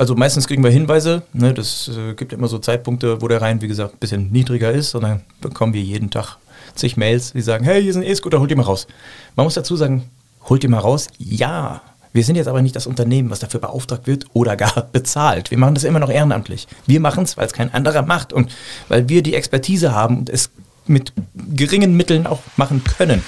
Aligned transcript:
Also 0.00 0.14
meistens 0.14 0.46
kriegen 0.46 0.62
wir 0.62 0.70
Hinweise. 0.70 1.22
Ne, 1.32 1.52
das 1.52 1.88
äh, 1.88 2.14
gibt 2.14 2.32
immer 2.32 2.46
so 2.46 2.58
Zeitpunkte, 2.58 3.20
wo 3.20 3.26
der 3.26 3.42
Rhein, 3.42 3.60
wie 3.60 3.66
gesagt, 3.66 3.94
ein 3.94 3.98
bisschen 3.98 4.30
niedriger 4.30 4.70
ist. 4.70 4.94
Und 4.94 5.02
dann 5.02 5.22
bekommen 5.40 5.74
wir 5.74 5.82
jeden 5.82 6.08
Tag 6.08 6.36
zig 6.76 6.96
Mails, 6.96 7.32
die 7.32 7.40
sagen, 7.40 7.64
hey, 7.64 7.82
hier 7.82 7.90
ist 7.90 7.96
ein 7.96 8.04
E-Scooter, 8.04 8.38
holt 8.38 8.48
die 8.48 8.54
mal 8.54 8.62
raus. 8.62 8.86
Man 9.34 9.42
muss 9.42 9.54
dazu 9.54 9.74
sagen, 9.74 10.08
holt 10.48 10.62
die 10.62 10.68
mal 10.68 10.78
raus. 10.78 11.08
Ja, 11.18 11.82
wir 12.12 12.22
sind 12.22 12.36
jetzt 12.36 12.46
aber 12.46 12.62
nicht 12.62 12.76
das 12.76 12.86
Unternehmen, 12.86 13.28
was 13.30 13.40
dafür 13.40 13.58
beauftragt 13.58 14.06
wird 14.06 14.26
oder 14.34 14.54
gar 14.54 14.86
bezahlt. 14.92 15.50
Wir 15.50 15.58
machen 15.58 15.74
das 15.74 15.82
immer 15.82 15.98
noch 15.98 16.10
ehrenamtlich. 16.10 16.68
Wir 16.86 17.00
machen 17.00 17.24
es, 17.24 17.36
weil 17.36 17.46
es 17.46 17.52
kein 17.52 17.74
anderer 17.74 18.02
macht 18.02 18.32
und 18.32 18.54
weil 18.86 19.08
wir 19.08 19.24
die 19.24 19.34
Expertise 19.34 19.96
haben 19.96 20.18
und 20.18 20.30
es 20.30 20.50
mit 20.86 21.12
geringen 21.34 21.96
Mitteln 21.96 22.28
auch 22.28 22.38
machen 22.56 22.84
können. 22.84 23.24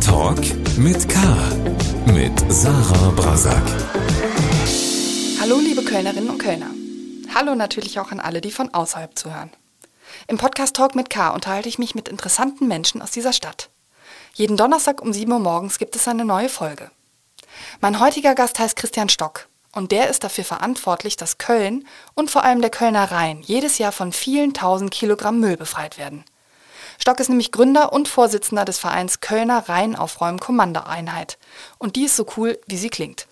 Talk 0.00 0.59
mit 0.80 1.06
K. 1.10 1.18
Mit 2.06 2.32
Sarah 2.50 3.10
Brasak. 3.10 3.62
Hallo, 5.38 5.58
liebe 5.58 5.82
Kölnerinnen 5.84 6.30
und 6.30 6.38
Kölner. 6.38 6.70
Hallo 7.34 7.54
natürlich 7.54 8.00
auch 8.00 8.12
an 8.12 8.18
alle, 8.18 8.40
die 8.40 8.50
von 8.50 8.72
außerhalb 8.72 9.18
zuhören. 9.18 9.50
Im 10.26 10.38
Podcast 10.38 10.74
Talk 10.74 10.94
mit 10.94 11.10
K 11.10 11.30
unterhalte 11.30 11.68
ich 11.68 11.78
mich 11.78 11.94
mit 11.94 12.08
interessanten 12.08 12.66
Menschen 12.66 13.02
aus 13.02 13.10
dieser 13.10 13.34
Stadt. 13.34 13.68
Jeden 14.32 14.56
Donnerstag 14.56 15.02
um 15.02 15.12
7 15.12 15.30
Uhr 15.30 15.38
morgens 15.38 15.76
gibt 15.76 15.96
es 15.96 16.08
eine 16.08 16.24
neue 16.24 16.48
Folge. 16.48 16.90
Mein 17.82 18.00
heutiger 18.00 18.34
Gast 18.34 18.58
heißt 18.58 18.76
Christian 18.76 19.10
Stock 19.10 19.48
und 19.74 19.92
der 19.92 20.08
ist 20.08 20.24
dafür 20.24 20.44
verantwortlich, 20.44 21.18
dass 21.18 21.36
Köln 21.36 21.86
und 22.14 22.30
vor 22.30 22.42
allem 22.42 22.62
der 22.62 22.70
Kölner 22.70 23.10
Rhein 23.10 23.42
jedes 23.42 23.76
Jahr 23.76 23.92
von 23.92 24.12
vielen 24.12 24.54
tausend 24.54 24.92
Kilogramm 24.92 25.40
Müll 25.40 25.58
befreit 25.58 25.98
werden. 25.98 26.24
Stock 27.00 27.18
ist 27.18 27.30
nämlich 27.30 27.50
Gründer 27.50 27.94
und 27.94 28.08
Vorsitzender 28.08 28.66
des 28.66 28.78
Vereins 28.78 29.20
Kölner 29.20 29.70
Rheinaufräumen-Kommandoeinheit. 29.70 31.38
Und 31.78 31.96
die 31.96 32.04
ist 32.04 32.16
so 32.16 32.26
cool, 32.36 32.58
wie 32.66 32.76
sie 32.76 32.90
klingt. 32.90 33.26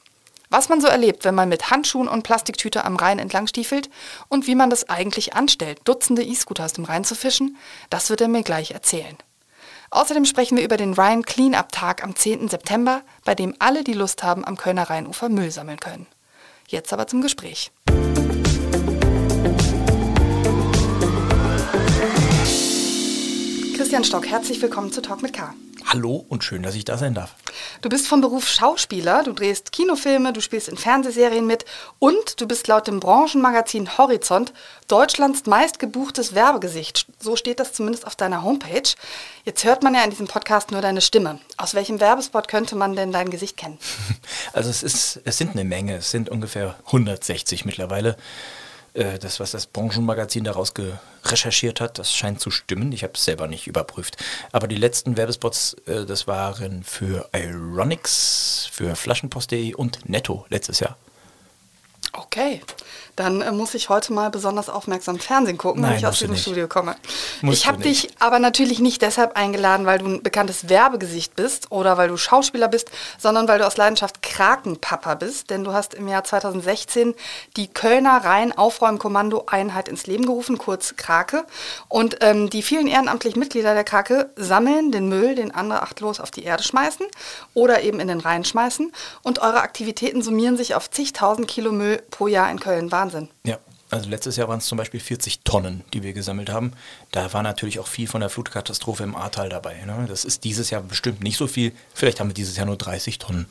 Was 0.49 0.71
man 0.71 0.81
so 0.81 0.87
erlebt, 0.87 1.27
wenn 1.27 1.35
man 1.35 1.51
mit 1.51 1.71
Handschuhen 1.71 2.09
und 2.09 2.23
Plastiktüte 2.23 2.87
am 2.87 2.97
Rhein 2.97 3.19
entlang 3.19 3.47
stiefelt 3.47 3.91
und 4.29 4.47
wie 4.47 4.55
man 4.55 4.71
das 4.71 4.89
eigentlich 4.89 5.35
anstellt, 5.35 5.81
Dutzende 5.85 6.23
E-Scooter 6.23 6.65
aus 6.65 6.73
dem 6.73 6.85
Rhein 6.85 7.05
zu 7.05 7.15
fischen, 7.15 7.59
das 7.91 8.09
wird 8.09 8.23
er 8.23 8.29
mir 8.29 8.43
gleich 8.43 8.71
erzählen. 8.71 9.19
Außerdem 9.91 10.25
sprechen 10.25 10.57
wir 10.57 10.65
über 10.65 10.79
den 10.79 10.95
Rhein 10.95 11.23
Cleanup 11.23 11.71
Tag 11.71 12.03
am 12.03 12.17
10. 12.17 12.49
September, 12.49 13.03
bei 13.27 13.35
dem 13.35 13.55
alle, 13.59 13.85
die 13.85 13.93
Lust 13.93 14.23
haben, 14.23 14.47
am 14.47 14.57
Kölner 14.57 14.89
Rheinufer 14.89 15.29
Müll 15.29 15.51
sammeln 15.51 15.81
können. 15.81 16.07
Jetzt 16.67 16.95
aber 16.95 17.07
zum 17.07 17.21
Gespräch. 17.21 17.71
Christian 23.79 24.03
Stock, 24.03 24.27
herzlich 24.27 24.61
willkommen 24.61 24.91
zu 24.91 25.01
Talk 25.01 25.23
mit 25.23 25.33
K. 25.33 25.55
Hallo 25.87 26.27
und 26.29 26.43
schön, 26.43 26.65
dass 26.65 26.75
ich 26.75 26.85
da 26.85 26.99
sein 26.99 27.15
darf. 27.15 27.37
Du 27.81 27.89
bist 27.89 28.09
vom 28.09 28.21
Beruf 28.21 28.49
Schauspieler, 28.49 29.23
du 29.23 29.33
drehst 29.33 29.71
Kinofilme, 29.71 30.33
du 30.33 30.41
spielst 30.41 30.69
in 30.69 30.77
Fernsehserien 30.77 31.47
mit 31.47 31.65
und 32.01 32.41
du 32.41 32.49
bist 32.49 32.67
laut 32.67 32.89
dem 32.89 32.99
Branchenmagazin 32.99 33.97
Horizont 33.97 34.53
Deutschlands 34.89 35.47
meistgebuchtes 35.47 36.35
Werbegesicht. 36.35 37.07
So 37.21 37.37
steht 37.37 37.61
das 37.61 37.73
zumindest 37.73 38.05
auf 38.05 38.17
deiner 38.17 38.43
Homepage. 38.43 38.91
Jetzt 39.45 39.63
hört 39.63 39.85
man 39.85 39.95
ja 39.95 40.03
in 40.03 40.11
diesem 40.11 40.27
Podcast 40.27 40.73
nur 40.73 40.81
deine 40.81 41.01
Stimme. 41.01 41.39
Aus 41.57 41.75
welchem 41.75 42.01
Werbespot 42.01 42.49
könnte 42.49 42.75
man 42.75 42.97
denn 42.97 43.13
dein 43.13 43.31
Gesicht 43.31 43.57
kennen? 43.57 43.79
Also 44.53 44.71
es, 44.71 44.83
ist, 44.83 45.21
es 45.25 45.39
sind 45.39 45.53
eine 45.53 45.63
Menge, 45.63 45.99
es 45.99 46.11
sind 46.11 46.31
ungefähr 46.31 46.75
160 46.87 47.65
mittlerweile. 47.65 48.17
Äh, 48.99 49.21
das, 49.21 49.39
was 49.39 49.53
das 49.53 49.67
Branchenmagazin 49.67 50.43
daraus 50.43 50.75
recherchiert 51.25 51.81
hat, 51.81 52.01
das 52.01 52.13
scheint 52.13 52.41
zu 52.41 52.51
stimmen. 52.51 52.91
Ich 52.91 53.05
habe 53.05 53.13
es 53.15 53.25
selber 53.25 53.47
nicht 53.47 53.69
überprüft. 53.69 54.17
Aber 54.51 54.67
die 54.67 54.75
letzten 54.75 55.17
Werbespots, 55.17 55.77
äh, 55.87 56.05
das 56.05 56.27
waren 56.27 56.83
für 56.83 57.29
Ironics, 57.33 58.69
für 58.73 58.97
Flaschenpost.de 58.97 59.75
und 59.75 60.09
Netto 60.09 60.47
letztes 60.49 60.81
Jahr. 60.81 60.97
Okay, 62.13 62.61
dann 63.17 63.41
äh, 63.43 63.53
muss 63.53 63.75
ich 63.75 63.89
heute 63.89 64.13
mal 64.13 64.31
besonders 64.31 64.69
aufmerksam 64.69 65.19
Fernsehen 65.19 65.59
gucken, 65.59 65.83
Nein, 65.83 65.93
wenn 65.93 65.99
ich 65.99 66.07
aus 66.07 66.19
diesem 66.19 66.33
nicht. 66.33 66.43
Studio 66.43 66.69
komme. 66.69 66.97
Musst 67.43 67.61
ich 67.61 67.67
habe 67.67 67.83
dich 67.83 68.09
aber 68.19 68.39
natürlich 68.39 68.79
nicht 68.79 69.03
deshalb 69.03 69.37
eingeladen, 69.37 69.87
weil 69.87 69.99
du 69.99 70.07
ein 70.07 70.23
bekanntes 70.23 70.69
Werbegesicht 70.69 71.35
bist 71.37 71.71
oder 71.71 71.97
weil 71.97 72.09
du 72.09 72.17
Schauspieler 72.17 72.69
bist, 72.69 72.91
sondern 73.19 73.49
weil 73.49 73.59
du 73.59 73.67
aus 73.67 73.77
Leidenschaft 73.77 74.23
Krakenpapa 74.23 75.15
bist, 75.15 75.51
denn 75.51 75.65
du 75.65 75.73
hast 75.73 75.95
im 75.95 76.09
Jahr 76.09 76.25
2016 76.25 77.15
die 77.57 77.69
Kölner 77.69 78.25
Rhein-Aufräumkommando-Einheit 78.25 79.89
ins 79.89 80.07
Leben 80.07 80.27
gerufen, 80.27 80.59
kurz 80.59 80.97
Krake. 80.97 81.45
Und 81.89 82.19
ähm, 82.21 82.51
die 82.51 82.63
vielen 82.63 82.87
ehrenamtlichen 82.87 83.39
Mitglieder 83.39 83.75
der 83.75 83.85
Krake 83.85 84.31
sammeln 84.37 84.93
den 84.93 85.09
Müll, 85.09 85.35
den 85.35 85.55
andere 85.55 85.83
achtlos 85.83 86.21
auf 86.21 86.31
die 86.31 86.45
Erde 86.45 86.63
schmeißen 86.63 87.07
oder 87.55 87.83
eben 87.83 88.01
in 88.01 88.09
den 88.09 88.21
Rhein 88.21 88.45
schmeißen. 88.45 88.93
Und 89.23 89.41
eure 89.41 89.61
Aktivitäten 89.61 90.23
summieren 90.23 90.57
sich 90.57 90.75
auf 90.75 90.91
zigtausend 90.91 91.49
Kilo 91.49 91.73
Müll 91.73 92.03
pro 92.11 92.27
Jahr 92.27 92.51
in 92.51 92.61
Köln. 92.61 92.88
Wahnsinn. 92.93 93.29
Ja, 93.45 93.59
also 93.91 94.11
letztes 94.11 94.37
Jahr 94.37 94.49
waren 94.49 94.59
es 94.59 94.67
zum 94.67 94.77
Beispiel 94.77 95.01
40 95.01 95.41
Tonnen, 95.41 95.83
die 95.95 96.03
wir 96.03 96.13
gesammelt 96.13 96.51
haben. 96.51 96.73
Da 97.11 97.33
war 97.33 97.43
natürlich 97.43 97.79
auch 97.79 97.87
viel 97.87 98.07
von 98.07 98.21
der 98.21 98.31
Flutkatastrophe 98.31 99.03
im 99.03 99.17
Ahrtal 99.17 99.49
dabei. 99.49 99.83
Ne? 99.87 100.07
Das 100.09 100.25
ist 100.25 100.45
dieses 100.45 100.71
Jahr 100.71 100.83
bestimmt 100.83 101.23
nicht 101.23 101.39
so 101.39 101.47
viel. 101.47 101.73
Vielleicht 101.95 102.21
haben 102.21 102.29
wir 102.29 102.35
dieses 102.35 102.57
Jahr 102.57 102.67
nur 102.67 102.77
30 102.77 103.19
Tonnen. 103.19 103.47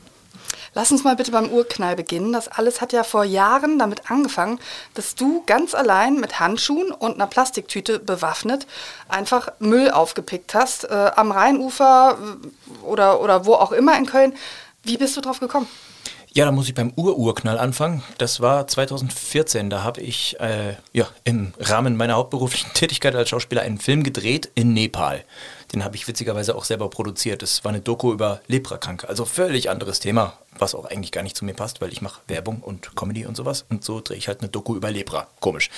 Lass 0.74 0.92
uns 0.92 1.02
mal 1.02 1.16
bitte 1.16 1.32
beim 1.32 1.48
Urknall 1.48 1.96
beginnen. 1.96 2.32
Das 2.32 2.48
alles 2.48 2.80
hat 2.80 2.92
ja 2.92 3.02
vor 3.02 3.24
Jahren 3.24 3.78
damit 3.78 4.10
angefangen, 4.10 4.60
dass 4.94 5.14
du 5.14 5.42
ganz 5.46 5.74
allein 5.74 6.20
mit 6.20 6.38
Handschuhen 6.38 6.92
und 6.92 7.14
einer 7.14 7.26
Plastiktüte 7.26 7.98
bewaffnet 7.98 8.66
einfach 9.08 9.48
Müll 9.58 9.90
aufgepickt 9.90 10.54
hast. 10.54 10.84
Äh, 10.84 11.10
am 11.16 11.32
Rheinufer 11.32 12.18
äh, 12.20 12.84
oder, 12.84 13.20
oder 13.20 13.46
wo 13.46 13.54
auch 13.54 13.72
immer 13.72 13.96
in 13.98 14.06
Köln. 14.06 14.34
Wie 14.84 14.96
bist 14.96 15.16
du 15.16 15.20
drauf 15.20 15.40
gekommen? 15.40 15.66
Ja, 16.38 16.44
da 16.44 16.52
muss 16.52 16.68
ich 16.68 16.74
beim 16.76 16.92
Ur-Urknall 16.94 17.58
anfangen. 17.58 18.04
Das 18.18 18.38
war 18.40 18.68
2014. 18.68 19.70
Da 19.70 19.82
habe 19.82 20.00
ich 20.00 20.38
äh, 20.38 20.76
ja, 20.92 21.08
im 21.24 21.52
Rahmen 21.58 21.96
meiner 21.96 22.14
hauptberuflichen 22.14 22.70
Tätigkeit 22.74 23.16
als 23.16 23.30
Schauspieler 23.30 23.62
einen 23.62 23.78
Film 23.78 24.04
gedreht 24.04 24.48
in 24.54 24.72
Nepal. 24.72 25.24
Den 25.72 25.82
habe 25.82 25.96
ich 25.96 26.06
witzigerweise 26.06 26.54
auch 26.54 26.62
selber 26.62 26.90
produziert. 26.90 27.42
Das 27.42 27.64
war 27.64 27.70
eine 27.70 27.80
Doku 27.80 28.12
über 28.12 28.40
Leprakranke. 28.46 29.08
Also 29.08 29.24
völlig 29.24 29.68
anderes 29.68 29.98
Thema, 29.98 30.34
was 30.56 30.76
auch 30.76 30.84
eigentlich 30.84 31.10
gar 31.10 31.24
nicht 31.24 31.36
zu 31.36 31.44
mir 31.44 31.54
passt, 31.54 31.80
weil 31.80 31.92
ich 31.92 32.02
mache 32.02 32.20
Werbung 32.28 32.60
und 32.60 32.94
Comedy 32.94 33.26
und 33.26 33.36
sowas. 33.36 33.64
Und 33.68 33.82
so 33.82 34.00
drehe 34.00 34.16
ich 34.16 34.28
halt 34.28 34.38
eine 34.40 34.48
Doku 34.48 34.76
über 34.76 34.92
Lepra. 34.92 35.26
Komisch. 35.40 35.70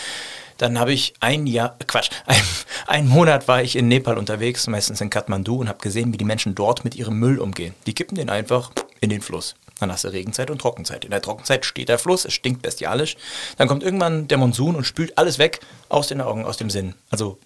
Dann 0.58 0.78
habe 0.78 0.92
ich 0.92 1.14
ein 1.20 1.46
Jahr, 1.46 1.74
Quatsch, 1.86 2.10
ein, 2.26 2.42
einen 2.86 3.08
Monat 3.08 3.48
war 3.48 3.62
ich 3.62 3.76
in 3.76 3.88
Nepal 3.88 4.18
unterwegs, 4.18 4.66
meistens 4.66 5.00
in 5.00 5.08
Kathmandu, 5.08 5.56
und 5.56 5.70
habe 5.70 5.78
gesehen, 5.78 6.12
wie 6.12 6.18
die 6.18 6.26
Menschen 6.26 6.54
dort 6.54 6.84
mit 6.84 6.96
ihrem 6.96 7.18
Müll 7.18 7.38
umgehen. 7.38 7.74
Die 7.86 7.94
kippen 7.94 8.16
den 8.18 8.28
einfach 8.28 8.70
in 9.00 9.08
den 9.08 9.22
Fluss. 9.22 9.54
Dann 9.80 9.90
hast 9.90 10.04
du 10.04 10.08
Regenzeit 10.08 10.50
und 10.50 10.60
Trockenzeit. 10.60 11.04
In 11.04 11.10
der 11.10 11.22
Trockenzeit 11.22 11.64
steht 11.64 11.88
der 11.88 11.98
Fluss, 11.98 12.24
es 12.24 12.34
stinkt 12.34 12.62
bestialisch. 12.62 13.16
Dann 13.56 13.66
kommt 13.66 13.82
irgendwann 13.82 14.28
der 14.28 14.38
Monsun 14.38 14.76
und 14.76 14.84
spült 14.84 15.16
alles 15.18 15.38
weg 15.38 15.60
aus 15.88 16.08
den 16.08 16.20
Augen, 16.20 16.44
aus 16.44 16.58
dem 16.58 16.70
Sinn. 16.70 16.94
Also 17.10 17.38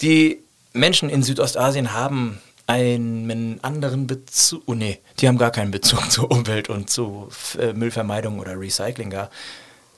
die 0.00 0.38
Menschen 0.72 1.10
in 1.10 1.22
Südostasien 1.22 1.92
haben 1.92 2.40
einen 2.66 3.62
anderen 3.62 4.06
Bezug, 4.06 4.62
oh 4.66 4.74
nee, 4.74 5.00
die 5.18 5.28
haben 5.28 5.38
gar 5.38 5.50
keinen 5.50 5.70
Bezug 5.70 6.10
zur 6.10 6.30
Umwelt 6.30 6.68
und 6.68 6.88
zu 6.88 7.28
äh, 7.58 7.72
Müllvermeidung 7.72 8.38
oder 8.38 8.58
Recycling 8.58 9.10
gar. 9.10 9.30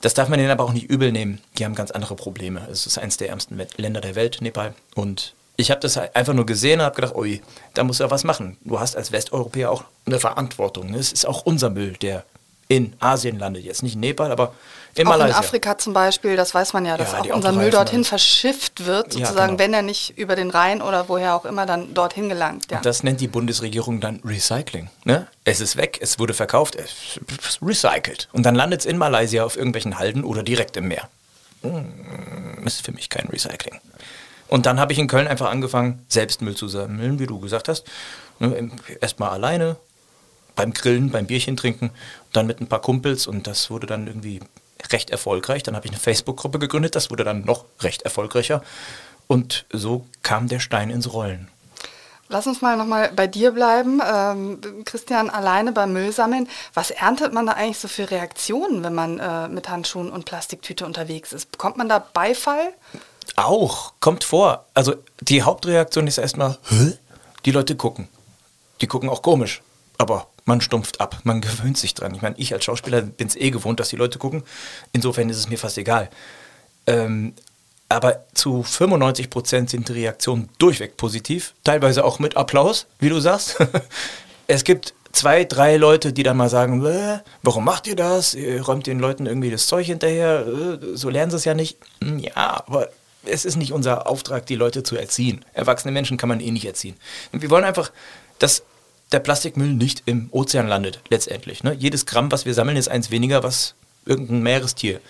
Das 0.01 0.15
darf 0.15 0.29
man 0.29 0.39
denen 0.39 0.51
aber 0.51 0.65
auch 0.65 0.73
nicht 0.73 0.91
übel 0.91 1.11
nehmen. 1.11 1.41
Die 1.59 1.65
haben 1.65 1.75
ganz 1.75 1.91
andere 1.91 2.17
Probleme. 2.17 2.67
Es 2.71 2.87
ist 2.87 2.99
eines 2.99 3.17
der 3.17 3.31
ärmsten 3.31 3.61
Länder 3.77 4.01
der 4.01 4.15
Welt, 4.15 4.39
Nepal. 4.41 4.75
Und 4.95 5.35
ich 5.57 5.71
habe 5.71 5.81
das 5.81 5.97
einfach 5.97 6.35
nur 6.35 6.47
gesehen 6.47 6.81
und 6.81 6.87
habe 6.87 6.97
gedacht, 6.97 7.15
ui, 7.15 7.43
da 7.75 7.85
musst 7.85 8.01
du 8.01 8.05
ja 8.05 8.11
was 8.11 8.25
machen. 8.25 8.57
Du 8.65 8.79
hast 8.81 8.97
als 8.97 9.13
Westeuropäer 9.13 9.71
auch 9.71 9.85
eine 10.07 10.21
Verantwortung. 10.21 10.95
Es 10.95 11.13
ist 11.13 11.27
auch 11.27 11.43
unser 11.47 11.71
Müll, 11.71 11.93
der 11.95 12.25
in 12.69 12.95
Asien 13.01 13.39
landet. 13.39 13.65
Jetzt 13.65 13.83
nicht 13.83 13.95
in 13.95 14.01
Nepal, 14.01 14.33
aber 14.33 14.53
in 14.97 15.07
auch 15.07 15.13
in 15.13 15.19
Malaysia. 15.19 15.39
Afrika 15.39 15.79
zum 15.79 15.93
Beispiel, 15.93 16.35
das 16.37 16.53
weiß 16.53 16.73
man 16.73 16.85
ja, 16.85 16.97
dass 16.97 17.13
Ja, 17.13 17.21
auch 17.21 17.27
unser 17.37 17.53
Müll 17.53 17.71
dortin 17.71 17.99
alles. 17.99 18.09
verschifft 18.09 18.85
wird, 18.87 19.15
Ja, 19.15 19.21
sozusagen, 19.27 19.57
genau. 19.57 19.59
wenn 19.61 19.73
er 19.75 19.83
nicht 19.83 20.19
über 20.19 20.35
den 20.37 20.51
Rhein 20.51 20.83
oder 20.83 21.09
woher 21.09 21.37
auch 21.37 21.45
immer 21.45 21.65
dann 21.65 21.95
dorthin 21.95 22.29
gelangt. 22.29 22.71
Ja. 22.71 22.79
Und 22.79 22.87
das 22.87 23.03
nennt 23.05 23.21
die 23.21 23.29
Bundesregierung 23.29 24.01
dann 24.01 24.21
Recycling. 24.25 24.91
Ne? 25.05 25.27
Es 25.45 25.61
ist 25.61 25.77
weg, 25.77 25.99
es 26.03 26.19
wurde 26.19 26.35
verkauft, 26.35 26.75
es 26.75 27.19
recycelt. 27.63 28.29
Und 28.33 28.45
dann 28.45 28.55
landet 28.57 28.81
es 28.81 28.87
in 28.87 28.99
Malaysia 28.99 29.45
auf 29.45 29.57
irgendwelchen 29.57 29.99
Halden 29.99 30.25
oder 30.25 30.43
direkt 30.43 30.77
im 30.77 30.89
Meer. 30.89 31.09
Hm, 31.63 32.65
ist 32.67 32.85
für 32.85 32.93
mich 32.93 33.09
kein 33.11 33.27
Recycling. 33.29 33.81
Und 34.49 34.67
dann 34.67 34.79
habe 34.79 34.93
ich 34.93 34.99
in 34.99 35.09
Köln 35.09 35.27
einfach 35.27 35.51
angefangen, 35.51 36.05
selbst 36.09 36.43
Müll 36.43 36.57
zu 36.57 36.69
sammeln, 36.69 37.19
wie 37.19 37.27
du 37.27 37.41
gesagt 37.41 37.69
hast. 37.69 37.85
Ne, 38.39 38.71
Erstmal 39.01 39.31
alleine, 39.31 39.77
beim 40.55 40.73
Grillen, 40.73 41.11
beim 41.11 41.27
Bierchen 41.27 41.57
trinken, 41.57 41.91
dann 42.33 42.47
mit 42.47 42.61
ein 42.61 42.69
paar 42.69 42.81
Kumpels 42.81 43.27
und 43.27 43.47
das 43.47 43.71
wurde 43.71 43.87
dann 43.87 44.07
irgendwie 44.07 44.41
recht 44.93 45.11
erfolgreich. 45.11 45.63
Dann 45.63 45.77
habe 45.77 45.87
ich 45.87 45.93
eine 45.93 46.01
Facebook-Gruppe 46.01 46.59
gegründet, 46.59 46.97
das 46.97 47.11
wurde 47.11 47.25
dann 47.25 47.45
noch 47.45 47.65
recht 47.81 48.03
erfolgreicher. 48.03 48.63
Und 49.27 49.67
so 49.73 50.07
kam 50.23 50.49
der 50.49 50.61
Stein 50.61 50.91
ins 50.91 51.13
Rollen. 51.13 51.49
Lass 52.29 52.47
uns 52.47 52.61
mal 52.61 52.77
nochmal 52.77 53.13
bei 53.15 53.29
dir 53.29 53.53
bleiben. 53.53 54.01
Ähm, 54.05 54.61
Christian, 54.85 55.31
alleine 55.31 55.71
beim 55.71 55.93
Müllsammeln. 55.93 56.49
Was 56.75 56.91
erntet 56.91 57.33
man 57.33 57.47
da 57.47 57.53
eigentlich 57.53 57.79
so 57.79 57.87
für 57.87 58.11
Reaktionen, 58.11 58.83
wenn 58.83 58.95
man 58.95 59.21
äh, 59.21 59.49
mit 59.49 59.69
Handschuhen 59.69 60.11
und 60.11 60.25
Plastiktüte 60.25 60.85
unterwegs 60.87 61.33
ist? 61.33 61.53
Bekommt 61.53 61.77
man 61.77 61.89
da 61.89 62.01
Beifall? 62.01 62.73
Auch, 63.35 63.93
kommt 64.01 64.25
vor. 64.25 64.67
Also 64.75 64.95
die 65.21 65.43
Hauptreaktion 65.43 66.07
ist 66.07 66.19
erstmal, 66.19 66.59
die 67.45 67.51
Leute 67.51 67.77
gucken. 67.77 68.09
die 68.81 68.87
gucken 68.87 69.09
auch 69.09 69.23
komisch. 69.23 69.63
Aber 69.99 70.29
man 70.45 70.61
stumpft 70.61 71.01
ab, 71.01 71.21
man 71.25 71.41
gewöhnt 71.41 71.77
sich 71.77 71.95
dran. 71.95 72.15
Ich 72.15 72.23
meine, 72.23 72.37
ich 72.39 72.53
als 72.53 72.65
Schauspieler 72.65 73.03
bin 73.03 73.27
es 73.27 73.37
eh 73.37 73.51
gewohnt, 73.51 73.81
dass 73.81 73.89
die 73.89 73.97
Leute 73.97 74.19
gucken. 74.19 74.45
Insofern 74.93 75.29
ist 75.29 75.39
es 75.39 75.49
mir 75.49 75.59
fast 75.59 75.79
egal. 75.79 76.09
Ähm, 76.87 77.35
aber 77.89 78.25
zu 78.35 78.63
95 78.63 79.31
Prozent 79.31 79.71
sind 79.71 79.89
die 79.89 79.93
Reaktionen 79.93 80.49
durchweg 80.59 80.97
positiv, 80.97 81.55
teilweise 81.65 82.05
auch 82.05 82.19
mit 82.19 82.37
Applaus, 82.37 82.87
wie 82.99 83.09
du 83.09 83.21
sagst. 83.21 83.57
es 84.47 84.65
gibt 84.65 84.95
zwei, 85.13 85.45
drei 85.45 85.77
Leute, 85.77 86.13
die 86.13 86.23
dann 86.23 86.37
mal 86.37 86.49
sagen, 86.49 86.85
warum 87.43 87.65
macht 87.65 87.87
ihr 87.87 87.97
das? 87.97 88.35
Ihr 88.35 88.63
räumt 88.63 88.87
den 88.87 88.99
Leuten 88.99 89.27
irgendwie 89.27 89.51
das 89.51 89.67
Zeug 89.67 89.87
hinterher, 89.87 90.47
äh, 90.47 90.79
so 90.95 91.11
lernen 91.11 91.31
sie 91.31 91.37
es 91.37 91.45
ja 91.45 91.55
nicht. 91.55 91.79
Hm, 92.03 92.19
ja, 92.19 92.35
aber 92.35 92.89
es 93.27 93.45
ist 93.45 93.57
nicht 93.57 93.73
unser 93.73 94.07
Auftrag, 94.07 94.47
die 94.47 94.55
Leute 94.55 94.83
zu 94.83 94.97
erziehen. 94.97 95.45
Erwachsene 95.53 95.93
Menschen 95.93 96.17
kann 96.17 96.29
man 96.29 96.41
eh 96.41 96.51
nicht 96.51 96.67
erziehen. 96.67 96.97
Wir 97.33 97.51
wollen 97.51 97.65
einfach, 97.65 97.93
dass 98.39 98.63
der 99.13 99.21
Plastikmüll 99.21 99.73
nicht 99.73 100.03
im 100.07 100.29
Ozean 100.33 100.67
landet, 100.67 101.01
letztendlich. 101.09 101.63
Ne? 101.63 101.75
Jedes 101.75 102.07
Gramm, 102.07 102.33
was 102.33 102.45
wir 102.45 102.55
sammeln, 102.55 102.77
ist 102.77 102.89
eins 102.89 103.11
weniger, 103.11 103.43
was 103.43 103.75
irgendein 104.05 104.43
Meerestier 104.43 105.01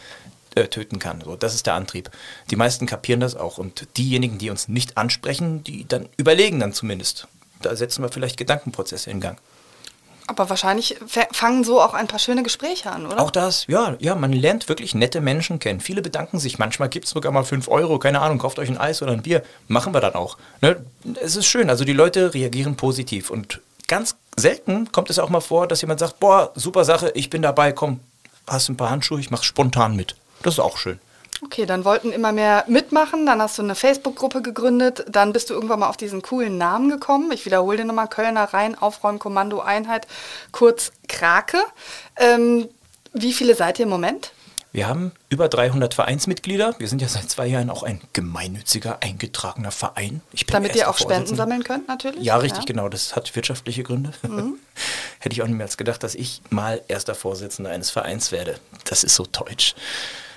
äh, 0.54 0.68
töten 0.68 0.98
kann. 0.98 1.20
So, 1.20 1.36
das 1.36 1.54
ist 1.54 1.66
der 1.66 1.74
Antrieb. 1.74 2.10
Die 2.50 2.56
meisten 2.56 2.86
kapieren 2.86 3.20
das 3.20 3.36
auch. 3.36 3.58
Und 3.58 3.88
diejenigen, 3.96 4.38
die 4.38 4.50
uns 4.50 4.68
nicht 4.68 4.96
ansprechen, 4.96 5.64
die 5.64 5.86
dann 5.86 6.08
überlegen 6.16 6.60
dann 6.60 6.72
zumindest. 6.72 7.28
Da 7.62 7.74
setzen 7.74 8.02
wir 8.02 8.10
vielleicht 8.10 8.36
Gedankenprozesse 8.36 9.10
in 9.10 9.20
Gang. 9.20 9.38
Aber 10.28 10.50
wahrscheinlich 10.50 10.96
fangen 11.32 11.62
so 11.62 11.80
auch 11.80 11.94
ein 11.94 12.08
paar 12.08 12.18
schöne 12.18 12.42
Gespräche 12.42 12.90
an, 12.90 13.06
oder? 13.06 13.20
Auch 13.20 13.30
das, 13.30 13.66
ja, 13.68 13.94
ja, 14.00 14.16
man 14.16 14.32
lernt 14.32 14.68
wirklich 14.68 14.94
nette 14.94 15.20
Menschen 15.20 15.60
kennen. 15.60 15.80
Viele 15.80 16.02
bedanken 16.02 16.40
sich. 16.40 16.58
Manchmal 16.58 16.88
gibt 16.88 17.06
es 17.06 17.12
sogar 17.12 17.30
mal 17.30 17.44
5 17.44 17.68
Euro, 17.68 17.98
keine 17.98 18.20
Ahnung, 18.20 18.38
kauft 18.38 18.58
euch 18.58 18.68
ein 18.68 18.78
Eis 18.78 19.02
oder 19.02 19.12
ein 19.12 19.22
Bier. 19.22 19.42
Machen 19.68 19.94
wir 19.94 20.00
dann 20.00 20.14
auch. 20.14 20.36
Ne? 20.62 20.84
Es 21.22 21.36
ist 21.36 21.46
schön, 21.46 21.70
also 21.70 21.84
die 21.84 21.92
Leute 21.92 22.34
reagieren 22.34 22.76
positiv. 22.76 23.30
Und 23.30 23.60
ganz 23.86 24.16
selten 24.36 24.90
kommt 24.90 25.10
es 25.10 25.18
auch 25.20 25.30
mal 25.30 25.40
vor, 25.40 25.68
dass 25.68 25.80
jemand 25.80 26.00
sagt, 26.00 26.18
boah, 26.18 26.50
super 26.56 26.84
Sache, 26.84 27.12
ich 27.14 27.30
bin 27.30 27.42
dabei, 27.42 27.70
komm, 27.72 28.00
hast 28.48 28.68
ein 28.68 28.76
paar 28.76 28.90
Handschuhe, 28.90 29.20
ich 29.20 29.30
mach's 29.30 29.44
spontan 29.46 29.94
mit. 29.94 30.16
Das 30.42 30.54
ist 30.54 30.60
auch 30.60 30.76
schön. 30.76 30.98
Okay, 31.46 31.64
dann 31.64 31.84
wollten 31.84 32.10
immer 32.10 32.32
mehr 32.32 32.64
mitmachen, 32.66 33.24
dann 33.24 33.40
hast 33.40 33.56
du 33.56 33.62
eine 33.62 33.76
Facebook-Gruppe 33.76 34.42
gegründet, 34.42 35.04
dann 35.08 35.32
bist 35.32 35.48
du 35.48 35.54
irgendwann 35.54 35.78
mal 35.78 35.88
auf 35.88 35.96
diesen 35.96 36.20
coolen 36.20 36.58
Namen 36.58 36.90
gekommen. 36.90 37.30
Ich 37.30 37.46
wiederhole 37.46 37.76
den 37.76 37.86
nochmal, 37.86 38.08
Kölner 38.08 38.52
Rhein 38.52 38.76
Aufräumkommando 38.76 39.60
Einheit, 39.60 40.08
kurz 40.50 40.90
Krake. 41.06 41.58
Ähm, 42.16 42.68
wie 43.12 43.32
viele 43.32 43.54
seid 43.54 43.78
ihr 43.78 43.84
im 43.84 43.90
Moment? 43.90 44.32
Wir 44.72 44.88
haben 44.88 45.12
über 45.28 45.48
300 45.48 45.94
Vereinsmitglieder. 45.94 46.74
Wir 46.78 46.88
sind 46.88 47.00
ja 47.00 47.06
seit 47.06 47.30
zwei 47.30 47.46
Jahren 47.46 47.70
auch 47.70 47.84
ein 47.84 48.00
gemeinnütziger, 48.12 48.98
eingetragener 49.00 49.70
Verein. 49.70 50.22
Damit 50.48 50.74
ihr 50.74 50.90
auch 50.90 50.98
Spenden 50.98 51.36
sammeln 51.36 51.62
könnt, 51.62 51.86
natürlich? 51.86 52.24
Ja, 52.24 52.38
richtig, 52.38 52.64
ja. 52.64 52.66
genau. 52.66 52.88
Das 52.88 53.14
hat 53.14 53.36
wirtschaftliche 53.36 53.84
Gründe. 53.84 54.10
Mhm. 54.22 54.58
Hätte 55.20 55.32
ich 55.32 55.42
auch 55.42 55.46
mehr 55.46 55.68
gedacht, 55.76 56.02
dass 56.02 56.16
ich 56.16 56.42
mal 56.50 56.82
erster 56.88 57.14
Vorsitzender 57.14 57.70
eines 57.70 57.90
Vereins 57.90 58.32
werde. 58.32 58.58
Das 58.84 59.04
ist 59.04 59.14
so 59.14 59.24
deutsch. 59.30 59.76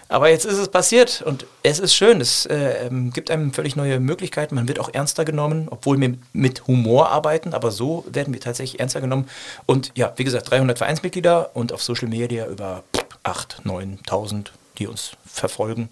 Aber 0.10 0.30
jetzt 0.30 0.46
ist 0.46 0.58
es 0.58 0.68
passiert 0.70 1.22
und 1.22 1.46
es 1.62 1.78
ist 1.78 1.94
schön. 1.94 2.20
Es 2.20 2.48
äh, 2.48 2.88
ähm, 2.88 3.14
gibt 3.14 3.30
einem 3.30 3.54
völlig 3.54 3.76
neue 3.76 4.00
Möglichkeiten. 4.00 4.56
Man 4.56 4.68
wird 4.68 4.80
auch 4.80 4.90
ernster 4.92 5.24
genommen, 5.24 5.68
obwohl 5.70 6.02
wir 6.02 6.16
mit 6.34 6.66
Humor 6.66 7.10
arbeiten, 7.10 7.54
aber 7.54 7.70
so 7.70 8.04
werden 8.12 8.34
wir 8.34 8.42
tatsächlich 8.42 8.80
ernster 8.80 9.02
genommen. 9.02 9.30
Und 9.68 9.92
ja, 9.96 10.12
wie 10.18 10.24
gesagt, 10.24 10.50
300 10.50 10.80
Vereinsmitglieder 10.80 11.52
und 11.54 11.72
auf 11.72 11.84
Social 11.84 12.08
Media 12.08 12.48
über 12.48 12.84
8.000, 13.24 13.66
9.000, 14.08 14.48
die 14.80 14.88
uns 14.88 15.12
verfolgen. 15.26 15.90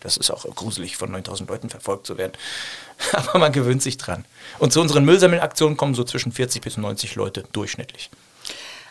Das 0.00 0.16
ist 0.16 0.30
auch 0.30 0.44
gruselig, 0.54 0.96
von 0.96 1.10
9000 1.10 1.48
Leuten 1.48 1.70
verfolgt 1.70 2.06
zu 2.06 2.18
werden. 2.18 2.32
Aber 3.12 3.38
man 3.38 3.52
gewöhnt 3.52 3.82
sich 3.82 3.96
dran. 3.96 4.24
Und 4.58 4.72
zu 4.72 4.80
unseren 4.80 5.04
Müllsammelaktionen 5.04 5.76
kommen 5.76 5.94
so 5.94 6.04
zwischen 6.04 6.32
40 6.32 6.62
bis 6.62 6.76
90 6.76 7.14
Leute 7.14 7.44
durchschnittlich. 7.52 8.10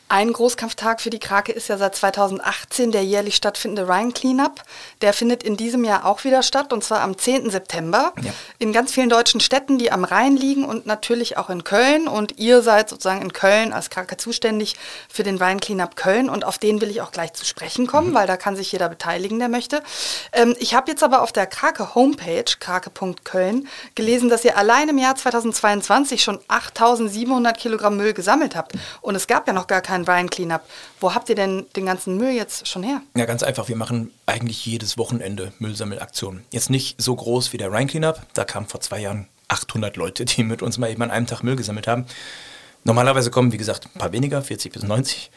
Ein 0.09 0.31
Großkampftag 0.31 1.01
für 1.01 1.09
die 1.09 1.19
Krake 1.19 1.51
ist 1.51 1.67
ja 1.67 1.77
seit 1.77 1.93
2018 1.93 2.93
der 2.93 3.03
jährlich 3.03 3.35
stattfindende 3.35 3.91
Rhine 3.91 4.13
Cleanup. 4.13 4.63
Der 5.01 5.11
findet 5.11 5.43
in 5.43 5.57
diesem 5.57 5.83
Jahr 5.83 6.05
auch 6.05 6.23
wieder 6.23 6.43
statt 6.43 6.71
und 6.71 6.81
zwar 6.81 7.01
am 7.01 7.17
10. 7.17 7.49
September 7.49 8.13
ja. 8.21 8.31
in 8.57 8.71
ganz 8.71 8.93
vielen 8.93 9.09
deutschen 9.09 9.41
Städten, 9.41 9.77
die 9.77 9.91
am 9.91 10.05
Rhein 10.05 10.37
liegen 10.37 10.63
und 10.63 10.85
natürlich 10.85 11.35
auch 11.35 11.49
in 11.49 11.65
Köln. 11.65 12.07
Und 12.07 12.39
ihr 12.39 12.61
seid 12.61 12.87
sozusagen 12.87 13.21
in 13.21 13.33
Köln 13.33 13.73
als 13.73 13.89
Krake 13.89 14.15
zuständig 14.15 14.77
für 15.09 15.23
den 15.23 15.41
Rhine 15.41 15.59
Cleanup 15.59 15.97
Köln 15.97 16.29
und 16.29 16.45
auf 16.45 16.57
den 16.57 16.79
will 16.79 16.89
ich 16.89 17.01
auch 17.01 17.11
gleich 17.11 17.33
zu 17.33 17.43
sprechen 17.43 17.85
kommen, 17.85 18.11
mhm. 18.11 18.13
weil 18.13 18.27
da 18.27 18.37
kann 18.37 18.55
sich 18.55 18.71
jeder 18.71 18.87
beteiligen, 18.87 19.39
der 19.39 19.49
möchte. 19.49 19.83
Ähm, 20.31 20.55
ich 20.59 20.73
habe 20.73 20.89
jetzt 20.89 21.03
aber 21.03 21.21
auf 21.21 21.33
der 21.33 21.47
Krake 21.47 21.95
Homepage, 21.95 22.45
krake.köln, 22.61 23.67
gelesen, 23.95 24.29
dass 24.29 24.45
ihr 24.45 24.57
allein 24.57 24.87
im 24.87 24.99
Jahr 24.99 25.17
2022 25.17 26.23
schon 26.23 26.39
8700 26.47 27.57
Kilogramm 27.57 27.97
Müll 27.97 28.13
gesammelt 28.13 28.55
habt. 28.55 28.71
Und 29.01 29.15
es 29.15 29.27
gab 29.27 29.45
ja 29.47 29.53
noch 29.53 29.67
gar 29.67 29.81
keine 29.81 29.96
kein 29.97 30.15
Ryan 30.15 30.29
Cleanup. 30.29 30.61
Wo 30.99 31.13
habt 31.13 31.29
ihr 31.29 31.35
denn 31.35 31.65
den 31.75 31.85
ganzen 31.85 32.17
Müll 32.17 32.31
jetzt 32.31 32.67
schon 32.67 32.83
her? 32.83 33.01
Ja, 33.15 33.25
ganz 33.25 33.43
einfach. 33.43 33.67
Wir 33.67 33.75
machen 33.75 34.11
eigentlich 34.25 34.65
jedes 34.65 34.97
Wochenende 34.97 35.53
Müllsammelaktionen. 35.59 36.43
Jetzt 36.51 36.69
nicht 36.69 37.01
so 37.01 37.15
groß 37.15 37.53
wie 37.53 37.57
der 37.57 37.71
Ryan 37.71 37.87
Cleanup. 37.87 38.21
Da 38.33 38.43
kamen 38.43 38.67
vor 38.67 38.81
zwei 38.81 38.99
Jahren 38.99 39.27
800 39.47 39.95
Leute, 39.97 40.25
die 40.25 40.43
mit 40.43 40.61
uns 40.61 40.77
mal 40.77 40.91
eben 40.91 41.01
an 41.01 41.11
einem 41.11 41.27
Tag 41.27 41.43
Müll 41.43 41.55
gesammelt 41.55 41.87
haben. 41.87 42.05
Normalerweise 42.83 43.31
kommen, 43.31 43.51
wie 43.51 43.57
gesagt, 43.57 43.87
ein 43.93 43.99
paar 43.99 44.11
weniger, 44.11 44.41
40 44.41 44.71
bis 44.71 44.83
90. 44.83 45.31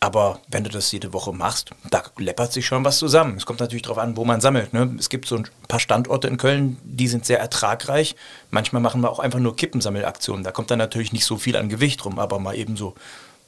Aber 0.00 0.38
wenn 0.48 0.62
du 0.62 0.70
das 0.70 0.92
jede 0.92 1.12
Woche 1.12 1.32
machst, 1.32 1.70
da 1.90 2.04
läppert 2.18 2.52
sich 2.52 2.66
schon 2.66 2.84
was 2.84 2.98
zusammen. 2.98 3.36
Es 3.36 3.46
kommt 3.46 3.58
natürlich 3.58 3.82
darauf 3.82 3.98
an, 3.98 4.16
wo 4.16 4.24
man 4.24 4.40
sammelt. 4.40 4.72
Ne? 4.72 4.94
Es 4.96 5.08
gibt 5.08 5.26
so 5.26 5.36
ein 5.36 5.48
paar 5.66 5.80
Standorte 5.80 6.28
in 6.28 6.36
Köln, 6.36 6.78
die 6.84 7.08
sind 7.08 7.26
sehr 7.26 7.40
ertragreich. 7.40 8.14
Manchmal 8.52 8.80
machen 8.80 9.00
wir 9.00 9.10
auch 9.10 9.18
einfach 9.18 9.40
nur 9.40 9.56
Kippensammelaktionen. 9.56 10.44
Da 10.44 10.52
kommt 10.52 10.70
dann 10.70 10.78
natürlich 10.78 11.12
nicht 11.12 11.24
so 11.24 11.36
viel 11.36 11.56
an 11.56 11.68
Gewicht 11.68 12.04
rum, 12.04 12.20
aber 12.20 12.38
mal 12.38 12.54
eben 12.56 12.76
so 12.76 12.94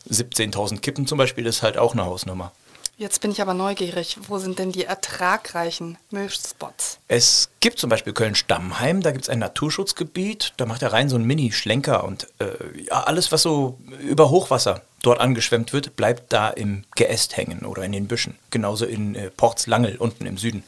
17.000 0.08 0.80
Kippen 0.80 1.06
zum 1.06 1.18
Beispiel 1.18 1.46
ist 1.46 1.62
halt 1.62 1.78
auch 1.78 1.92
eine 1.92 2.04
Hausnummer. 2.04 2.52
Jetzt 3.00 3.22
bin 3.22 3.30
ich 3.30 3.40
aber 3.40 3.54
neugierig. 3.54 4.18
Wo 4.28 4.36
sind 4.36 4.58
denn 4.58 4.72
die 4.72 4.84
ertragreichen 4.84 5.96
Milchspots? 6.10 6.98
Es 7.08 7.48
gibt 7.60 7.78
zum 7.78 7.88
Beispiel 7.88 8.12
Köln-Stammheim, 8.12 9.00
da 9.00 9.10
gibt 9.10 9.24
es 9.24 9.30
ein 9.30 9.38
Naturschutzgebiet. 9.38 10.52
Da 10.58 10.66
macht 10.66 10.82
er 10.82 10.92
rein 10.92 11.08
so 11.08 11.16
einen 11.16 11.24
Mini-Schlenker 11.24 12.04
und 12.04 12.26
äh, 12.40 12.50
ja, 12.84 13.04
alles, 13.04 13.32
was 13.32 13.40
so 13.40 13.78
über 14.00 14.28
Hochwasser 14.28 14.82
dort 15.00 15.18
angeschwemmt 15.18 15.72
wird, 15.72 15.96
bleibt 15.96 16.30
da 16.30 16.50
im 16.50 16.84
Geäst 16.94 17.38
hängen 17.38 17.64
oder 17.64 17.84
in 17.84 17.92
den 17.92 18.06
Büschen. 18.06 18.36
Genauso 18.50 18.84
in 18.84 19.14
äh, 19.14 19.30
Portslangel 19.30 19.96
unten 19.96 20.26
im 20.26 20.36
Süden. 20.36 20.62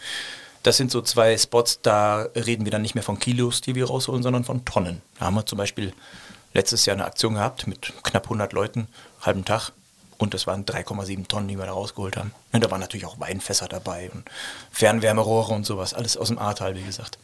Das 0.62 0.78
sind 0.78 0.90
so 0.90 1.02
zwei 1.02 1.37
Spots, 1.37 1.81
da 1.82 2.28
reden 2.35 2.64
wir 2.64 2.73
dann 2.73 2.81
nicht 2.81 2.94
mehr 2.94 3.05
von 3.05 3.19
Kilos, 3.19 3.61
die 3.61 3.75
wir 3.75 3.88
rausholen, 3.88 4.23
sondern 4.23 4.44
von 4.44 4.64
Tonnen. 4.64 5.02
Da 5.19 5.26
haben 5.26 5.35
wir 5.35 5.44
zum 5.44 5.58
Beispiel 5.58 5.93
letztes 6.55 6.87
Jahr 6.87 6.96
eine 6.96 7.05
Aktion 7.05 7.35
gehabt 7.35 7.67
mit 7.67 7.93
knapp 8.02 8.25
100 8.25 8.52
Leuten, 8.55 8.88
halben 9.23 9.45
Tag. 9.45 9.73
Und 10.19 10.35
das 10.35 10.47
waren 10.47 10.64
3,7 10.64 11.26
Tonnen, 11.26 11.49
die 11.49 11.59
wir 11.59 11.67
da 11.67 11.73
rausgeholt 11.73 12.17
haben. 12.17 12.33
Und 12.52 12.62
da 12.62 12.71
waren 12.71 12.81
natürlich 12.81 13.07
auch 13.07 13.19
Weinfässer 13.19 13.67
dabei 13.67 14.09
und 14.14 14.23
Fernwärmerohre 14.71 15.52
und 15.52 15.67
sowas. 15.67 15.95
Alles 15.95 16.17
aus 16.17 16.29
dem 16.29 16.38
Ahrtal, 16.38 16.76
wie 16.76 16.83
gesagt. 16.83 17.19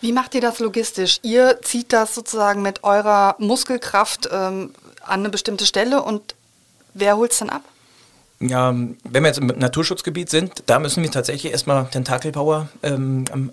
Wie 0.00 0.12
macht 0.12 0.32
ihr 0.36 0.40
das 0.40 0.60
logistisch? 0.60 1.18
Ihr 1.22 1.60
zieht 1.62 1.92
das 1.92 2.14
sozusagen 2.14 2.62
mit 2.62 2.84
eurer 2.84 3.34
Muskelkraft 3.38 4.28
ähm, 4.30 4.72
an 5.00 5.20
eine 5.20 5.30
bestimmte 5.30 5.66
Stelle 5.66 6.02
und 6.02 6.36
wer 6.94 7.16
holt 7.16 7.32
es 7.32 7.38
dann 7.38 7.50
ab? 7.50 7.62
Ja, 8.38 8.70
wenn 8.70 9.22
wir 9.22 9.26
jetzt 9.26 9.38
im 9.38 9.46
Naturschutzgebiet 9.46 10.28
sind, 10.28 10.62
da 10.66 10.78
müssen 10.78 11.02
wir 11.02 11.10
tatsächlich 11.10 11.52
erstmal 11.52 11.88
Tentakelpower 11.88 12.68
ähm, 12.82 13.24
äh, 13.32 13.48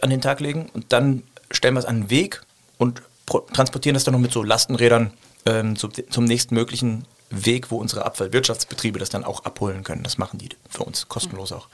an 0.00 0.10
den 0.10 0.22
Tag 0.22 0.40
legen 0.40 0.70
und 0.72 0.92
dann 0.92 1.22
stellen 1.50 1.74
wir 1.74 1.80
es 1.80 1.84
an 1.84 2.02
den 2.02 2.10
Weg 2.10 2.42
und 2.78 3.02
transportieren 3.52 3.94
das 3.94 4.04
dann 4.04 4.12
noch 4.12 4.20
mit 4.20 4.32
so 4.32 4.42
Lastenrädern 4.42 5.12
ähm, 5.48 5.76
zu, 5.76 5.88
zum 5.88 6.24
nächsten 6.24 6.54
möglichen 6.54 7.06
Weg, 7.30 7.70
wo 7.70 7.76
unsere 7.76 8.04
Abfallwirtschaftsbetriebe 8.04 8.98
das 8.98 9.10
dann 9.10 9.24
auch 9.24 9.44
abholen 9.44 9.82
können. 9.82 10.02
Das 10.02 10.18
machen 10.18 10.38
die 10.38 10.48
für 10.68 10.84
uns 10.84 11.08
kostenlos 11.08 11.52
auch. 11.52 11.68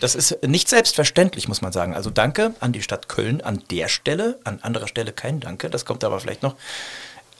Das 0.00 0.14
ist 0.14 0.42
nicht 0.44 0.68
selbstverständlich, 0.68 1.46
muss 1.46 1.62
man 1.62 1.72
sagen. 1.72 1.94
Also 1.94 2.10
danke 2.10 2.54
an 2.60 2.72
die 2.72 2.82
Stadt 2.82 3.08
Köln 3.08 3.40
an 3.40 3.62
der 3.70 3.88
Stelle, 3.88 4.40
an 4.44 4.58
anderer 4.60 4.88
Stelle 4.88 5.12
kein 5.12 5.38
Danke, 5.40 5.70
das 5.70 5.84
kommt 5.84 6.02
aber 6.02 6.18
vielleicht 6.18 6.42
noch. 6.42 6.56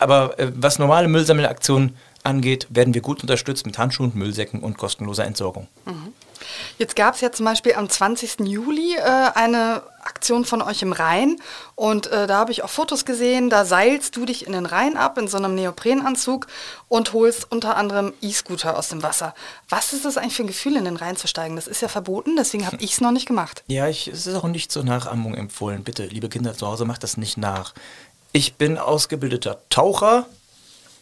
Aber 0.02 0.38
äh, 0.38 0.52
was 0.54 0.78
normale 0.78 1.08
Müllsammelaktionen 1.08 1.96
angeht, 2.24 2.66
werden 2.70 2.94
wir 2.94 3.00
gut 3.00 3.22
unterstützt 3.22 3.66
mit 3.66 3.78
Handschuhen, 3.78 4.12
Müllsäcken 4.14 4.60
und 4.60 4.78
kostenloser 4.78 5.24
Entsorgung. 5.24 5.68
Mhm. 5.84 6.12
Jetzt 6.78 6.96
gab 6.96 7.14
es 7.14 7.20
ja 7.20 7.30
zum 7.32 7.46
Beispiel 7.46 7.74
am 7.74 7.88
20. 7.88 8.40
Juli 8.40 8.96
äh, 8.96 9.00
eine 9.34 9.82
Aktion 10.04 10.44
von 10.44 10.60
euch 10.62 10.82
im 10.82 10.92
Rhein 10.92 11.36
und 11.76 12.08
äh, 12.08 12.26
da 12.26 12.38
habe 12.38 12.50
ich 12.50 12.64
auch 12.64 12.68
Fotos 12.68 13.04
gesehen, 13.04 13.50
da 13.50 13.64
seilst 13.64 14.16
du 14.16 14.24
dich 14.24 14.46
in 14.46 14.52
den 14.52 14.66
Rhein 14.66 14.96
ab 14.96 15.16
in 15.18 15.28
so 15.28 15.36
einem 15.36 15.54
Neoprenanzug 15.54 16.48
und 16.88 17.12
holst 17.12 17.50
unter 17.50 17.76
anderem 17.76 18.12
E-Scooter 18.20 18.76
aus 18.76 18.88
dem 18.88 19.02
Wasser. 19.04 19.34
Was 19.68 19.92
ist 19.92 20.04
das 20.04 20.16
eigentlich 20.16 20.34
für 20.34 20.42
ein 20.42 20.48
Gefühl, 20.48 20.76
in 20.76 20.84
den 20.84 20.96
Rhein 20.96 21.16
zu 21.16 21.28
steigen? 21.28 21.54
Das 21.54 21.68
ist 21.68 21.82
ja 21.82 21.88
verboten, 21.88 22.34
deswegen 22.36 22.66
habe 22.66 22.76
ich 22.80 22.94
es 22.94 23.00
noch 23.00 23.12
nicht 23.12 23.26
gemacht. 23.26 23.62
Ja, 23.68 23.86
ich, 23.86 24.08
es 24.08 24.26
ist 24.26 24.34
auch 24.34 24.44
nicht 24.44 24.72
zur 24.72 24.82
Nachahmung 24.82 25.34
empfohlen. 25.34 25.84
Bitte, 25.84 26.06
liebe 26.06 26.28
Kinder 26.28 26.54
zu 26.54 26.66
Hause, 26.66 26.84
macht 26.84 27.04
das 27.04 27.16
nicht 27.16 27.36
nach. 27.36 27.72
Ich 28.32 28.54
bin 28.54 28.78
ausgebildeter 28.78 29.60
Taucher, 29.68 30.26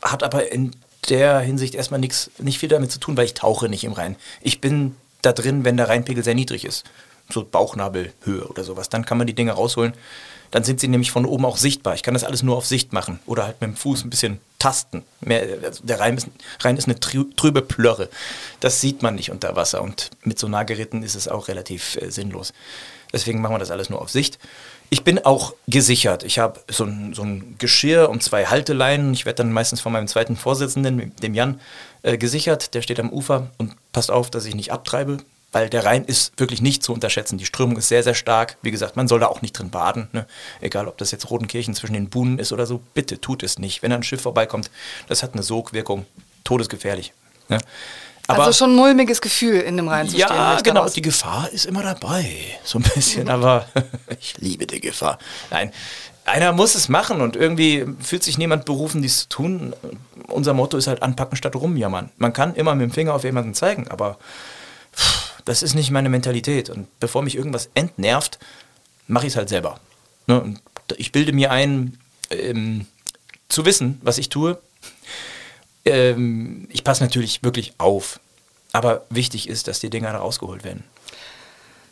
hat 0.03 0.23
aber 0.23 0.51
in 0.51 0.73
der 1.09 1.39
Hinsicht 1.41 1.75
erstmal 1.75 2.01
nichts, 2.01 2.31
nicht 2.39 2.59
viel 2.59 2.69
damit 2.69 2.91
zu 2.91 2.99
tun, 2.99 3.17
weil 3.17 3.25
ich 3.25 3.35
tauche 3.35 3.69
nicht 3.69 3.85
im 3.85 3.93
Rhein. 3.93 4.17
Ich 4.41 4.61
bin 4.61 4.97
da 5.23 5.33
drin, 5.33 5.65
wenn 5.65 5.77
der 5.77 5.89
Rheinpegel 5.89 6.25
sehr 6.25 6.35
niedrig 6.35 6.65
ist. 6.65 6.85
so 7.33 7.45
Bauchnabelhöhe 7.45 8.45
oder 8.49 8.65
sowas. 8.65 8.89
Dann 8.89 9.05
kann 9.05 9.17
man 9.17 9.29
die 9.29 9.35
Dinge 9.35 9.53
rausholen. 9.53 9.95
Dann 10.51 10.65
sind 10.65 10.81
sie 10.81 10.89
nämlich 10.89 11.13
von 11.13 11.27
oben 11.27 11.45
auch 11.45 11.57
sichtbar. 11.57 11.95
Ich 11.95 12.03
kann 12.03 12.15
das 12.15 12.25
alles 12.25 12.43
nur 12.43 12.57
auf 12.57 12.67
Sicht 12.67 12.93
machen 12.93 13.21
oder 13.27 13.45
halt 13.45 13.61
mit 13.61 13.71
dem 13.71 13.77
Fuß 13.77 14.03
ein 14.03 14.11
bisschen 14.11 14.41
tasten. 14.59 15.05
Mehr, 15.21 15.47
also 15.63 15.85
der 15.85 16.01
Rhein 16.01 16.17
ist, 16.17 16.27
Rhein 16.61 16.77
ist 16.77 16.89
eine 16.89 16.99
trübe 16.99 17.63
Plörre. 17.63 18.09
Das 18.59 18.81
sieht 18.81 19.03
man 19.03 19.15
nicht 19.15 19.31
unter 19.31 19.55
Wasser 19.55 19.81
und 19.81 20.11
mit 20.25 20.41
Sonargeräten 20.41 21.05
ist 21.05 21.15
es 21.15 21.29
auch 21.29 21.47
relativ 21.47 21.97
äh, 21.97 22.11
sinnlos. 22.11 22.53
Deswegen 23.13 23.41
machen 23.41 23.55
wir 23.55 23.59
das 23.61 23.71
alles 23.71 23.91
nur 23.91 24.01
auf 24.01 24.11
Sicht. 24.11 24.41
Ich 24.93 25.05
bin 25.05 25.25
auch 25.25 25.55
gesichert. 25.69 26.25
Ich 26.25 26.41
habe 26.41 26.61
so 26.69 26.85
ein, 26.85 27.15
so 27.15 27.23
ein 27.23 27.55
Geschirr 27.59 28.11
und 28.11 28.23
zwei 28.23 28.47
Halteleinen. 28.47 29.13
Ich 29.13 29.25
werde 29.25 29.37
dann 29.37 29.53
meistens 29.53 29.81
von 29.81 29.93
meinem 29.93 30.09
zweiten 30.09 30.37
Vorsitzenden, 30.37 31.15
dem 31.17 31.35
Jan, 31.35 31.61
äh, 32.03 32.19
gesichert. 32.19 32.75
Der 32.75 32.83
steht 32.83 32.99
am 32.99 33.11
Ufer 33.11 33.51
und 33.59 33.77
passt 33.93 34.11
auf, 34.11 34.31
dass 34.31 34.45
ich 34.47 34.55
nicht 34.55 34.73
abtreibe 34.73 35.19
weil 35.53 35.69
der 35.69 35.85
Rhein 35.85 36.05
ist 36.05 36.39
wirklich 36.39 36.63
nicht 36.63 36.83
zu 36.83 36.93
unterschätzen. 36.93 37.39
Die 37.39 37.45
Strömung 37.47 37.77
ist 37.77 37.89
sehr, 37.89 38.03
sehr 38.03 38.15
stark. 38.15 38.57
Wie 38.63 38.71
gesagt, 38.71 38.97
man 38.97 39.09
soll 39.09 39.21
da 39.21 39.27
auch 39.27 39.43
nicht 39.43 39.59
drin 39.59 39.71
baden. 39.71 40.09
Ne? 40.13 40.27
Egal, 40.61 40.87
ob 40.87 40.99
das 40.99 41.11
jetzt 41.11 41.31
Rotenkirchen 41.31 41.75
zwischen 41.75 41.95
den 41.95 42.09
Buhnen 42.09 42.39
ist 42.39 42.53
oder 42.53 42.67
so, 42.67 42.81
bitte 42.95 43.21
tut 43.21 43.43
es 43.43 43.59
nicht. 43.59 43.83
Wenn 43.83 43.93
ein 43.93 44.03
Schiff 44.03 44.21
vorbeikommt, 44.21 44.71
das 45.09 45.23
hat 45.23 45.35
eine 45.35 45.43
Sogwirkung, 45.43 46.07
todesgefährlich. 46.45 47.13
Ne? 47.49 47.59
Aber, 48.31 48.45
also 48.45 48.59
schon 48.59 48.71
ein 48.71 48.77
mulmiges 48.77 49.21
Gefühl 49.21 49.61
in 49.61 49.77
dem 49.77 49.89
zu 50.09 50.17
ja, 50.17 50.61
genau. 50.63 50.89
Die 50.89 51.03
Gefahr 51.03 51.49
ist 51.51 51.67
immer 51.67 51.83
dabei. 51.83 52.31
So 52.65 52.79
ein 52.79 52.85
bisschen, 52.95 53.29
aber 53.29 53.67
ich 54.21 54.39
liebe 54.39 54.67
die 54.67 54.81
Gefahr. 54.81 55.19
Nein, 55.51 55.73
einer 56.25 56.53
muss 56.53 56.75
es 56.75 56.89
machen 56.89 57.21
und 57.21 57.37
irgendwie 57.37 57.87
fühlt 58.01 58.23
sich 58.23 58.39
niemand 58.39 58.65
berufen, 58.65 59.03
dies 59.03 59.21
zu 59.21 59.29
tun. 59.29 59.75
Unser 60.29 60.55
Motto 60.55 60.77
ist 60.77 60.87
halt 60.87 61.03
anpacken 61.03 61.37
statt 61.37 61.57
rumjammern. 61.57 62.11
Man 62.19 62.33
kann 62.33 62.55
immer 62.55 62.75
mit 62.75 62.85
dem 62.85 62.93
Finger 62.93 63.15
auf 63.15 63.25
jemanden 63.25 63.55
zeigen, 63.55 63.89
aber 63.89 64.19
das 65.45 65.63
ist 65.63 65.75
nicht 65.75 65.91
meine 65.91 66.09
Mentalität. 66.09 66.71
Und 66.71 66.87
bevor 67.01 67.23
mich 67.23 67.37
irgendwas 67.37 67.71
entnervt, 67.75 68.39
mache 69.07 69.27
ich 69.27 69.33
es 69.33 69.37
halt 69.37 69.49
selber. 69.49 69.81
Ne? 70.27 70.55
ich 70.97 71.13
bilde 71.13 71.33
mir 71.33 71.51
ein, 71.51 71.99
ähm, 72.31 72.87
zu 73.49 73.65
wissen, 73.65 74.01
was 74.03 74.19
ich 74.19 74.29
tue. 74.29 74.59
Ähm, 75.85 76.67
ich 76.71 76.85
passe 76.85 77.03
natürlich 77.03 77.43
wirklich 77.43 77.75
auf. 77.79 78.21
Aber 78.73 79.03
wichtig 79.11 79.49
ist, 79.49 79.69
dass 79.69 79.81
die 79.81 79.91
Dinger 79.91 80.15
rausgeholt 80.15 80.65
werden. 80.65 80.85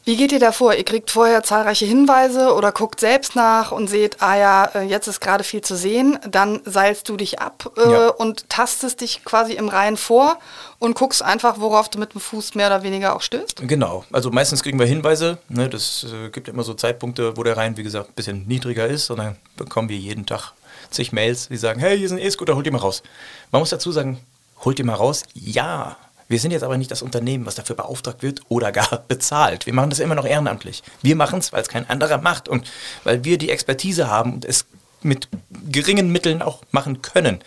Wie 0.09 0.17
geht 0.17 0.33
ihr 0.33 0.41
da 0.41 0.53
vor? 0.53 0.75
Ihr 0.75 0.85
kriegt 0.85 1.11
vorher 1.11 1.43
zahlreiche 1.43 1.85
Hinweise 1.85 2.55
oder 2.55 2.73
guckt 2.73 2.99
selbst 2.99 3.37
nach 3.37 3.73
und 3.73 3.89
seht, 3.89 4.23
ah 4.23 4.39
ja, 4.39 4.65
äh, 4.65 4.81
jetzt 4.85 5.07
ist 5.07 5.21
gerade 5.21 5.45
viel 5.45 5.61
zu 5.61 5.77
sehen. 5.77 6.19
Dann 6.27 6.63
seilst 6.65 7.11
du 7.11 7.19
dich 7.19 7.41
ab 7.41 7.71
äh, 7.77 7.93
ja. 7.93 8.09
und 8.09 8.49
tastest 8.49 9.03
dich 9.03 9.23
quasi 9.27 9.53
im 9.53 9.69
Rhein 9.69 9.99
vor 9.99 10.39
und 10.79 10.95
guckst 10.95 11.23
einfach, 11.23 11.61
worauf 11.61 11.91
du 11.91 11.99
mit 11.99 12.15
dem 12.15 12.23
Fuß 12.23 12.55
mehr 12.55 12.69
oder 12.69 12.83
weniger 12.83 13.15
auch 13.15 13.21
stößt? 13.21 13.69
Genau. 13.69 14.07
Also 14.11 14.31
meistens 14.31 14.63
kriegen 14.63 14.79
wir 14.79 14.87
Hinweise. 14.87 15.37
Ne? 15.51 15.69
Das 15.69 16.07
äh, 16.11 16.31
gibt 16.31 16.49
immer 16.49 16.63
so 16.63 16.73
Zeitpunkte, 16.73 17.37
wo 17.37 17.43
der 17.43 17.59
Rhein, 17.59 17.77
wie 17.77 17.83
gesagt, 17.83 18.09
ein 18.09 18.15
bisschen 18.15 18.47
niedriger 18.49 18.87
ist. 18.87 19.11
Und 19.11 19.19
dann 19.19 19.37
bekommen 19.59 19.91
wir 19.91 19.99
jeden 19.99 20.25
Tag 20.25 20.53
zig 20.91 21.13
Mails, 21.13 21.49
die 21.49 21.57
sagen, 21.57 21.81
hey, 21.81 21.97
hier 21.97 22.07
ist 22.07 22.13
ein 22.13 22.19
E-Scooter, 22.19 22.55
holt 22.55 22.67
die 22.67 22.71
mal 22.71 22.79
raus. 22.79 23.03
Man 23.51 23.61
muss 23.61 23.71
dazu 23.71 23.93
sagen, 23.93 24.19
holt 24.65 24.79
die 24.79 24.83
mal 24.83 24.95
raus. 24.95 25.25
Ja, 25.35 25.97
wir 26.29 26.39
sind 26.39 26.51
jetzt 26.51 26.63
aber 26.63 26.77
nicht 26.77 26.91
das 26.91 27.03
Unternehmen, 27.03 27.47
was 27.47 27.55
dafür 27.55 27.77
beauftragt 27.77 28.23
wird 28.23 28.43
oder 28.49 28.71
gar 28.71 29.05
bezahlt. 29.09 29.67
Wir 29.67 29.75
machen 29.75 29.91
das 29.91 29.99
immer 29.99 30.15
noch 30.15 30.27
ehrenamtlich. 30.27 30.83
Wir 31.03 31.17
machen 31.17 31.39
es, 31.39 31.53
weil 31.53 31.63
es 31.63 31.69
kein 31.69 31.89
anderer 31.89 32.19
macht 32.19 32.49
und 32.49 32.71
weil 33.05 33.25
wir 33.25 33.39
die 33.39 33.51
Expertise 33.51 34.09
haben 34.09 34.35
und 34.35 34.45
es 34.45 34.67
mit 35.03 35.29
geringen 35.71 36.11
Mitteln 36.13 36.43
auch 36.43 36.63
machen 36.71 37.03
können. 37.03 37.41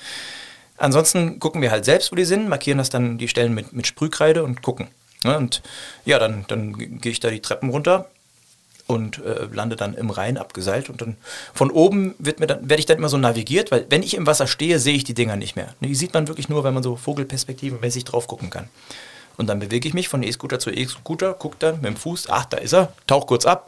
Ansonsten 0.78 1.40
gucken 1.40 1.62
wir 1.62 1.70
halt 1.70 1.86
selbst, 1.86 2.12
wo 2.12 2.16
die 2.16 2.26
sind, 2.26 2.50
markieren 2.50 2.80
das 2.80 2.90
dann 2.90 3.20
die 3.20 3.28
Stellen 3.28 3.54
mit, 3.54 3.72
mit 3.72 3.86
Sprühkreide 3.86 4.44
und 4.44 4.64
gucken. 4.64 4.88
und 5.24 5.62
ja, 6.06 6.18
dann, 6.18 6.46
dann 6.48 7.00
gehe 7.00 7.12
ich 7.12 7.20
da 7.20 7.30
die 7.30 7.42
Treppen 7.42 7.70
runter, 7.70 8.10
und 8.88 9.24
äh, 9.24 9.48
lande 9.52 9.76
dann 9.76 9.94
im 9.94 10.10
Rhein 10.10 10.38
abgeseilt. 10.38 10.90
Und 10.90 11.02
dann 11.02 11.18
von 11.54 11.72
oben 11.72 12.16
wird 12.20 12.40
mir 12.40 12.48
dann, 12.48 12.70
werde 12.70 12.80
ich 12.80 12.86
dann 12.86 12.98
immer 12.98 13.10
so 13.10 13.18
navigiert, 13.18 13.72
weil 13.72 13.86
wenn 13.90 14.04
ich 14.04 14.16
im 14.16 14.28
Wasser 14.28 14.48
stehe, 14.48 14.80
sehe 14.80 14.96
ich 14.96 15.04
die 15.04 15.14
Dinger 15.14 15.36
nicht 15.36 15.56
mehr. 15.56 15.74
Die 15.80 15.96
sieht 15.96 16.14
man 16.14 16.28
wirklich 16.28 16.50
nur, 16.50 16.64
wenn 16.64 16.74
man 16.74 16.84
so 16.84 16.96
vogelperspektivenmäßig 16.96 18.06
drauf 18.06 18.28
gucken 18.28 18.50
kann. 18.50 18.70
Und 19.38 19.48
dann 19.48 19.60
bewege 19.60 19.88
ich 19.88 19.94
mich 19.94 20.08
von 20.08 20.24
E-Scooter 20.24 20.60
zu 20.60 20.72
E-Scooter, 20.72 21.34
gucke 21.34 21.56
dann 21.60 21.76
mit 21.76 21.86
dem 21.86 21.96
Fuß, 21.96 22.30
ach, 22.30 22.46
da 22.46 22.58
ist 22.58 22.74
er, 22.74 22.94
tauch 23.08 23.28
kurz 23.28 23.46
ab. 23.46 23.68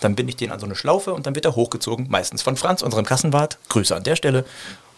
Dann 0.00 0.14
bin 0.14 0.28
ich 0.28 0.36
den 0.36 0.50
an 0.50 0.60
so 0.60 0.66
eine 0.66 0.74
Schlaufe 0.74 1.14
und 1.14 1.26
dann 1.26 1.34
wird 1.34 1.44
er 1.44 1.56
hochgezogen, 1.56 2.08
meistens 2.10 2.42
von 2.42 2.56
Franz, 2.56 2.82
unserem 2.82 3.06
Kassenwart. 3.06 3.58
Grüße 3.68 3.94
an 3.94 4.02
der 4.02 4.16
Stelle. 4.16 4.44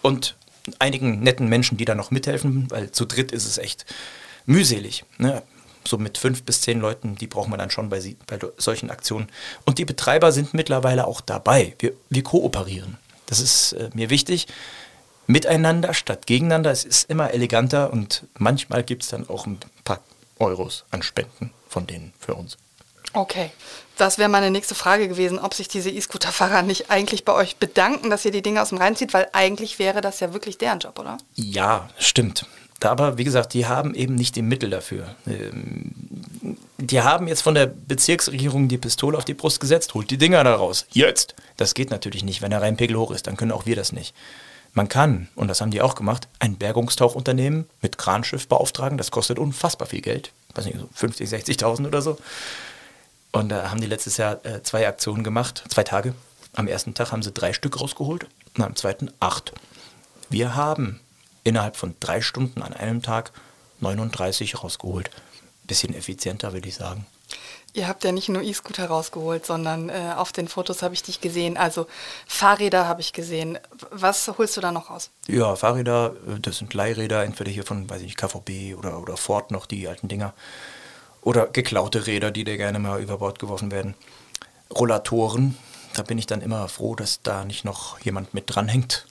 Und 0.01 0.37
einigen 0.79 1.21
netten 1.21 1.49
Menschen, 1.49 1.77
die 1.77 1.85
da 1.85 1.95
noch 1.95 2.11
mithelfen, 2.11 2.71
weil 2.71 2.91
zu 2.91 3.05
dritt 3.05 3.33
ist 3.33 3.47
es 3.47 3.59
echt 3.59 3.85
mühselig. 4.47 5.05
Ne? 5.19 5.43
So 5.87 5.99
mit 5.99 6.19
fünf 6.19 6.43
bis 6.43 6.61
zehn 6.61 6.81
Leuten, 6.81 7.17
die 7.17 7.27
braucht 7.27 7.49
man 7.49 7.59
dann 7.59 7.71
schon 7.71 7.89
bei, 7.89 8.01
sie, 8.01 8.17
bei 8.27 8.39
solchen 8.57 8.91
Aktionen. 8.91 9.29
Und 9.65 9.79
die 9.79 9.85
Betreiber 9.85 10.33
sind 10.33 10.55
mittlerweile 10.55 11.07
auch 11.07 11.21
dabei. 11.21 11.75
Wir, 11.79 11.93
wir 12.09 12.23
kooperieren. 12.23 12.99
Das 13.27 13.41
ist 13.41 13.73
äh, 13.73 13.91
mir 13.95 14.11
wichtig. 14.11 14.47
Miteinander 15.27 15.95
statt 15.95 16.27
gegeneinander. 16.27 16.71
Es 16.71 16.85
ist 16.85 17.09
immer 17.09 17.33
eleganter 17.33 17.93
und 17.93 18.25
manchmal 18.39 18.83
gibt 18.83 19.05
es 19.05 19.11
dann 19.11 19.29
auch 19.29 19.47
ein 19.47 19.59
paar 19.85 20.01
Euros 20.39 20.85
an 20.91 21.03
Spenden 21.03 21.53
von 21.69 21.87
denen 21.87 22.13
für 22.19 22.35
uns. 22.35 22.59
Okay, 23.15 23.51
das 23.99 24.17
wäre 24.17 24.31
meine 24.31 24.51
nächste 24.51 24.75
Frage 24.75 25.07
gewesen, 25.07 25.39
ob 25.39 25.53
sich 25.53 25.69
diese 25.69 25.91
E-Scooter-Fahrer 25.91 26.63
nicht 26.63 26.91
eigentlich 26.91 27.25
bei 27.25 27.35
euch 27.35 27.57
bedanken, 27.57 28.09
dass 28.09 28.25
ihr 28.25 28.31
die 28.31 28.43
Dinge 28.43 28.63
aus 28.63 28.71
dem 28.71 28.79
Rhein 28.79 28.97
zieht, 28.97 29.13
weil 29.13 29.29
eigentlich 29.33 29.79
wäre 29.79 30.01
das 30.01 30.21
ja 30.21 30.33
wirklich 30.33 30.57
deren 30.57 30.79
Job, 30.79 30.99
oder? 30.99 31.19
Ja, 31.35 31.91
stimmt. 31.99 32.47
Aber 32.85 33.19
wie 33.19 33.25
gesagt, 33.25 33.55
die 33.55 33.67
haben 33.67 33.95
eben 33.95 34.15
nicht 34.15 34.37
die 34.37 34.43
Mittel 34.43 34.71
dafür. 34.71 35.15
Ähm, 35.27 35.93
die 36.79 37.01
haben 37.01 37.29
jetzt 37.29 37.43
von 37.43 37.55
der 37.55 37.67
Bezirksregierung 37.67 38.69
die 38.69 38.79
Pistole 38.79 39.17
auf 39.17 39.25
die 39.25 39.35
Brust 39.35 39.61
gesetzt, 39.61 39.95
holt 39.95 40.11
die 40.11 40.19
Dinger 40.19 40.43
da 40.45 40.55
raus. 40.55 40.87
Jetzt! 40.91 41.35
Das 41.57 41.75
geht 41.75 41.91
natürlich 41.91 42.25
nicht, 42.25 42.43
wenn 42.43 42.51
der 42.51 42.63
Rheinpegel 42.63 42.97
hoch 42.97 43.13
ist, 43.13 43.27
dann 43.27 43.37
können 43.37 43.53
auch 43.53 43.67
wir 43.67 43.77
das 43.77 43.93
nicht. 43.93 44.15
Man 44.75 44.89
kann, 44.89 45.29
und 45.35 45.49
das 45.49 45.61
haben 45.61 45.71
die 45.71 45.83
auch 45.83 45.95
gemacht, 45.95 46.29
ein 46.39 46.57
Bergungstauchunternehmen 46.57 47.67
mit 47.83 47.99
Kranschiff 47.99 48.49
beauftragen. 48.49 48.97
Das 48.97 49.11
kostet 49.11 49.39
unfassbar 49.39 49.87
viel 49.87 50.01
Geld. 50.01 50.33
Weiß 50.55 50.65
nicht, 50.65 50.79
so 50.79 50.89
50, 50.95 51.29
60.000 51.29 51.87
oder 51.87 52.01
so. 52.01 52.19
Und 53.33 53.51
da 53.51 53.71
haben 53.71 53.81
die 53.81 53.87
letztes 53.87 54.17
Jahr 54.17 54.45
äh, 54.45 54.63
zwei 54.63 54.87
Aktionen 54.89 55.25
gemacht, 55.25 55.65
zwei 55.69 55.85
Tage. 55.85 56.15
Am 56.55 56.69
ersten 56.69 56.95
Tag 56.95 57.13
haben 57.13 57.23
sie 57.23 57.33
drei 57.33 57.53
Stück 57.53 57.81
rausgeholt 57.81 58.27
und 58.57 58.65
am 58.65 58.77
zweiten 58.77 59.11
acht. 59.21 59.53
Wir 60.29 60.55
haben 60.55 61.01
innerhalb 61.45 61.77
von 61.77 61.95
drei 62.01 62.21
Stunden 62.21 62.63
an 62.63 62.73
einem 62.73 63.03
Tag 63.03 63.33
39 63.81 64.63
rausgeholt. 64.63 65.11
Bisschen 65.65 65.95
effizienter, 65.95 66.53
würde 66.53 66.69
ich 66.69 66.75
sagen. 66.75 67.07
Ihr 67.75 67.89
habt 67.89 68.05
ja 68.05 68.13
nicht 68.13 68.29
nur 68.29 68.43
E-Scooter 68.43 68.87
rausgeholt, 68.87 69.47
sondern 69.47 69.89
äh, 69.89 70.13
auf 70.15 70.33
den 70.33 70.47
Fotos 70.47 70.83
habe 70.83 70.93
ich 70.93 71.03
dich 71.03 71.23
gesehen. 71.23 71.57
Also 71.57 71.87
Fahrräder 72.27 72.87
habe 72.87 73.01
ich 73.01 73.15
gesehen. 73.15 73.59
Was 73.91 74.31
holst 74.37 74.59
du 74.59 74.61
da 74.61 74.73
noch 74.73 74.91
raus? 74.91 75.11
Ja, 75.27 75.57
Fahrräder, 75.57 76.15
äh, 76.29 76.39
das 76.39 76.59
sind 76.59 76.75
Leihräder, 76.75 77.25
entweder 77.25 77.51
hier 77.51 77.65
von, 77.65 77.89
weiß 77.89 78.03
ich, 78.03 78.17
KVB 78.17 78.77
oder, 78.77 79.01
oder 79.01 79.17
Ford 79.17 79.51
noch, 79.51 79.65
die 79.65 79.89
alten 79.89 80.09
Dinger. 80.09 80.35
Oder 81.23 81.47
geklaute 81.47 82.07
Räder, 82.07 82.31
die 82.31 82.45
dir 82.45 82.59
gerne 82.59 82.79
mal 82.79 83.01
über 83.01 83.19
Bord 83.19 83.39
geworfen 83.39 83.71
werden. 83.71 83.95
Rollatoren, 84.71 85.57
da 85.95 86.03
bin 86.03 86.19
ich 86.19 86.27
dann 86.27 86.43
immer 86.43 86.69
froh, 86.69 86.95
dass 86.95 87.23
da 87.23 87.45
nicht 87.45 87.65
noch 87.65 87.99
jemand 88.01 88.35
mit 88.35 88.45
dranhängt. 88.55 89.07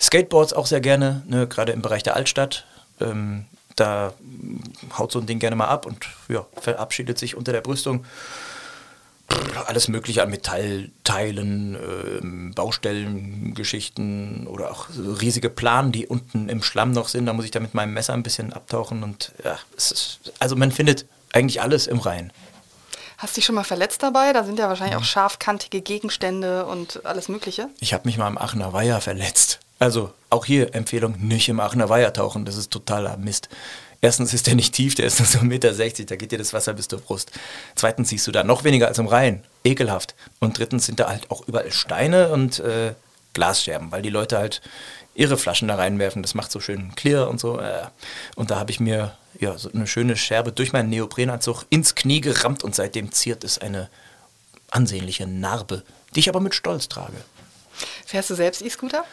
Skateboards 0.00 0.52
auch 0.52 0.66
sehr 0.66 0.80
gerne, 0.80 1.22
ne, 1.26 1.46
gerade 1.46 1.72
im 1.72 1.82
Bereich 1.82 2.02
der 2.02 2.16
Altstadt. 2.16 2.66
Ähm, 3.00 3.46
da 3.76 4.14
haut 4.98 5.12
so 5.12 5.20
ein 5.20 5.26
Ding 5.26 5.38
gerne 5.38 5.56
mal 5.56 5.68
ab 5.68 5.86
und 5.86 6.06
ja, 6.28 6.46
verabschiedet 6.60 7.18
sich 7.18 7.36
unter 7.36 7.52
der 7.52 7.60
Brüstung. 7.60 8.04
Alles 9.66 9.88
Mögliche 9.88 10.22
an 10.22 10.30
Metallteilen, 10.30 11.74
äh, 11.74 12.52
Baustellengeschichten 12.54 14.46
oder 14.46 14.70
auch 14.70 14.86
so 14.88 15.14
riesige 15.14 15.50
Planen, 15.50 15.90
die 15.92 16.06
unten 16.06 16.48
im 16.48 16.62
Schlamm 16.62 16.92
noch 16.92 17.08
sind. 17.08 17.26
Da 17.26 17.32
muss 17.32 17.44
ich 17.44 17.50
da 17.50 17.60
mit 17.60 17.74
meinem 17.74 17.92
Messer 17.92 18.14
ein 18.14 18.22
bisschen 18.22 18.52
abtauchen 18.52 19.02
und 19.02 19.32
ja, 19.44 19.58
ist, 19.76 20.20
also 20.38 20.54
man 20.56 20.70
findet 20.70 21.06
eigentlich 21.32 21.60
alles 21.60 21.86
im 21.86 21.98
Rhein. 21.98 22.32
Hast 23.18 23.34
du 23.34 23.40
dich 23.40 23.46
schon 23.46 23.54
mal 23.54 23.64
verletzt 23.64 24.02
dabei? 24.02 24.32
Da 24.32 24.44
sind 24.44 24.58
ja 24.58 24.68
wahrscheinlich 24.68 24.96
auch 24.96 25.04
scharfkantige 25.04 25.80
Gegenstände 25.80 26.66
und 26.66 27.04
alles 27.04 27.28
Mögliche. 27.28 27.68
Ich 27.80 27.94
habe 27.94 28.06
mich 28.06 28.18
mal 28.18 28.28
im 28.28 28.38
Aachener 28.38 28.72
Weiher 28.72 29.00
verletzt. 29.00 29.58
Also 29.78 30.12
auch 30.30 30.44
hier 30.44 30.74
Empfehlung, 30.74 31.16
nicht 31.18 31.48
im 31.48 31.60
Aachener 31.60 31.88
Weiher 31.88 32.12
tauchen, 32.12 32.44
das 32.44 32.56
ist 32.56 32.70
totaler 32.70 33.16
Mist. 33.16 33.48
Erstens 34.00 34.34
ist 34.34 34.46
der 34.46 34.54
nicht 34.54 34.74
tief, 34.74 34.94
der 34.94 35.06
ist 35.06 35.18
nur 35.18 35.26
so 35.26 35.38
1,60 35.38 35.44
Meter, 35.44 35.72
da 36.06 36.16
geht 36.16 36.32
dir 36.32 36.38
das 36.38 36.52
Wasser 36.52 36.74
bis 36.74 36.88
zur 36.88 37.00
Brust. 37.00 37.30
Zweitens 37.74 38.10
siehst 38.10 38.26
du 38.26 38.32
da 38.32 38.44
noch 38.44 38.64
weniger 38.64 38.88
als 38.88 38.98
im 38.98 39.06
Rhein, 39.06 39.42
ekelhaft. 39.64 40.14
Und 40.38 40.58
drittens 40.58 40.86
sind 40.86 41.00
da 41.00 41.08
halt 41.08 41.30
auch 41.30 41.46
überall 41.46 41.72
Steine 41.72 42.30
und 42.30 42.60
äh, 42.60 42.94
Glasscherben, 43.32 43.92
weil 43.92 44.02
die 44.02 44.10
Leute 44.10 44.38
halt 44.38 44.62
ihre 45.14 45.38
Flaschen 45.38 45.68
da 45.68 45.76
reinwerfen, 45.76 46.22
das 46.22 46.34
macht 46.34 46.50
so 46.50 46.60
schön 46.60 46.94
clear 46.94 47.28
und 47.28 47.40
so. 47.40 47.58
Äh. 47.58 47.86
Und 48.34 48.50
da 48.50 48.58
habe 48.58 48.70
ich 48.70 48.80
mir 48.80 49.16
ja, 49.40 49.56
so 49.58 49.70
eine 49.72 49.86
schöne 49.86 50.16
Scherbe 50.16 50.52
durch 50.52 50.72
meinen 50.72 50.90
Neoprenanzug 50.90 51.64
ins 51.70 51.94
Knie 51.94 52.20
gerammt 52.20 52.64
und 52.64 52.74
seitdem 52.74 53.12
ziert 53.12 53.44
es 53.44 53.58
eine 53.58 53.88
ansehnliche 54.70 55.26
Narbe, 55.26 55.82
die 56.14 56.20
ich 56.20 56.28
aber 56.28 56.40
mit 56.40 56.54
Stolz 56.54 56.88
trage. 56.88 57.16
Fährst 58.06 58.30
du 58.30 58.34
selbst 58.34 58.62
E-Scooter? 58.62 59.04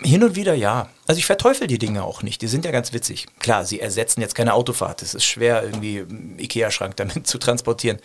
Hin 0.00 0.24
und 0.24 0.34
wieder 0.34 0.54
ja. 0.54 0.88
Also 1.06 1.18
ich 1.18 1.26
verteufel 1.26 1.66
die 1.66 1.78
Dinge 1.78 2.02
auch 2.02 2.22
nicht. 2.22 2.42
Die 2.42 2.48
sind 2.48 2.64
ja 2.64 2.72
ganz 2.72 2.92
witzig. 2.92 3.26
Klar, 3.38 3.64
sie 3.64 3.80
ersetzen 3.80 4.20
jetzt 4.20 4.34
keine 4.34 4.54
Autofahrt. 4.54 5.02
Es 5.02 5.14
ist 5.14 5.24
schwer, 5.24 5.62
irgendwie 5.62 6.04
Ikea-Schrank 6.38 6.96
damit 6.96 7.26
zu 7.26 7.38
transportieren. 7.38 7.98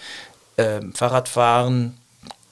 Ähm, 0.58 0.94
Fahrradfahren 0.94 1.98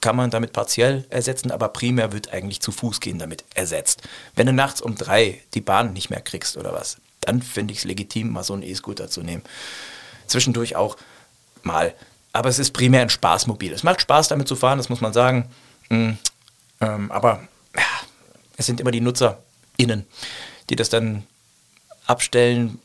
kann 0.01 0.15
man 0.15 0.29
damit 0.29 0.53
partiell 0.53 1.05
ersetzen, 1.09 1.51
aber 1.51 1.69
primär 1.69 2.13
wird 2.13 2.31
eigentlich 2.31 2.61
zu 2.61 2.71
Fuß 2.71 2.99
gehen 2.99 3.19
damit 3.19 3.43
ersetzt. 3.55 4.01
Wenn 4.35 4.47
du 4.47 4.53
nachts 4.53 4.81
um 4.81 4.95
drei 4.95 5.41
die 5.53 5.61
Bahn 5.61 5.93
nicht 5.93 6.09
mehr 6.09 6.21
kriegst 6.21 6.57
oder 6.57 6.73
was, 6.73 6.97
dann 7.21 7.41
finde 7.41 7.73
ich 7.73 7.79
es 7.79 7.85
legitim, 7.85 8.31
mal 8.31 8.43
so 8.43 8.53
einen 8.53 8.63
E-Scooter 8.63 9.09
zu 9.09 9.21
nehmen. 9.21 9.43
Zwischendurch 10.27 10.75
auch 10.75 10.97
mal. 11.63 11.93
Aber 12.31 12.49
es 12.49 12.59
ist 12.59 12.71
primär 12.71 13.01
ein 13.01 13.09
Spaßmobil. 13.09 13.73
Es 13.73 13.83
macht 13.83 14.01
Spaß 14.01 14.27
damit 14.27 14.47
zu 14.47 14.55
fahren, 14.55 14.77
das 14.77 14.89
muss 14.89 15.01
man 15.01 15.13
sagen. 15.13 15.49
Mhm. 15.89 16.17
Ähm, 16.79 17.11
aber 17.11 17.41
ja, 17.75 18.06
es 18.57 18.65
sind 18.65 18.81
immer 18.81 18.91
die 18.91 19.01
NutzerInnen, 19.01 20.05
die 20.69 20.75
das 20.75 20.89
dann 20.89 21.23
abstellen, 22.05 22.79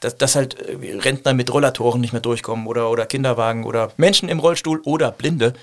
dass, 0.00 0.16
dass 0.16 0.36
halt 0.36 0.56
Rentner 0.60 1.34
mit 1.34 1.52
Rollatoren 1.52 2.00
nicht 2.00 2.12
mehr 2.12 2.22
durchkommen 2.22 2.66
oder, 2.66 2.90
oder 2.90 3.06
Kinderwagen 3.06 3.64
oder 3.64 3.92
Menschen 3.96 4.28
im 4.28 4.38
Rollstuhl 4.38 4.80
oder 4.84 5.10
Blinde, 5.10 5.54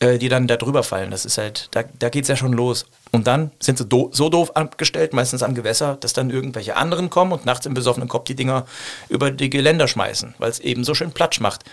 äh, 0.00 0.18
die 0.18 0.28
dann 0.28 0.46
da 0.46 0.56
drüber 0.56 0.82
fallen. 0.82 1.10
Das 1.10 1.24
ist 1.24 1.38
halt, 1.38 1.68
da, 1.70 1.84
da 1.98 2.08
geht 2.08 2.24
es 2.24 2.28
ja 2.28 2.36
schon 2.36 2.52
los. 2.52 2.86
Und 3.12 3.26
dann 3.26 3.52
sind 3.60 3.78
sie 3.78 3.86
do 3.86 4.10
so 4.12 4.28
doof 4.28 4.54
abgestellt, 4.56 5.12
meistens 5.12 5.42
am 5.42 5.54
Gewässer, 5.54 5.96
dass 6.00 6.12
dann 6.12 6.30
irgendwelche 6.30 6.76
anderen 6.76 7.10
kommen 7.10 7.32
und 7.32 7.46
nachts 7.46 7.64
im 7.64 7.74
besoffenen 7.74 8.08
Kopf 8.08 8.24
die 8.24 8.34
Dinger 8.34 8.66
über 9.08 9.30
die 9.30 9.48
Geländer 9.48 9.88
schmeißen, 9.88 10.34
weil 10.38 10.50
es 10.50 10.58
eben 10.58 10.84
so 10.84 10.94
schön 10.94 11.12
Platsch 11.12 11.40
macht. 11.40 11.64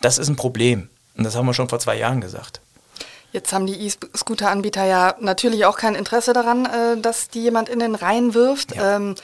Das 0.00 0.18
ist 0.18 0.28
ein 0.28 0.36
Problem. 0.36 0.88
Und 1.16 1.24
das 1.24 1.34
haben 1.34 1.46
wir 1.46 1.54
schon 1.54 1.68
vor 1.68 1.78
zwei 1.78 1.96
Jahren 1.96 2.20
gesagt. 2.20 2.60
Jetzt 3.32 3.52
haben 3.52 3.66
die 3.66 3.86
E-Scooter-Anbieter 3.86 4.84
ja 4.84 5.16
natürlich 5.20 5.64
auch 5.64 5.76
kein 5.76 5.94
Interesse 5.94 6.32
daran, 6.32 6.66
äh, 6.66 7.00
dass 7.00 7.28
die 7.28 7.42
jemand 7.42 7.68
in 7.68 7.78
den 7.78 7.94
Rhein 7.94 8.34
wirft. 8.34 8.76
Ja. 8.76 8.96
Ähm, 8.96 9.14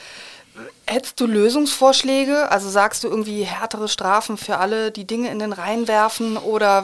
Hättest 0.85 1.19
du 1.19 1.27
Lösungsvorschläge? 1.27 2.51
Also 2.51 2.69
sagst 2.69 3.03
du 3.03 3.07
irgendwie 3.07 3.43
härtere 3.43 3.87
Strafen 3.87 4.37
für 4.37 4.57
alle, 4.57 4.91
die 4.91 5.05
Dinge 5.05 5.29
in 5.29 5.39
den 5.39 5.53
Rhein 5.53 5.87
werfen? 5.87 6.35
Oder 6.35 6.83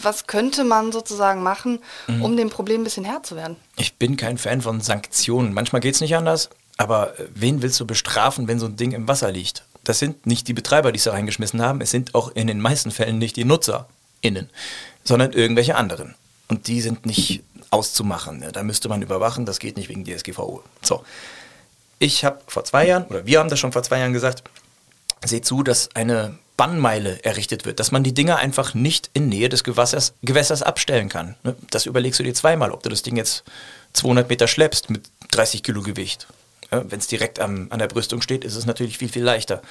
was 0.00 0.26
könnte 0.26 0.62
man 0.62 0.92
sozusagen 0.92 1.42
machen, 1.42 1.80
mhm. 2.06 2.22
um 2.22 2.36
dem 2.36 2.50
Problem 2.50 2.82
ein 2.82 2.84
bisschen 2.84 3.04
Herr 3.04 3.22
zu 3.22 3.34
werden? 3.34 3.56
Ich 3.76 3.96
bin 3.96 4.16
kein 4.16 4.38
Fan 4.38 4.60
von 4.60 4.80
Sanktionen. 4.80 5.54
Manchmal 5.54 5.80
geht 5.80 5.94
es 5.94 6.00
nicht 6.00 6.14
anders. 6.16 6.50
Aber 6.76 7.18
äh, 7.18 7.24
wen 7.34 7.62
willst 7.62 7.80
du 7.80 7.86
bestrafen, 7.86 8.46
wenn 8.48 8.58
so 8.58 8.66
ein 8.66 8.76
Ding 8.76 8.92
im 8.92 9.08
Wasser 9.08 9.32
liegt? 9.32 9.64
Das 9.84 9.98
sind 9.98 10.26
nicht 10.26 10.48
die 10.48 10.52
Betreiber, 10.52 10.92
die 10.92 10.98
es 10.98 11.04
da 11.04 11.12
reingeschmissen 11.12 11.62
haben. 11.62 11.80
Es 11.80 11.90
sind 11.90 12.14
auch 12.14 12.30
in 12.34 12.46
den 12.46 12.60
meisten 12.60 12.90
Fällen 12.90 13.18
nicht 13.18 13.36
die 13.36 13.44
NutzerInnen, 13.44 14.50
sondern 15.02 15.32
irgendwelche 15.32 15.76
anderen. 15.76 16.14
Und 16.48 16.68
die 16.68 16.80
sind 16.80 17.06
nicht 17.06 17.42
auszumachen. 17.70 18.44
Da 18.52 18.62
müsste 18.62 18.88
man 18.88 19.02
überwachen. 19.02 19.46
Das 19.46 19.58
geht 19.58 19.76
nicht 19.76 19.88
wegen 19.88 20.04
DSGVO. 20.04 20.62
So 20.82 21.04
ich 21.98 22.24
habe 22.24 22.40
vor 22.46 22.64
zwei 22.64 22.86
Jahren, 22.86 23.04
oder 23.04 23.26
wir 23.26 23.38
haben 23.38 23.48
das 23.48 23.58
schon 23.58 23.72
vor 23.72 23.82
zwei 23.82 23.98
Jahren 23.98 24.12
gesagt, 24.12 24.42
seht 25.24 25.46
zu, 25.46 25.62
dass 25.62 25.88
eine 25.94 26.38
Bannmeile 26.56 27.22
errichtet 27.24 27.64
wird, 27.64 27.80
dass 27.80 27.92
man 27.92 28.02
die 28.02 28.14
Dinger 28.14 28.36
einfach 28.36 28.74
nicht 28.74 29.10
in 29.12 29.28
Nähe 29.28 29.48
des 29.48 29.64
Gewässers, 29.64 30.14
Gewässers 30.22 30.62
abstellen 30.62 31.08
kann. 31.08 31.36
Ne? 31.42 31.54
Das 31.70 31.86
überlegst 31.86 32.18
du 32.20 32.24
dir 32.24 32.34
zweimal, 32.34 32.70
ob 32.70 32.82
du 32.82 32.88
das 32.88 33.02
Ding 33.02 33.16
jetzt 33.16 33.44
200 33.94 34.28
Meter 34.28 34.46
schleppst 34.46 34.90
mit 34.90 35.10
30 35.30 35.62
Kilo 35.62 35.82
Gewicht. 35.82 36.26
Wenn 36.70 36.98
es 36.98 37.06
direkt 37.06 37.38
am, 37.40 37.68
an 37.70 37.78
der 37.78 37.86
Brüstung 37.86 38.20
steht, 38.20 38.44
ist 38.44 38.56
es 38.56 38.66
natürlich 38.66 38.98
viel, 38.98 39.08
viel 39.08 39.22
leichter. 39.22 39.62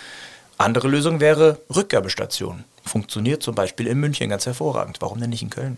Andere 0.58 0.88
Lösung 0.88 1.20
wäre 1.20 1.60
Rückgabestation. 1.76 2.64
Funktioniert 2.86 3.44
zum 3.44 3.56
Beispiel 3.56 3.88
in 3.88 4.00
München 4.00 4.30
ganz 4.30 4.46
hervorragend. 4.46 4.98
Warum 5.02 5.20
denn 5.20 5.32
nicht 5.32 5.42
in 5.42 5.50
Köln? 5.50 5.78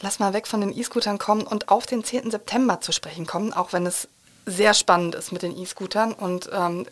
Lass 0.00 0.18
mal 0.18 0.32
weg 0.32 0.46
von 0.46 0.60
den 0.60 0.76
E-Scootern 0.76 1.18
kommen 1.18 1.42
und 1.42 1.70
auf 1.70 1.86
den 1.86 2.04
10. 2.04 2.30
September 2.30 2.80
zu 2.80 2.92
sprechen 2.92 3.26
kommen, 3.26 3.52
auch 3.52 3.72
wenn 3.72 3.84
es 3.86 4.08
sehr 4.46 4.74
spannend 4.74 5.14
ist 5.14 5.32
mit 5.32 5.42
den 5.42 5.56
E-Scootern. 5.56 6.12
Und 6.12 6.48
ähm, 6.52 6.86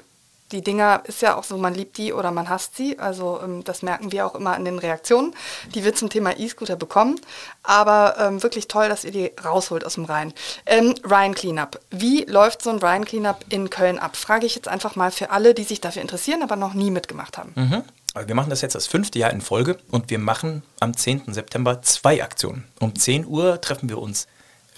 die 0.52 0.62
Dinger 0.62 1.02
ist 1.04 1.22
ja 1.22 1.36
auch 1.36 1.44
so, 1.44 1.56
man 1.56 1.74
liebt 1.74 1.98
die 1.98 2.12
oder 2.12 2.30
man 2.30 2.48
hasst 2.48 2.76
sie. 2.76 2.98
Also 2.98 3.40
ähm, 3.42 3.64
das 3.64 3.82
merken 3.82 4.12
wir 4.12 4.26
auch 4.26 4.34
immer 4.34 4.56
in 4.56 4.64
den 4.64 4.78
Reaktionen, 4.78 5.34
die 5.74 5.84
wir 5.84 5.94
zum 5.94 6.08
Thema 6.08 6.38
E-Scooter 6.38 6.76
bekommen. 6.76 7.20
Aber 7.62 8.16
ähm, 8.18 8.42
wirklich 8.42 8.68
toll, 8.68 8.88
dass 8.88 9.04
ihr 9.04 9.10
die 9.10 9.32
rausholt 9.44 9.84
aus 9.84 9.94
dem 9.94 10.04
Rhein. 10.04 10.32
Ähm, 10.66 10.94
Rhein 11.04 11.34
Cleanup. 11.34 11.80
Wie 11.90 12.24
läuft 12.24 12.62
so 12.62 12.70
ein 12.70 12.78
Rhein 12.78 13.04
Cleanup 13.04 13.44
in 13.48 13.70
Köln 13.70 13.98
ab? 13.98 14.16
Frage 14.16 14.46
ich 14.46 14.54
jetzt 14.54 14.68
einfach 14.68 14.94
mal 14.94 15.10
für 15.10 15.30
alle, 15.30 15.54
die 15.54 15.64
sich 15.64 15.80
dafür 15.80 16.02
interessieren, 16.02 16.42
aber 16.42 16.56
noch 16.56 16.74
nie 16.74 16.90
mitgemacht 16.90 17.38
haben. 17.38 17.52
Mhm. 17.54 17.82
Wir 18.24 18.34
machen 18.34 18.48
das 18.48 18.62
jetzt 18.62 18.74
das 18.74 18.86
fünfte 18.86 19.18
Jahr 19.18 19.30
in 19.30 19.42
Folge 19.42 19.76
und 19.90 20.08
wir 20.08 20.18
machen 20.18 20.62
am 20.80 20.96
10. 20.96 21.34
September 21.34 21.82
zwei 21.82 22.22
Aktionen. 22.22 22.64
Um 22.80 22.94
10 22.94 23.26
Uhr 23.26 23.60
treffen 23.60 23.90
wir 23.90 23.98
uns 23.98 24.26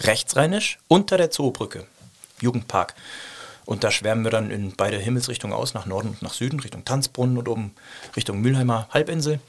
rechtsrheinisch 0.01 0.77
unter 0.89 1.15
der 1.15 1.31
Zoobrücke 1.31 1.85
Jugendpark. 2.41 2.95
Und 3.65 3.85
da 3.85 3.91
schwärmen 3.91 4.25
wir 4.25 4.31
dann 4.31 4.51
in 4.51 4.75
beide 4.75 4.97
Himmelsrichtungen 4.97 5.55
aus, 5.55 5.73
nach 5.73 5.85
Norden 5.85 6.09
und 6.09 6.21
nach 6.21 6.33
Süden, 6.33 6.59
Richtung 6.59 6.83
Tanzbrunnen 6.83 7.37
und 7.37 7.47
oben 7.47 7.71
Richtung 8.17 8.41
Mülheimer 8.41 8.89
Halbinsel. 8.89 9.39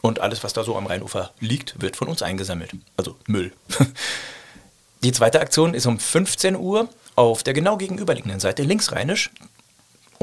Und 0.00 0.20
alles, 0.20 0.42
was 0.42 0.54
da 0.54 0.64
so 0.64 0.76
am 0.76 0.86
Rheinufer 0.86 1.32
liegt, 1.40 1.82
wird 1.82 1.96
von 1.96 2.08
uns 2.08 2.22
eingesammelt. 2.22 2.70
Also 2.96 3.16
Müll. 3.26 3.52
Die 5.02 5.12
zweite 5.12 5.40
Aktion 5.40 5.74
ist 5.74 5.84
um 5.84 5.98
15 5.98 6.56
Uhr 6.56 6.88
auf 7.14 7.42
der 7.42 7.52
genau 7.52 7.76
gegenüberliegenden 7.76 8.40
Seite, 8.40 8.62
linksrheinisch. 8.62 9.30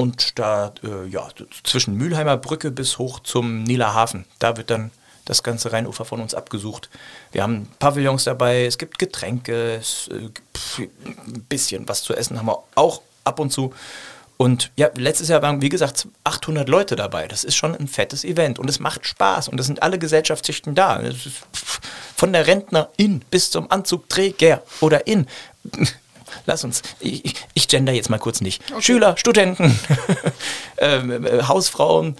Und 0.02 0.36
da, 0.40 0.72
äh, 0.82 1.06
ja, 1.06 1.28
zwischen 1.62 1.96
Mülheimer 1.96 2.36
Brücke 2.36 2.72
bis 2.72 2.98
hoch 2.98 3.20
zum 3.20 3.62
Nieler 3.62 3.94
Hafen. 3.94 4.24
Da 4.40 4.56
wird 4.56 4.68
dann 4.68 4.90
das 5.26 5.44
ganze 5.44 5.72
Rheinufer 5.72 6.04
von 6.04 6.20
uns 6.20 6.34
abgesucht. 6.34 6.90
Wir 7.30 7.44
haben 7.44 7.68
Pavillons 7.78 8.24
dabei, 8.24 8.64
es 8.64 8.78
gibt 8.78 8.98
Getränke, 8.98 9.76
es, 9.76 10.08
äh, 10.08 10.82
ein 10.82 11.46
bisschen 11.48 11.88
was 11.88 12.02
zu 12.02 12.16
essen 12.16 12.36
haben 12.36 12.46
wir 12.46 12.64
auch 12.74 13.02
ab 13.22 13.38
und 13.38 13.52
zu. 13.52 13.72
Und 14.38 14.72
ja, 14.74 14.90
letztes 14.96 15.28
Jahr 15.28 15.40
waren, 15.40 15.62
wie 15.62 15.68
gesagt, 15.68 16.08
800 16.24 16.68
Leute 16.68 16.96
dabei. 16.96 17.28
Das 17.28 17.44
ist 17.44 17.54
schon 17.54 17.76
ein 17.76 17.86
fettes 17.86 18.24
Event 18.24 18.58
und 18.58 18.68
es 18.68 18.80
macht 18.80 19.06
Spaß 19.06 19.46
und 19.50 19.60
es 19.60 19.66
sind 19.66 19.84
alle 19.84 20.00
Gesellschaftsschichten 20.00 20.74
da. 20.74 21.00
von 22.16 22.32
der 22.32 22.48
Rentnerin 22.48 23.22
bis 23.30 23.52
zum 23.52 23.70
Anzugträger 23.70 24.64
oder 24.80 25.06
in. 25.06 25.28
Lass 26.46 26.64
uns, 26.64 26.82
ich, 27.00 27.34
ich 27.54 27.68
gender 27.68 27.92
jetzt 27.92 28.10
mal 28.10 28.18
kurz 28.18 28.40
nicht. 28.40 28.62
Okay. 28.70 28.82
Schüler, 28.82 29.16
Studenten, 29.16 29.78
ähm, 30.78 31.26
äh, 31.26 31.42
Hausfrauen, 31.42 32.16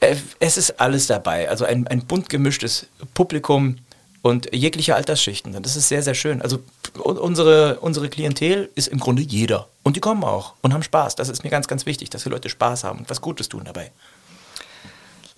äh, 0.00 0.16
es 0.40 0.56
ist 0.56 0.80
alles 0.80 1.06
dabei. 1.06 1.48
Also 1.48 1.64
ein, 1.64 1.86
ein 1.86 2.04
bunt 2.06 2.28
gemischtes 2.28 2.86
Publikum 3.14 3.76
und 4.22 4.54
jegliche 4.54 4.94
Altersschichten. 4.94 5.60
Das 5.62 5.76
ist 5.76 5.88
sehr, 5.88 6.02
sehr 6.02 6.14
schön. 6.14 6.42
Also 6.42 6.60
unsere, 6.94 7.80
unsere 7.80 8.08
Klientel 8.08 8.70
ist 8.74 8.88
im 8.88 9.00
Grunde 9.00 9.22
jeder. 9.22 9.68
Und 9.82 9.96
die 9.96 10.00
kommen 10.00 10.22
auch 10.22 10.54
und 10.62 10.72
haben 10.72 10.82
Spaß. 10.82 11.16
Das 11.16 11.28
ist 11.28 11.42
mir 11.42 11.50
ganz, 11.50 11.66
ganz 11.66 11.86
wichtig, 11.86 12.10
dass 12.10 12.22
die 12.22 12.28
Leute 12.28 12.48
Spaß 12.48 12.84
haben 12.84 13.00
und 13.00 13.10
was 13.10 13.20
Gutes 13.20 13.48
tun 13.48 13.62
dabei. 13.64 13.90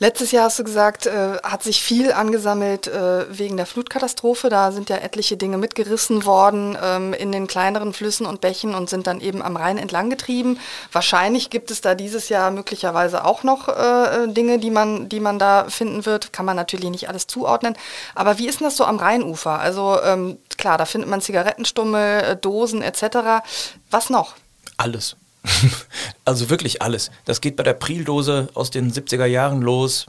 Letztes 0.05 0.33
Jahr 0.33 0.45
hast 0.45 0.59
du 0.59 0.64
gesagt, 0.64 1.07
äh, 1.07 1.38
hat 1.43 1.62
sich 1.62 1.83
viel 1.83 2.12
angesammelt 2.12 2.88
äh, 2.88 3.25
wegen 3.38 3.57
der 3.57 3.64
Flutkatastrophe. 3.64 4.51
Da 4.51 4.71
sind 4.71 4.90
ja 4.90 4.97
etliche 4.97 5.38
Dinge 5.38 5.57
mitgerissen 5.57 6.27
worden 6.27 6.77
ähm, 6.83 7.14
in 7.14 7.33
den 7.33 7.47
kleineren 7.47 7.95
Flüssen 7.95 8.27
und 8.27 8.43
Bächen 8.43 8.75
und 8.75 8.90
sind 8.90 9.07
dann 9.07 9.23
eben 9.23 9.40
am 9.40 9.57
Rhein 9.57 9.79
entlang 9.79 10.11
getrieben. 10.11 10.61
Wahrscheinlich 10.93 11.49
gibt 11.49 11.71
es 11.71 11.81
da 11.81 11.95
dieses 11.95 12.29
Jahr 12.29 12.51
möglicherweise 12.51 13.25
auch 13.25 13.45
noch 13.45 13.69
äh, 13.69 14.29
Dinge, 14.29 14.59
die 14.59 14.69
man, 14.69 15.09
die 15.09 15.21
man 15.21 15.38
da 15.38 15.71
finden 15.71 16.05
wird. 16.05 16.35
Kann 16.35 16.45
man 16.45 16.57
natürlich 16.57 16.90
nicht 16.90 17.09
alles 17.09 17.27
zuordnen. 17.27 17.75
Aber 18.14 18.37
wie 18.37 18.47
ist 18.47 18.61
denn 18.61 18.67
das 18.67 18.77
so 18.77 18.85
am 18.85 18.99
Rheinufer? 18.99 19.59
Also 19.59 19.99
ähm, 20.03 20.37
klar, 20.59 20.77
da 20.77 20.85
findet 20.85 21.09
man 21.09 21.23
Zigarettenstummel, 21.23 22.21
äh, 22.21 22.37
Dosen 22.37 22.83
etc. 22.83 23.43
Was 23.90 24.11
noch? 24.11 24.35
Alles. 24.77 25.17
also 26.25 26.51
wirklich 26.51 26.83
alles. 26.83 27.11
Das 27.25 27.41
geht 27.41 27.57
bei 27.57 27.63
der 27.63 27.75
Prildose 27.75 28.49
aus 28.55 28.71
den 28.71 28.93
70er 28.93 29.27
Jahren 29.27 29.63
los, 29.63 30.07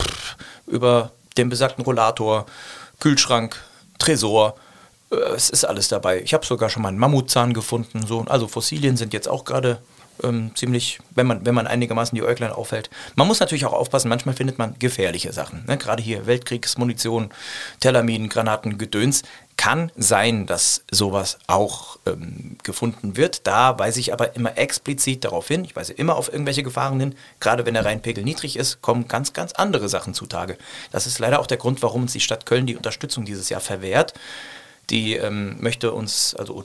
pff, 0.00 0.36
über 0.66 1.12
den 1.36 1.48
besagten 1.48 1.84
Rollator, 1.84 2.46
Kühlschrank, 3.00 3.56
Tresor. 3.98 4.56
Äh, 5.10 5.16
es 5.36 5.50
ist 5.50 5.64
alles 5.64 5.88
dabei. 5.88 6.22
Ich 6.22 6.34
habe 6.34 6.44
sogar 6.44 6.70
schon 6.70 6.82
mal 6.82 6.88
einen 6.88 6.98
Mammutzahn 6.98 7.54
gefunden. 7.54 8.06
So. 8.06 8.24
Also 8.28 8.48
Fossilien 8.48 8.96
sind 8.96 9.12
jetzt 9.12 9.28
auch 9.28 9.44
gerade 9.44 9.78
ähm, 10.22 10.52
ziemlich, 10.54 10.98
wenn 11.14 11.26
man, 11.26 11.44
wenn 11.46 11.54
man 11.54 11.66
einigermaßen 11.66 12.16
die 12.16 12.22
Äuglein 12.22 12.52
aufhält. 12.52 12.90
Man 13.14 13.26
muss 13.26 13.40
natürlich 13.40 13.66
auch 13.66 13.72
aufpassen, 13.72 14.08
manchmal 14.08 14.34
findet 14.34 14.58
man 14.58 14.74
gefährliche 14.78 15.32
Sachen. 15.32 15.64
Ne? 15.66 15.78
Gerade 15.78 16.02
hier 16.02 16.26
Weltkriegsmunition, 16.26 17.30
Telamin, 17.80 18.28
Granaten, 18.28 18.78
Gedöns. 18.78 19.22
Kann 19.58 19.92
sein, 19.96 20.46
dass 20.46 20.84
sowas 20.90 21.38
auch 21.48 21.98
ähm, 22.06 22.56
gefunden 22.62 23.16
wird. 23.16 23.46
Da 23.46 23.78
weise 23.78 23.98
ich 23.98 24.12
aber 24.12 24.36
immer 24.36 24.56
explizit 24.56 25.24
darauf 25.24 25.48
hin. 25.48 25.64
Ich 25.64 25.74
weise 25.74 25.92
immer 25.92 26.16
auf 26.16 26.32
irgendwelche 26.32 26.62
Gefahren 26.62 27.00
hin. 27.00 27.16
Gerade 27.40 27.66
wenn 27.66 27.74
der 27.74 27.84
Rheinpegel 27.84 28.22
niedrig 28.22 28.56
ist, 28.56 28.82
kommen 28.82 29.08
ganz, 29.08 29.32
ganz 29.32 29.52
andere 29.52 29.88
Sachen 29.88 30.14
zutage. 30.14 30.56
Das 30.92 31.08
ist 31.08 31.18
leider 31.18 31.40
auch 31.40 31.46
der 31.46 31.56
Grund, 31.56 31.82
warum 31.82 32.02
uns 32.02 32.12
die 32.12 32.20
Stadt 32.20 32.46
Köln 32.46 32.66
die 32.66 32.76
Unterstützung 32.76 33.24
dieses 33.24 33.48
Jahr 33.48 33.60
verwehrt. 33.60 34.14
Die 34.90 35.14
ähm, 35.14 35.56
möchte 35.60 35.92
uns, 35.92 36.36
also 36.36 36.64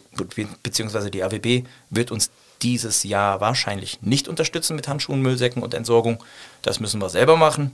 beziehungsweise 0.61 1.09
die 1.09 1.23
AWB 1.23 1.63
wird 1.89 2.11
uns 2.11 2.29
dieses 2.61 3.03
Jahr 3.03 3.41
wahrscheinlich 3.41 4.03
nicht 4.03 4.27
unterstützen 4.27 4.75
mit 4.75 4.87
Handschuhen, 4.87 5.21
Müllsäcken 5.21 5.63
und 5.63 5.73
Entsorgung. 5.73 6.23
Das 6.61 6.79
müssen 6.79 7.01
wir 7.01 7.09
selber 7.09 7.37
machen. 7.37 7.71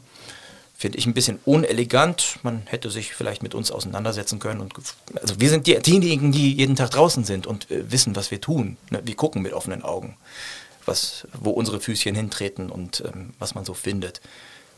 Finde 0.80 0.98
ich 0.98 1.06
ein 1.06 1.14
bisschen 1.14 1.40
unelegant. 1.44 2.40
Man 2.42 2.62
hätte 2.66 2.90
sich 2.90 3.14
vielleicht 3.14 3.44
mit 3.44 3.54
uns 3.54 3.70
auseinandersetzen 3.70 4.40
können. 4.40 4.62
Und, 4.62 4.74
also 5.22 5.38
wir 5.38 5.50
sind 5.50 5.68
die, 5.68 5.78
diejenigen, 5.78 6.32
die 6.32 6.54
jeden 6.54 6.78
Tag 6.78 6.92
draußen 6.92 7.26
sind 7.26 7.46
und 7.48 7.70
äh, 7.70 7.92
wissen, 7.92 8.16
was 8.16 8.32
wir 8.32 8.40
tun. 8.40 8.78
Ne? 8.90 9.02
Wir 9.04 9.16
gucken 9.18 9.42
mit 9.42 9.52
offenen 9.52 9.84
Augen, 9.84 10.16
was, 10.86 11.28
wo 11.34 11.50
unsere 11.50 11.82
Füßchen 11.82 12.16
hintreten 12.16 12.70
und 12.70 13.04
ähm, 13.06 13.34
was 13.40 13.56
man 13.56 13.66
so 13.66 13.74
findet. 13.74 14.22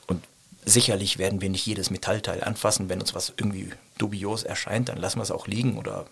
Und 0.07 0.23
Sicherlich 0.63 1.17
werden 1.17 1.41
wir 1.41 1.49
nicht 1.49 1.65
jedes 1.65 1.89
Metallteil 1.89 2.43
anfassen. 2.43 2.87
Wenn 2.87 3.01
uns 3.01 3.15
was 3.15 3.33
irgendwie 3.35 3.71
dubios 3.97 4.43
erscheint, 4.43 4.89
dann 4.89 4.97
lassen 4.97 5.17
wir 5.17 5.23
es 5.23 5.31
auch 5.31 5.47
liegen 5.47 5.77
oder 5.77 6.05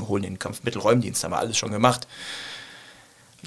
holen 0.00 0.22
den 0.22 0.38
Kampfmittelräumdienst. 0.38 1.24
Haben 1.24 1.32
wir 1.32 1.38
alles 1.38 1.56
schon 1.56 1.72
gemacht. 1.72 2.06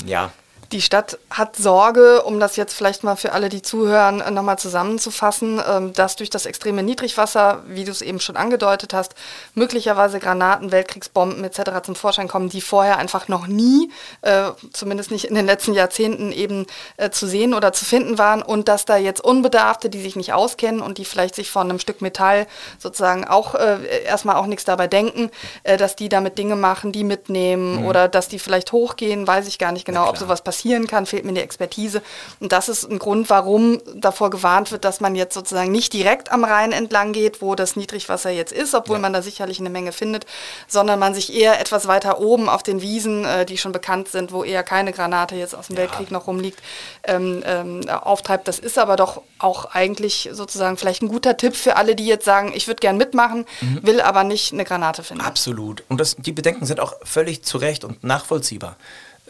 Ja, 0.06 0.34
die 0.72 0.82
Stadt 0.82 1.18
hat 1.30 1.56
Sorge, 1.56 2.24
um 2.24 2.40
das 2.40 2.58
jetzt 2.58 2.74
vielleicht 2.74 3.04
mal 3.04 3.16
für 3.16 3.32
alle, 3.32 3.48
die 3.48 3.62
zuhören, 3.62 4.22
nochmal 4.34 4.60
zusammenzufassen, 4.60 5.62
ähm, 5.68 5.94
dass 5.94 6.18
durch 6.18 6.30
das 6.30 6.46
extreme 6.46 6.84
Niedrigwasser, 6.84 7.64
wie 7.68 7.86
du 7.86 7.92
es 7.92 8.02
eben 8.02 8.20
schon 8.20 8.36
angedeutet 8.36 8.94
hast, 8.94 9.16
möglicherweise 9.54 10.20
Granaten, 10.20 10.72
Weltkriegsbomben 10.72 11.44
etc. 11.44 11.84
zum 11.84 11.96
Vorschein 11.96 12.28
kommen, 12.28 12.50
die 12.50 12.62
vorher 12.62 12.98
einfach 12.98 13.30
noch 13.30 13.48
nie, 13.48 13.92
äh, 14.22 14.52
zumindest 14.74 15.12
nicht 15.12 15.26
in 15.26 15.36
den 15.36 15.46
letzten 15.46 15.74
Jahrzehnten 15.74 16.32
eben 16.32 16.66
äh, 16.98 17.10
zu 17.12 17.28
sehen 17.28 17.54
oder 17.54 17.72
zu 17.72 17.86
finden 17.86 18.18
waren 18.18 18.42
und 18.42 18.68
dass 18.68 18.84
da 18.84 18.98
jetzt 18.98 19.22
Unbedarfte, 19.22 19.90
die 19.90 20.02
sich 20.02 20.16
nicht 20.18 20.34
auskennen 20.34 20.82
und 20.82 20.98
die 20.98 21.06
vielleicht 21.06 21.36
sich 21.36 21.50
von 21.50 21.70
einem 21.70 21.80
Stück 21.80 22.02
Metall 22.02 22.46
sozusagen 22.78 23.26
auch 23.26 23.56
äh, 23.56 24.04
erstmal 24.04 24.36
auch 24.36 24.48
nichts 24.48 24.66
dabei 24.66 24.88
denken, 24.88 25.32
dass 25.64 25.96
die 25.96 26.10
damit 26.10 26.38
Dinge 26.38 26.56
machen, 26.56 26.92
die 26.92 27.04
mitnehmen 27.04 27.82
mhm. 27.82 27.86
oder 27.86 28.08
dass 28.08 28.28
die 28.28 28.40
vielleicht 28.40 28.72
hochgehen, 28.72 29.26
weiß 29.28 29.48
ich 29.48 29.60
gar 29.60 29.72
nicht 29.72 29.86
genau, 29.86 30.10
ob 30.10 30.18
sowas 30.18 30.42
passiert 30.42 30.57
passieren 30.58 30.88
kann, 30.88 31.06
fehlt 31.06 31.24
mir 31.24 31.34
die 31.34 31.42
Expertise. 31.42 32.02
Und 32.40 32.52
das 32.52 32.68
ist 32.68 32.90
ein 32.90 32.98
Grund, 32.98 33.30
warum 33.30 33.80
davor 33.96 34.32
gewarnt 34.32 34.72
wird, 34.72 34.86
dass 34.86 35.00
man 35.00 35.16
jetzt 35.16 35.36
sozusagen 35.36 35.72
nicht 35.72 35.94
direkt 35.94 36.32
am 36.32 36.44
Rhein 36.44 36.72
entlang 36.72 37.14
geht, 37.14 37.42
wo 37.44 37.54
das 37.54 37.76
Niedrigwasser 37.76 38.32
jetzt 38.32 38.52
ist, 38.52 38.74
obwohl 38.74 38.96
ja. 38.96 39.02
man 39.02 39.14
da 39.14 39.22
sicherlich 39.22 39.60
eine 39.60 39.70
Menge 39.70 39.92
findet, 39.92 40.26
sondern 40.68 40.98
man 40.98 41.14
sich 41.14 41.34
eher 41.34 41.60
etwas 41.60 41.88
weiter 41.88 42.20
oben 42.20 42.50
auf 42.50 42.64
den 42.64 42.82
Wiesen, 42.82 43.24
äh, 43.24 43.46
die 43.46 43.60
schon 43.60 43.72
bekannt 43.72 44.08
sind, 44.08 44.32
wo 44.32 44.44
eher 44.44 44.64
keine 44.64 44.94
Granate 44.94 45.36
jetzt 45.36 45.54
aus 45.54 45.68
dem 45.68 45.76
ja. 45.76 45.84
Weltkrieg 45.84 46.10
noch 46.10 46.26
rumliegt, 46.26 46.60
ähm, 47.04 47.44
ähm, 47.46 47.88
auftreibt. 47.88 48.48
Das 48.48 48.58
ist 48.58 48.80
aber 48.80 48.96
doch 48.96 49.22
auch 49.38 49.66
eigentlich 49.66 50.30
sozusagen 50.32 50.78
vielleicht 50.78 51.04
ein 51.04 51.08
guter 51.08 51.38
Tipp 51.38 51.56
für 51.56 51.76
alle, 51.76 51.96
die 51.96 52.08
jetzt 52.08 52.26
sagen, 52.26 52.52
ich 52.56 52.66
würde 52.66 52.80
gern 52.80 52.98
mitmachen, 52.98 53.46
mhm. 53.62 53.80
will 53.84 54.02
aber 54.02 54.24
nicht 54.24 54.54
eine 54.54 54.64
Granate 54.64 55.04
finden. 55.04 55.24
Absolut. 55.24 55.84
Und 55.88 56.00
das, 56.00 56.16
die 56.16 56.32
Bedenken 56.32 56.66
sind 56.66 56.80
auch 56.80 56.96
völlig 57.04 57.44
zu 57.44 57.60
Recht 57.60 57.84
und 57.84 58.04
nachvollziehbar. 58.04 58.78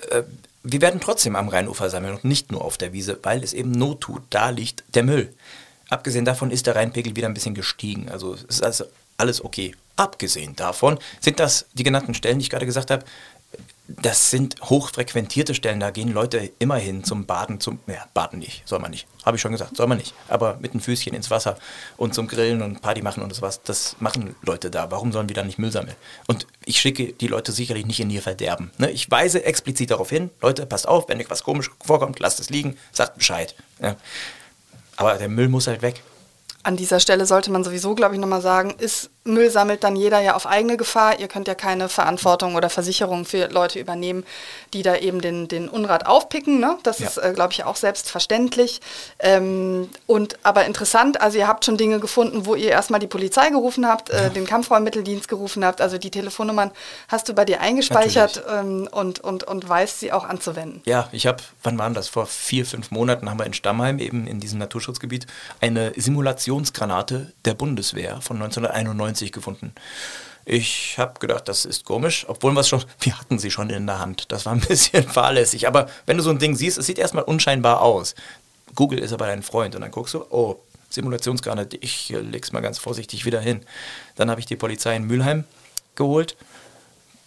Äh, 0.10 0.24
wir 0.72 0.82
werden 0.82 1.00
trotzdem 1.00 1.36
am 1.36 1.48
Rheinufer 1.48 1.90
sammeln 1.90 2.16
und 2.16 2.26
nicht 2.26 2.52
nur 2.52 2.64
auf 2.64 2.78
der 2.78 2.94
Wiese, 2.94 3.20
weil 3.24 3.44
es 3.44 3.54
eben 3.54 3.72
Not 3.72 4.02
tut. 4.02 4.24
Da 4.30 4.50
liegt 4.50 4.84
der 4.96 5.04
Müll. 5.04 5.34
Abgesehen 5.90 6.26
davon 6.26 6.52
ist 6.52 6.68
der 6.68 6.76
Rheinpegel 6.76 7.16
wieder 7.16 7.28
ein 7.28 7.34
bisschen 7.34 7.56
gestiegen. 7.56 8.10
Also 8.10 8.34
es 8.34 8.44
ist 8.44 8.64
also 8.64 8.86
alles 9.18 9.44
okay. 9.44 9.76
Abgesehen 9.96 10.56
davon 10.56 11.00
sind 11.22 11.40
das 11.40 11.66
die 11.74 11.84
genannten 11.84 12.14
Stellen, 12.14 12.40
die 12.40 12.44
ich 12.44 12.50
gerade 12.50 12.66
gesagt 12.66 12.92
habe, 12.92 13.06
das 13.88 14.30
sind 14.30 14.56
hochfrequentierte 14.62 15.54
Stellen, 15.56 15.80
da 15.80 15.92
gehen 15.92 16.12
Leute 16.12 16.52
immer 16.60 16.76
hin 16.76 17.04
zum 17.04 17.26
Baden, 17.26 17.60
zum, 17.60 17.80
ja, 17.88 18.06
Baden 18.14 18.40
nicht, 18.40 18.68
soll 18.68 18.80
man 18.80 18.92
nicht, 18.92 19.08
habe 19.26 19.38
ich 19.38 19.42
schon 19.42 19.54
gesagt, 19.54 19.78
soll 19.78 19.88
man 19.88 19.98
nicht, 19.98 20.14
aber 20.28 20.58
mit 20.60 20.74
den 20.74 20.82
Füßchen 20.82 21.14
ins 21.14 21.32
Wasser 21.32 21.58
und 21.96 22.14
zum 22.14 22.28
Grillen 22.28 22.62
und 22.62 22.82
Party 22.82 23.02
machen 23.02 23.24
und 23.24 23.34
sowas, 23.34 23.62
das 23.64 23.96
machen 24.00 24.36
Leute 24.42 24.70
da, 24.70 24.92
warum 24.92 25.12
sollen 25.12 25.30
wir 25.30 25.36
da 25.36 25.44
nicht 25.44 25.58
Müll 25.58 25.72
sammeln? 25.72 25.96
Und 26.28 26.48
ich 26.66 26.80
schicke 26.80 27.14
die 27.14 27.28
Leute 27.28 27.52
sicherlich 27.52 27.86
nicht 27.86 28.00
in 28.00 28.10
ihr 28.10 28.22
Verderben. 28.22 28.72
Ne? 28.78 28.92
Ich 28.92 29.10
weise 29.10 29.44
explizit 29.46 29.92
darauf 29.92 30.10
hin, 30.10 30.32
Leute, 30.42 30.66
passt 30.66 30.88
auf, 30.88 31.08
wenn 31.08 31.20
euch 31.20 31.30
was 31.30 31.44
komisch 31.44 31.72
vorkommt, 31.84 32.20
lasst 32.20 32.40
es 32.40 32.50
liegen, 32.50 32.78
sagt 32.92 33.18
Bescheid. 33.18 33.56
Ja? 33.82 33.96
Aber 34.98 35.14
der 35.16 35.30
Müll 35.30 35.48
muss 35.48 35.68
halt 35.68 35.82
weg. 35.82 36.02
An 36.64 36.76
dieser 36.76 37.00
Stelle 37.00 37.26
sollte 37.26 37.50
man 37.52 37.64
sowieso, 37.64 37.96
glaube 37.96 38.16
ich, 38.16 38.20
nochmal 38.20 38.42
sagen, 38.42 38.76
ist 38.78 39.10
Müll 39.28 39.50
sammelt 39.50 39.84
dann 39.84 39.96
jeder 39.96 40.20
ja 40.20 40.36
auf 40.36 40.48
eigene 40.48 40.78
Gefahr. 40.78 41.20
Ihr 41.20 41.28
könnt 41.28 41.48
ja 41.48 41.56
keine 41.56 41.90
Verantwortung 41.90 42.56
oder 42.56 42.70
Versicherung 42.70 43.26
für 43.26 43.48
Leute 43.48 43.80
übernehmen, 43.80 44.26
die 44.74 44.82
da 44.82 44.96
eben 44.96 45.22
den, 45.22 45.48
den 45.48 45.70
Unrat 45.70 46.06
aufpicken. 46.06 46.60
Ne? 46.60 46.78
Das 46.84 47.00
ja. 47.00 47.08
ist, 47.08 47.18
äh, 47.18 47.34
glaube 47.34 47.54
ich, 47.54 47.64
auch 47.64 47.76
selbstverständlich. 47.76 48.82
Ähm, 49.20 49.90
und 50.06 50.38
aber 50.44 50.66
interessant, 50.66 51.22
also 51.22 51.38
ihr 51.38 51.48
habt 51.48 51.66
schon 51.66 51.78
Dinge 51.78 52.00
gefunden, 52.00 52.46
wo 52.46 52.56
ihr 52.56 52.70
erstmal 52.70 53.00
die 53.00 53.08
Polizei 53.08 53.50
gerufen 53.50 53.88
habt, 53.88 54.10
äh, 54.10 54.30
den 54.30 54.46
Kampfräummitteldienst 54.46 55.28
gerufen 55.28 55.66
habt. 55.66 55.82
Also 55.82 55.98
die 55.98 56.12
Telefonnummern 56.12 56.72
hast 57.08 57.30
du 57.30 57.34
bei 57.34 57.46
dir 57.46 57.62
eingespeichert 57.62 58.44
ähm, 58.50 58.88
und, 58.92 59.20
und, 59.20 59.44
und 59.44 59.68
weißt 59.68 60.00
sie 60.00 60.12
auch 60.12 60.24
anzuwenden. 60.24 60.82
Ja, 60.86 61.10
ich 61.12 61.28
habe, 61.28 61.44
wann 61.64 61.78
waren 61.78 61.94
das? 61.94 62.08
Vor 62.08 62.26
vier, 62.26 62.66
fünf 62.66 62.92
Monaten 62.92 63.30
haben 63.30 63.40
wir 63.40 63.46
in 63.46 63.54
Stammheim, 63.54 64.00
eben 64.00 64.28
in 64.28 64.40
diesem 64.40 64.60
Naturschutzgebiet, 64.60 65.28
eine 65.62 65.94
Simulationsgranate 65.96 67.34
der 67.46 67.54
Bundeswehr 67.54 68.22
von 68.22 68.38
1991 68.38 69.17
1990 69.18 69.32
gefunden. 69.32 69.74
Ich 70.46 70.98
habe 70.98 71.20
gedacht, 71.20 71.48
das 71.50 71.66
ist 71.66 71.84
komisch, 71.84 72.26
obwohl 72.28 72.54
wir 72.54 72.64
schon, 72.64 72.84
wir 73.02 73.20
hatten 73.20 73.40
sie 73.40 73.52
schon 73.52 73.70
in 73.70 73.86
der 73.86 74.00
Hand. 74.00 74.32
Das 74.32 74.46
war 74.46 74.54
ein 74.54 74.60
bisschen 74.68 75.04
fahrlässig. 75.04 75.68
Aber 75.68 75.88
wenn 76.06 76.18
du 76.18 76.24
so 76.24 76.30
ein 76.30 76.40
Ding 76.40 76.56
siehst, 76.56 76.78
es 76.78 76.86
sieht 76.86 77.00
erstmal 77.00 77.24
unscheinbar 77.24 77.82
aus. 77.82 78.16
Google 78.76 79.00
ist 79.00 79.14
aber 79.14 79.28
dein 79.28 79.44
Freund 79.44 79.76
und 79.76 79.82
dann 79.82 79.92
guckst 79.92 80.14
du, 80.14 80.26
oh, 80.30 80.58
Simulationsgranate, 80.90 81.78
ich 81.78 82.10
leg's 82.10 82.52
mal 82.54 82.62
ganz 82.62 82.78
vorsichtig 82.78 83.26
wieder 83.26 83.42
hin. 83.42 83.62
Dann 84.16 84.30
habe 84.30 84.40
ich 84.40 84.46
die 84.46 84.56
Polizei 84.56 84.96
in 84.96 85.04
Mülheim 85.04 85.44
geholt. 85.96 86.38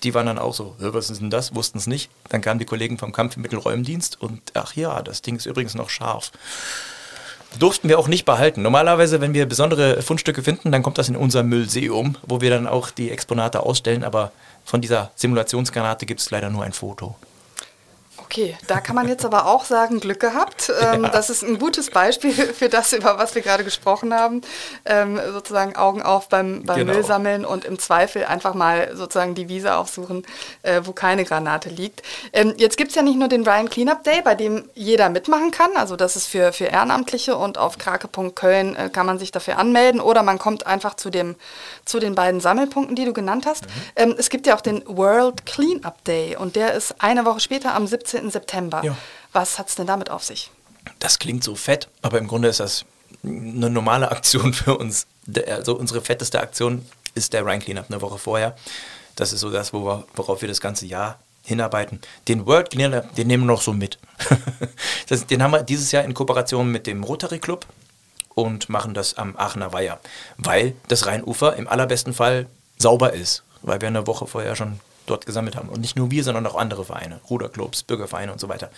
Die 0.02 0.14
waren 0.14 0.24
dann 0.24 0.38
auch 0.38 0.54
so, 0.54 0.76
was 0.78 1.10
ist 1.10 1.20
denn 1.20 1.28
das? 1.28 1.54
Wussten 1.54 1.76
es 1.76 1.86
nicht. 1.86 2.10
Dann 2.30 2.40
kamen 2.40 2.58
die 2.58 2.64
Kollegen 2.64 2.96
vom 2.96 3.12
Kampfmittelräumdienst 3.12 4.18
und 4.22 4.40
ach 4.54 4.74
ja, 4.76 5.02
das 5.02 5.20
Ding 5.20 5.36
ist 5.36 5.44
übrigens 5.44 5.74
noch 5.74 5.90
scharf 5.90 6.32
durften 7.58 7.88
wir 7.88 7.98
auch 7.98 8.08
nicht 8.08 8.24
behalten. 8.24 8.62
Normalerweise, 8.62 9.20
wenn 9.20 9.34
wir 9.34 9.46
besondere 9.46 10.02
Fundstücke 10.02 10.42
finden, 10.42 10.72
dann 10.72 10.82
kommt 10.82 10.98
das 10.98 11.08
in 11.08 11.16
unser 11.16 11.42
Museum, 11.42 12.16
wo 12.26 12.40
wir 12.40 12.50
dann 12.50 12.66
auch 12.66 12.90
die 12.90 13.10
Exponate 13.10 13.60
ausstellen. 13.60 14.04
Aber 14.04 14.32
von 14.64 14.80
dieser 14.80 15.10
Simulationsgranate 15.16 16.06
gibt 16.06 16.20
es 16.20 16.30
leider 16.30 16.50
nur 16.50 16.64
ein 16.64 16.72
Foto. 16.72 17.16
Okay, 18.30 18.56
da 18.68 18.80
kann 18.80 18.94
man 18.94 19.08
jetzt 19.08 19.24
aber 19.24 19.46
auch 19.46 19.64
sagen, 19.64 19.98
Glück 19.98 20.20
gehabt. 20.20 20.72
Ähm, 20.80 21.02
ja. 21.02 21.08
Das 21.08 21.30
ist 21.30 21.42
ein 21.42 21.58
gutes 21.58 21.90
Beispiel 21.90 22.30
für 22.32 22.68
das, 22.68 22.92
über 22.92 23.18
was 23.18 23.34
wir 23.34 23.42
gerade 23.42 23.64
gesprochen 23.64 24.14
haben. 24.14 24.42
Ähm, 24.84 25.20
sozusagen 25.32 25.74
Augen 25.74 26.00
auf 26.00 26.28
beim, 26.28 26.62
beim 26.62 26.78
genau. 26.78 26.92
Müllsammeln 26.92 27.44
und 27.44 27.64
im 27.64 27.80
Zweifel 27.80 28.24
einfach 28.24 28.54
mal 28.54 28.92
sozusagen 28.94 29.34
die 29.34 29.48
Wiese 29.48 29.74
aufsuchen, 29.74 30.24
äh, 30.62 30.82
wo 30.84 30.92
keine 30.92 31.24
Granate 31.24 31.70
liegt. 31.70 32.04
Ähm, 32.32 32.54
jetzt 32.56 32.76
gibt 32.76 32.90
es 32.90 32.94
ja 32.94 33.02
nicht 33.02 33.18
nur 33.18 33.26
den 33.26 33.44
Ryan 33.44 33.68
Cleanup 33.68 34.04
Day, 34.04 34.22
bei 34.22 34.36
dem 34.36 34.70
jeder 34.74 35.08
mitmachen 35.08 35.50
kann. 35.50 35.70
Also 35.74 35.96
das 35.96 36.14
ist 36.14 36.28
für, 36.28 36.52
für 36.52 36.66
Ehrenamtliche 36.66 37.36
und 37.36 37.58
auf 37.58 37.78
krake.köln 37.78 38.76
äh, 38.76 38.90
kann 38.90 39.06
man 39.06 39.18
sich 39.18 39.32
dafür 39.32 39.58
anmelden 39.58 40.00
oder 40.00 40.22
man 40.22 40.38
kommt 40.38 40.68
einfach 40.68 40.94
zu, 40.94 41.10
dem, 41.10 41.34
zu 41.84 41.98
den 41.98 42.14
beiden 42.14 42.40
Sammelpunkten, 42.40 42.94
die 42.94 43.06
du 43.06 43.12
genannt 43.12 43.44
hast. 43.44 43.64
Mhm. 43.64 43.70
Ähm, 43.96 44.14
es 44.16 44.30
gibt 44.30 44.46
ja 44.46 44.54
auch 44.54 44.60
den 44.60 44.84
World 44.86 45.46
Cleanup 45.46 46.04
Day 46.04 46.36
und 46.36 46.54
der 46.54 46.74
ist 46.74 46.94
eine 47.00 47.24
Woche 47.24 47.40
später 47.40 47.74
am 47.74 47.88
17. 47.88 48.19
19. 48.20 48.30
September. 48.30 48.82
Ja. 48.84 48.96
Was 49.32 49.58
hat 49.58 49.68
es 49.68 49.74
denn 49.74 49.86
damit 49.86 50.10
auf 50.10 50.24
sich? 50.24 50.50
Das 50.98 51.18
klingt 51.18 51.44
so 51.44 51.54
fett, 51.54 51.88
aber 52.02 52.18
im 52.18 52.26
Grunde 52.26 52.48
ist 52.48 52.60
das 52.60 52.84
eine 53.22 53.70
normale 53.70 54.10
Aktion 54.10 54.52
für 54.52 54.76
uns. 54.76 55.06
Also 55.46 55.76
unsere 55.76 56.00
fetteste 56.00 56.40
Aktion 56.40 56.84
ist 57.14 57.32
der 57.32 57.44
Rhine 57.44 57.60
Cleanup 57.60 57.86
eine 57.88 58.00
Woche 58.00 58.18
vorher. 58.18 58.56
Das 59.16 59.32
ist 59.32 59.40
so 59.40 59.50
das, 59.50 59.72
worauf 59.72 60.40
wir 60.40 60.48
das 60.48 60.60
ganze 60.60 60.86
Jahr 60.86 61.18
hinarbeiten. 61.44 62.00
Den 62.28 62.46
World 62.46 62.70
Cleanup, 62.70 63.14
den 63.14 63.26
nehmen 63.26 63.44
wir 63.44 63.52
noch 63.52 63.62
so 63.62 63.72
mit. 63.72 63.98
das, 65.08 65.26
den 65.26 65.42
haben 65.42 65.52
wir 65.52 65.62
dieses 65.62 65.92
Jahr 65.92 66.04
in 66.04 66.14
Kooperation 66.14 66.70
mit 66.70 66.86
dem 66.86 67.02
Rotary 67.02 67.38
Club 67.38 67.66
und 68.34 68.68
machen 68.68 68.94
das 68.94 69.14
am 69.14 69.36
Aachener 69.36 69.72
Weiher, 69.72 70.00
weil 70.38 70.74
das 70.88 71.06
Rheinufer 71.06 71.56
im 71.56 71.68
allerbesten 71.68 72.14
Fall 72.14 72.46
sauber 72.78 73.12
ist, 73.12 73.42
weil 73.62 73.80
wir 73.80 73.88
eine 73.88 74.06
Woche 74.06 74.26
vorher 74.26 74.56
schon 74.56 74.80
dort 75.10 75.26
gesammelt 75.26 75.56
haben. 75.56 75.68
Und 75.68 75.80
nicht 75.80 75.96
nur 75.96 76.10
wir, 76.10 76.24
sondern 76.24 76.46
auch 76.46 76.54
andere 76.56 76.84
Vereine, 76.84 77.20
Ruderclubs, 77.28 77.82
Bürgervereine 77.82 78.32
und 78.32 78.40
so 78.40 78.48
weiter. 78.48 78.70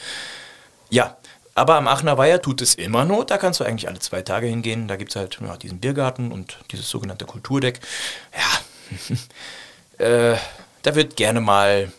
Ja, 0.90 1.16
aber 1.54 1.76
am 1.76 1.86
Aachener 1.86 2.16
Weiher 2.16 2.40
tut 2.40 2.62
es 2.62 2.74
immer 2.74 3.04
Not. 3.04 3.30
Da 3.30 3.38
kannst 3.38 3.60
du 3.60 3.64
eigentlich 3.64 3.88
alle 3.88 3.98
zwei 3.98 4.22
Tage 4.22 4.46
hingehen. 4.46 4.88
Da 4.88 4.96
gibt 4.96 5.10
es 5.10 5.16
halt 5.16 5.38
ja, 5.40 5.56
diesen 5.56 5.80
Biergarten 5.80 6.32
und 6.32 6.58
dieses 6.70 6.88
sogenannte 6.88 7.26
Kulturdeck. 7.26 7.80
Ja, 9.98 10.04
äh, 10.06 10.36
da 10.82 10.94
wird 10.94 11.16
gerne 11.16 11.40
mal 11.40 11.92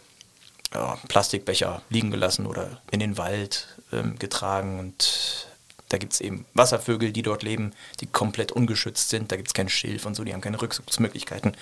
ja, 0.73 0.97
Plastikbecher 1.07 1.81
liegen 1.89 2.11
gelassen 2.11 2.47
oder 2.47 2.81
in 2.89 2.99
den 2.99 3.17
Wald 3.17 3.67
ähm, 3.91 4.17
getragen 4.17 4.79
und 4.79 5.47
da 5.93 5.99
gibt 5.99 6.13
es 6.13 6.21
eben 6.21 6.47
Wasservögel, 6.55 7.11
die 7.11 7.21
dort 7.21 7.43
leben, 7.43 7.71
die 7.99 8.07
komplett 8.07 8.51
ungeschützt 8.51 9.09
sind. 9.09 9.31
Da 9.31 9.35
gibt 9.35 9.49
es 9.49 9.53
kein 9.53 9.69
Schilf 9.69 10.07
und 10.07 10.15
so, 10.15 10.23
die 10.23 10.33
haben 10.33 10.41
keine 10.41 10.59
Rückzugsmöglichkeiten. 10.59 11.55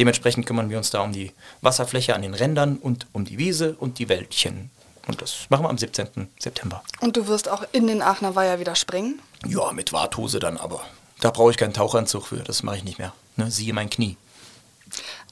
Dementsprechend 0.00 0.44
kümmern 0.44 0.70
wir 0.70 0.76
uns 0.76 0.90
da 0.90 1.02
um 1.02 1.12
die 1.12 1.30
Wasserfläche 1.60 2.16
an 2.16 2.22
den 2.22 2.34
Rändern 2.34 2.78
und 2.78 3.06
um 3.12 3.24
die 3.24 3.38
Wiese 3.38 3.76
und 3.78 4.00
die 4.00 4.08
Wäldchen. 4.08 4.70
Und 5.06 5.22
das 5.22 5.46
machen 5.50 5.66
wir 5.66 5.70
am 5.70 5.78
17. 5.78 6.26
September. 6.40 6.82
Und 7.00 7.16
du 7.16 7.28
wirst 7.28 7.48
auch 7.48 7.62
in 7.70 7.86
den 7.86 8.02
Aachener 8.02 8.34
Weiher 8.34 8.58
wieder 8.58 8.74
springen? 8.74 9.22
Ja, 9.46 9.70
mit 9.70 9.92
Warthose 9.92 10.40
dann 10.40 10.56
aber. 10.56 10.84
Da 11.20 11.30
brauche 11.30 11.52
ich 11.52 11.56
keinen 11.56 11.72
Tauchanzug 11.72 12.26
für, 12.26 12.38
das 12.38 12.64
mache 12.64 12.78
ich 12.78 12.84
nicht 12.84 12.98
mehr. 12.98 13.12
Ne, 13.36 13.52
siehe 13.52 13.72
mein 13.72 13.88
Knie. 13.88 14.16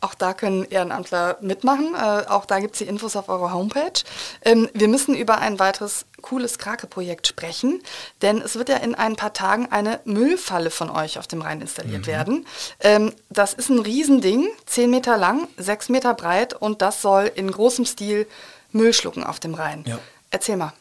Auch 0.05 0.13
da 0.13 0.35
können 0.35 0.65
Ehrenamtler 0.65 1.39
mitmachen. 1.41 1.95
Äh, 1.95 2.27
auch 2.29 2.45
da 2.45 2.61
gibt 2.61 2.75
es 2.75 2.81
die 2.81 2.85
Infos 2.85 3.17
auf 3.17 3.31
eurer 3.31 3.55
Homepage. 3.55 4.03
Ähm, 4.43 4.69
wir 4.75 4.89
müssen 4.89 5.15
über 5.15 5.39
ein 5.39 5.59
weiteres 5.59 6.05
cooles 6.21 6.59
Krake-Projekt 6.59 7.27
sprechen, 7.27 7.83
denn 8.21 8.43
es 8.43 8.57
wird 8.57 8.69
ja 8.69 8.77
in 8.77 8.95
ein 8.95 9.17
paar 9.17 9.33
Tagen 9.33 9.73
eine 9.73 10.01
Müllfalle 10.05 10.69
von 10.69 10.91
euch 10.91 11.19
auf 11.19 11.27
dem 11.27 11.41
Rhein 11.41 11.63
installiert 11.63 12.03
mhm. 12.03 12.07
werden. 12.07 12.47
Ähm, 12.81 13.15
das 13.31 13.55
ist 13.55 13.71
ein 13.71 13.79
Riesending, 13.79 14.47
10 14.67 14.91
Meter 14.91 15.17
lang, 15.17 15.49
6 15.57 15.89
Meter 15.89 16.13
breit 16.13 16.53
und 16.53 16.83
das 16.83 17.01
soll 17.01 17.33
in 17.35 17.51
großem 17.51 17.87
Stil 17.87 18.27
Müll 18.73 18.93
schlucken 18.93 19.25
auf 19.25 19.41
dem 19.41 19.55
Rhein. 19.55 19.85
Ja. 19.87 19.99
Erzähl 20.31 20.59
mal. 20.59 20.75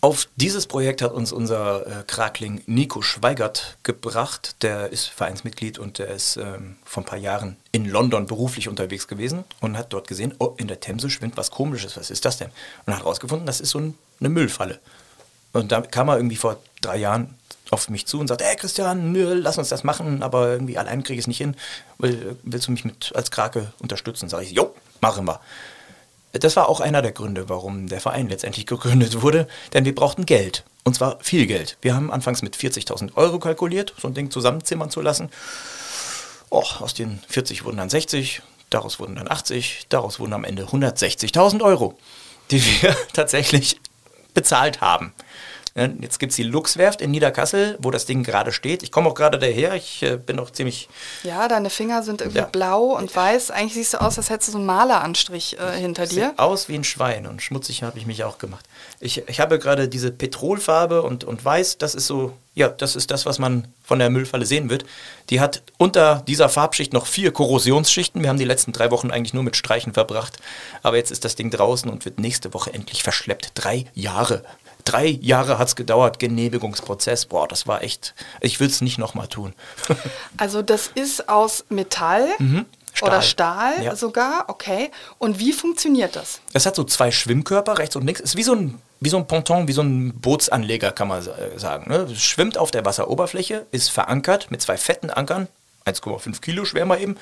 Auf 0.00 0.28
dieses 0.36 0.68
Projekt 0.68 1.02
hat 1.02 1.12
uns 1.12 1.32
unser 1.32 1.84
äh, 1.84 2.04
Krakling 2.06 2.62
Nico 2.66 3.02
Schweigert 3.02 3.78
gebracht. 3.82 4.54
Der 4.62 4.92
ist 4.92 5.06
Vereinsmitglied 5.06 5.80
und 5.80 5.98
der 5.98 6.08
ist 6.08 6.36
ähm, 6.36 6.76
vor 6.84 7.02
ein 7.02 7.06
paar 7.06 7.18
Jahren 7.18 7.56
in 7.72 7.84
London 7.84 8.28
beruflich 8.28 8.68
unterwegs 8.68 9.08
gewesen 9.08 9.42
und 9.60 9.76
hat 9.76 9.92
dort 9.92 10.06
gesehen, 10.06 10.34
oh, 10.38 10.54
in 10.56 10.68
der 10.68 10.78
Themse 10.78 11.10
schwimmt 11.10 11.36
was 11.36 11.50
komisches, 11.50 11.96
was 11.96 12.10
ist 12.10 12.24
das 12.24 12.38
denn? 12.38 12.50
Und 12.86 12.94
hat 12.94 13.02
herausgefunden, 13.02 13.44
das 13.44 13.60
ist 13.60 13.70
so 13.70 13.80
ein, 13.80 13.98
eine 14.20 14.28
Müllfalle. 14.28 14.78
Und 15.52 15.72
da 15.72 15.80
kam 15.80 16.08
er 16.08 16.16
irgendwie 16.16 16.36
vor 16.36 16.58
drei 16.80 16.98
Jahren 16.98 17.34
auf 17.70 17.88
mich 17.90 18.06
zu 18.06 18.20
und 18.20 18.28
sagt, 18.28 18.42
hey 18.42 18.54
Christian, 18.54 19.10
nö, 19.10 19.34
lass 19.34 19.58
uns 19.58 19.68
das 19.68 19.82
machen, 19.82 20.22
aber 20.22 20.52
irgendwie 20.52 20.78
allein 20.78 21.02
kriege 21.02 21.18
ich 21.18 21.24
es 21.24 21.26
nicht 21.26 21.38
hin. 21.38 21.56
Will, 21.98 22.36
willst 22.44 22.68
du 22.68 22.70
mich 22.70 22.84
mit 22.84 23.10
als 23.16 23.32
Krake 23.32 23.72
unterstützen? 23.80 24.28
Sag 24.28 24.42
ich, 24.42 24.52
jo, 24.52 24.74
machen 25.00 25.26
wir. 25.26 25.40
Das 26.38 26.56
war 26.56 26.68
auch 26.68 26.80
einer 26.80 27.02
der 27.02 27.12
Gründe, 27.12 27.48
warum 27.48 27.88
der 27.88 28.00
Verein 28.00 28.28
letztendlich 28.28 28.66
gegründet 28.66 29.22
wurde, 29.22 29.48
denn 29.72 29.84
wir 29.84 29.94
brauchten 29.94 30.26
Geld. 30.26 30.64
Und 30.84 30.94
zwar 30.94 31.18
viel 31.20 31.46
Geld. 31.46 31.76
Wir 31.82 31.94
haben 31.94 32.10
anfangs 32.10 32.42
mit 32.42 32.56
40.000 32.56 33.16
Euro 33.16 33.38
kalkuliert, 33.38 33.94
so 33.98 34.08
ein 34.08 34.14
Ding 34.14 34.30
zusammenzimmern 34.30 34.90
zu 34.90 35.00
lassen. 35.00 35.30
Oh, 36.50 36.64
aus 36.80 36.94
den 36.94 37.20
40 37.28 37.64
wurden 37.64 37.76
dann 37.76 37.90
60, 37.90 38.42
daraus 38.70 38.98
wurden 38.98 39.16
dann 39.16 39.30
80, 39.30 39.86
daraus 39.90 40.18
wurden 40.18 40.32
am 40.32 40.44
Ende 40.44 40.64
160.000 40.64 41.62
Euro, 41.62 41.98
die 42.50 42.64
wir 42.64 42.96
tatsächlich 43.12 43.80
bezahlt 44.32 44.80
haben. 44.80 45.12
Jetzt 46.00 46.18
gibt 46.18 46.30
es 46.30 46.36
die 46.36 46.42
Luxwerft 46.42 47.00
in 47.00 47.10
Niederkassel, 47.10 47.78
wo 47.80 47.90
das 47.90 48.06
Ding 48.06 48.22
gerade 48.22 48.52
steht. 48.52 48.82
Ich 48.82 48.90
komme 48.90 49.08
auch 49.08 49.14
gerade 49.14 49.38
daher, 49.38 49.74
ich 49.74 50.02
äh, 50.02 50.16
bin 50.16 50.38
auch 50.38 50.50
ziemlich. 50.50 50.88
Ja, 51.22 51.48
deine 51.48 51.70
Finger 51.70 52.02
sind 52.02 52.20
irgendwie 52.20 52.38
ja. 52.38 52.46
blau 52.46 52.96
und 52.96 53.14
weiß. 53.14 53.50
Eigentlich 53.50 53.74
siehst 53.74 53.94
du 53.94 54.00
aus, 54.00 54.18
als 54.18 54.30
hättest 54.30 54.48
du 54.48 54.52
so 54.52 54.58
einen 54.58 54.66
Maleranstrich 54.66 55.58
äh, 55.58 55.78
hinter 55.78 56.06
dir. 56.06 56.30
Sieht 56.30 56.38
aus 56.38 56.68
wie 56.68 56.74
ein 56.74 56.84
Schwein 56.84 57.26
und 57.26 57.42
schmutzig 57.42 57.82
habe 57.82 57.98
ich 57.98 58.06
mich 58.06 58.24
auch 58.24 58.38
gemacht. 58.38 58.64
Ich, 59.00 59.28
ich 59.28 59.40
habe 59.40 59.58
gerade 59.58 59.88
diese 59.88 60.10
Petrolfarbe 60.10 61.02
und, 61.02 61.24
und 61.24 61.44
weiß, 61.44 61.78
das 61.78 61.94
ist 61.94 62.06
so, 62.06 62.32
ja, 62.54 62.68
das 62.68 62.96
ist 62.96 63.10
das, 63.12 63.24
was 63.26 63.38
man 63.38 63.68
von 63.84 64.00
der 64.00 64.10
Müllfalle 64.10 64.44
sehen 64.44 64.70
wird. 64.70 64.84
Die 65.30 65.40
hat 65.40 65.62
unter 65.76 66.24
dieser 66.26 66.48
Farbschicht 66.48 66.92
noch 66.92 67.06
vier 67.06 67.32
Korrosionsschichten. 67.32 68.22
Wir 68.22 68.28
haben 68.28 68.38
die 68.38 68.44
letzten 68.44 68.72
drei 68.72 68.90
Wochen 68.90 69.12
eigentlich 69.12 69.34
nur 69.34 69.44
mit 69.44 69.56
Streichen 69.56 69.92
verbracht. 69.92 70.38
Aber 70.82 70.96
jetzt 70.96 71.12
ist 71.12 71.24
das 71.24 71.36
Ding 71.36 71.50
draußen 71.50 71.88
und 71.88 72.04
wird 72.04 72.18
nächste 72.18 72.52
Woche 72.54 72.74
endlich 72.74 73.04
verschleppt. 73.04 73.52
Drei 73.54 73.84
Jahre 73.94 74.42
drei 74.92 75.06
Jahre 75.06 75.58
hat 75.58 75.68
es 75.68 75.76
gedauert, 75.76 76.18
Genehmigungsprozess. 76.18 77.26
Boah, 77.26 77.46
das 77.46 77.66
war 77.66 77.82
echt, 77.82 78.14
ich 78.40 78.60
will 78.60 78.68
es 78.68 78.80
nicht 78.80 78.98
nochmal 78.98 79.28
tun. 79.28 79.54
also 80.36 80.62
das 80.62 80.88
ist 80.94 81.28
aus 81.28 81.64
Metall. 81.68 82.28
Mhm. 82.38 82.66
Stahl. 82.94 83.08
Oder 83.08 83.22
Stahl 83.22 83.82
ja. 83.84 83.94
sogar, 83.94 84.46
okay. 84.48 84.90
Und 85.18 85.38
wie 85.38 85.52
funktioniert 85.52 86.16
das? 86.16 86.40
Es 86.52 86.66
hat 86.66 86.74
so 86.74 86.82
zwei 86.82 87.12
Schwimmkörper, 87.12 87.78
rechts 87.78 87.94
und 87.94 88.04
links. 88.04 88.20
Es 88.20 88.30
ist 88.30 88.36
wie 88.36 88.42
so 88.42 88.54
ein, 88.54 88.80
wie 88.98 89.08
so 89.08 89.18
ein 89.18 89.26
Ponton, 89.28 89.68
wie 89.68 89.72
so 89.72 89.82
ein 89.82 90.18
Bootsanleger, 90.18 90.90
kann 90.90 91.06
man 91.06 91.22
sagen. 91.56 91.90
Ne? 91.90 92.08
Es 92.10 92.22
schwimmt 92.22 92.58
auf 92.58 92.72
der 92.72 92.84
Wasseroberfläche, 92.84 93.66
ist 93.70 93.90
verankert 93.90 94.50
mit 94.50 94.62
zwei 94.62 94.76
fetten 94.76 95.10
Ankern, 95.10 95.46
1,5 95.86 96.40
Kilo 96.40 96.64
schwer 96.64 96.86
mal 96.86 97.00
eben, 97.00 97.16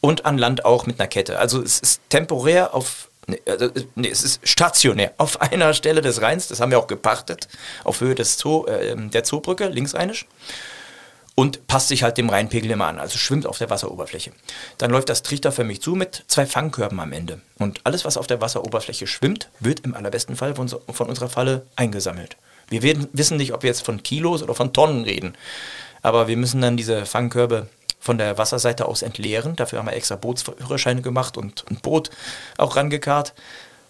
und 0.00 0.24
an 0.24 0.38
Land 0.38 0.64
auch 0.64 0.86
mit 0.86 0.98
einer 0.98 1.06
Kette. 1.06 1.38
Also 1.38 1.62
es 1.62 1.78
ist 1.78 2.00
temporär 2.08 2.74
auf 2.74 3.08
Nee, 3.26 3.40
also, 3.46 3.70
nee, 3.94 4.08
es 4.08 4.24
ist 4.24 4.40
stationär. 4.46 5.12
Auf 5.18 5.40
einer 5.40 5.74
Stelle 5.74 6.00
des 6.00 6.22
Rheins, 6.22 6.48
das 6.48 6.60
haben 6.60 6.70
wir 6.70 6.78
auch 6.78 6.88
gepachtet, 6.88 7.48
auf 7.84 8.00
Höhe 8.00 8.14
des 8.14 8.38
Zoo, 8.38 8.66
äh, 8.66 8.96
der 8.96 9.24
Zoobrücke, 9.24 9.68
linksrheinisch. 9.68 10.26
Und 11.34 11.66
passt 11.66 11.88
sich 11.88 12.02
halt 12.02 12.18
dem 12.18 12.28
Rheinpegel 12.28 12.70
immer 12.70 12.88
an, 12.88 12.98
also 12.98 13.16
schwimmt 13.16 13.46
auf 13.46 13.56
der 13.56 13.70
Wasseroberfläche. 13.70 14.32
Dann 14.76 14.90
läuft 14.90 15.08
das 15.08 15.22
Trichter 15.22 15.50
für 15.50 15.64
mich 15.64 15.80
zu 15.80 15.94
mit 15.94 16.24
zwei 16.26 16.44
Fangkörben 16.44 17.00
am 17.00 17.12
Ende. 17.12 17.40
Und 17.58 17.80
alles, 17.84 18.04
was 18.04 18.18
auf 18.18 18.26
der 18.26 18.42
Wasseroberfläche 18.42 19.06
schwimmt, 19.06 19.48
wird 19.58 19.80
im 19.80 19.94
allerbesten 19.94 20.36
Fall 20.36 20.54
von, 20.54 20.68
von 20.68 21.08
unserer 21.08 21.30
Falle 21.30 21.64
eingesammelt. 21.74 22.36
Wir 22.68 22.82
werden, 22.82 23.08
wissen 23.14 23.38
nicht, 23.38 23.54
ob 23.54 23.62
wir 23.62 23.68
jetzt 23.68 23.84
von 23.84 24.02
Kilos 24.02 24.42
oder 24.42 24.54
von 24.54 24.74
Tonnen 24.74 25.04
reden. 25.04 25.34
Aber 26.02 26.28
wir 26.28 26.36
müssen 26.36 26.60
dann 26.60 26.76
diese 26.76 27.06
Fangkörbe 27.06 27.68
von 28.02 28.18
der 28.18 28.36
Wasserseite 28.36 28.86
aus 28.86 29.02
entleeren. 29.02 29.54
Dafür 29.54 29.78
haben 29.78 29.86
wir 29.86 29.94
extra 29.94 30.16
Bootsführerscheine 30.16 31.02
gemacht 31.02 31.38
und 31.38 31.64
ein 31.70 31.76
Boot 31.76 32.10
auch 32.58 32.74
rangekarrt. 32.76 33.32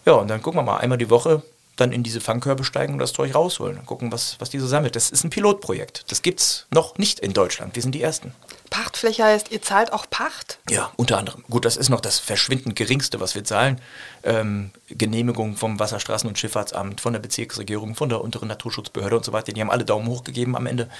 Ja, 0.04 0.12
und 0.12 0.28
dann 0.28 0.42
gucken 0.42 0.58
wir 0.58 0.64
mal 0.64 0.76
einmal 0.78 0.98
die 0.98 1.10
Woche 1.10 1.42
dann 1.76 1.92
in 1.92 2.02
diese 2.02 2.20
Fangkörbe 2.20 2.64
steigen 2.64 2.92
und 2.92 2.98
das 2.98 3.14
Zeug 3.14 3.34
rausholen 3.34 3.78
und 3.78 3.86
gucken, 3.86 4.12
was, 4.12 4.36
was 4.38 4.50
die 4.50 4.58
so 4.58 4.66
sammelt. 4.66 4.94
Das 4.94 5.10
ist 5.10 5.24
ein 5.24 5.30
Pilotprojekt. 5.30 6.04
Das 6.08 6.20
gibt 6.20 6.40
es 6.40 6.66
noch 6.70 6.98
nicht 6.98 7.18
in 7.20 7.32
Deutschland. 7.32 7.74
Wir 7.74 7.82
sind 7.82 7.94
die 7.94 8.02
Ersten. 8.02 8.34
Pachtfläche 8.68 9.24
heißt, 9.24 9.50
ihr 9.50 9.62
zahlt 9.62 9.92
auch 9.92 10.04
Pacht? 10.08 10.58
Ja, 10.68 10.92
unter 10.96 11.16
anderem. 11.16 11.44
Gut, 11.48 11.64
das 11.64 11.78
ist 11.78 11.88
noch 11.88 12.00
das 12.00 12.18
verschwindend 12.18 12.76
geringste, 12.76 13.20
was 13.20 13.34
wir 13.34 13.44
zahlen. 13.44 13.80
Ähm, 14.22 14.70
Genehmigung 14.88 15.56
vom 15.56 15.78
Wasserstraßen- 15.78 16.26
und 16.26 16.38
Schifffahrtsamt, 16.38 17.00
von 17.00 17.14
der 17.14 17.20
Bezirksregierung, 17.20 17.94
von 17.94 18.10
der 18.10 18.20
unteren 18.20 18.48
Naturschutzbehörde 18.48 19.16
und 19.16 19.24
so 19.24 19.32
weiter. 19.32 19.52
Die 19.52 19.60
haben 19.60 19.70
alle 19.70 19.86
Daumen 19.86 20.08
hoch 20.08 20.24
gegeben 20.24 20.56
am 20.56 20.66
Ende. 20.66 20.90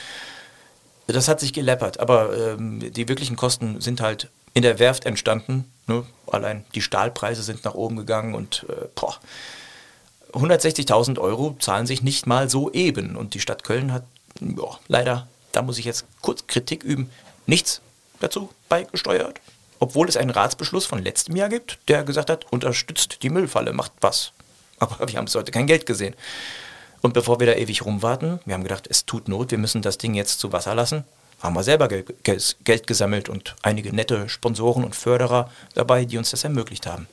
Das 1.07 1.29
hat 1.29 1.41
sich 1.41 1.53
geleppert, 1.53 2.01
aber 2.01 2.37
ähm, 2.37 2.93
die 2.93 3.09
wirklichen 3.09 3.37
Kosten 3.37 3.81
sind 3.81 4.01
halt 4.01 4.29
in 4.55 4.63
der 4.63 4.79
Werft 4.79 5.05
entstanden. 5.05 5.71
Ne? 5.87 6.05
Allein 6.27 6.65
die 6.75 6.83
Stahlpreise 6.83 7.43
sind 7.43 7.65
nach 7.65 7.75
oben 7.75 7.97
gegangen 7.97 8.35
und 8.35 8.67
äh, 8.69 8.87
160.000 10.33 11.19
Euro 11.19 11.57
zahlen 11.59 11.87
sich 11.87 12.03
nicht 12.03 12.27
mal 12.27 12.49
so 12.49 12.71
eben. 12.73 13.17
Und 13.17 13.35
die 13.35 13.41
Stadt 13.41 13.65
Köln 13.65 13.93
hat 13.93 14.05
ja, 14.41 14.79
leider, 14.89 15.29
da 15.53 15.63
muss 15.63 15.79
ich 15.79 15.85
jetzt 15.85 16.07
kurz 16.21 16.47
Kritik 16.47 16.83
üben, 16.83 17.11
nichts 17.47 17.81
dazu 18.21 18.51
beigesteuert. 18.69 19.41
Obwohl 19.79 20.09
es 20.09 20.17
einen 20.17 20.31
Ratsbeschluss 20.31 20.87
von 20.87 21.03
letztem 21.03 21.37
Jahr 21.37 21.49
gibt, 21.49 21.79
der 21.89 22.05
gesagt 22.05 22.31
hat, 22.31 22.51
unterstützt 22.51 23.23
die 23.23 23.31
Müllfalle, 23.31 23.73
macht 23.73 23.93
was. 24.01 24.33
Aber 24.79 25.09
wir 25.09 25.19
haben 25.19 25.27
bis 25.27 25.35
heute 25.35 25.53
kein 25.53 25.67
Geld 25.67 25.87
gesehen. 25.87 26.15
Und 27.03 27.15
bevor 27.15 27.41
wir 27.41 27.49
da 27.49 27.55
ewig 27.55 27.85
rumwarten, 27.85 28.39
wir 28.45 28.55
haben 28.55 28.63
gedacht, 28.63 28.87
es 28.89 29.05
tut 29.05 29.29
Not, 29.29 29.51
wir 29.51 29.59
müssen 29.59 29.83
das 29.83 29.99
Ding 29.99 30.15
jetzt 30.15 30.39
zu 30.39 30.53
Wasser 30.53 30.75
lassen, 30.75 31.05
haben 31.43 31.55
wir 31.55 31.65
selber 31.65 31.89
Geld, 31.89 32.57
Geld 32.63 32.87
gesammelt 32.87 33.29
und 33.29 33.57
einige 33.63 33.95
nette 33.95 34.29
Sponsoren 34.29 34.85
und 34.85 34.95
Förderer 34.95 35.51
dabei, 35.75 36.05
die 36.05 36.17
uns 36.17 36.31
das 36.31 36.45
ermöglicht 36.45 36.87
haben. 36.87 37.09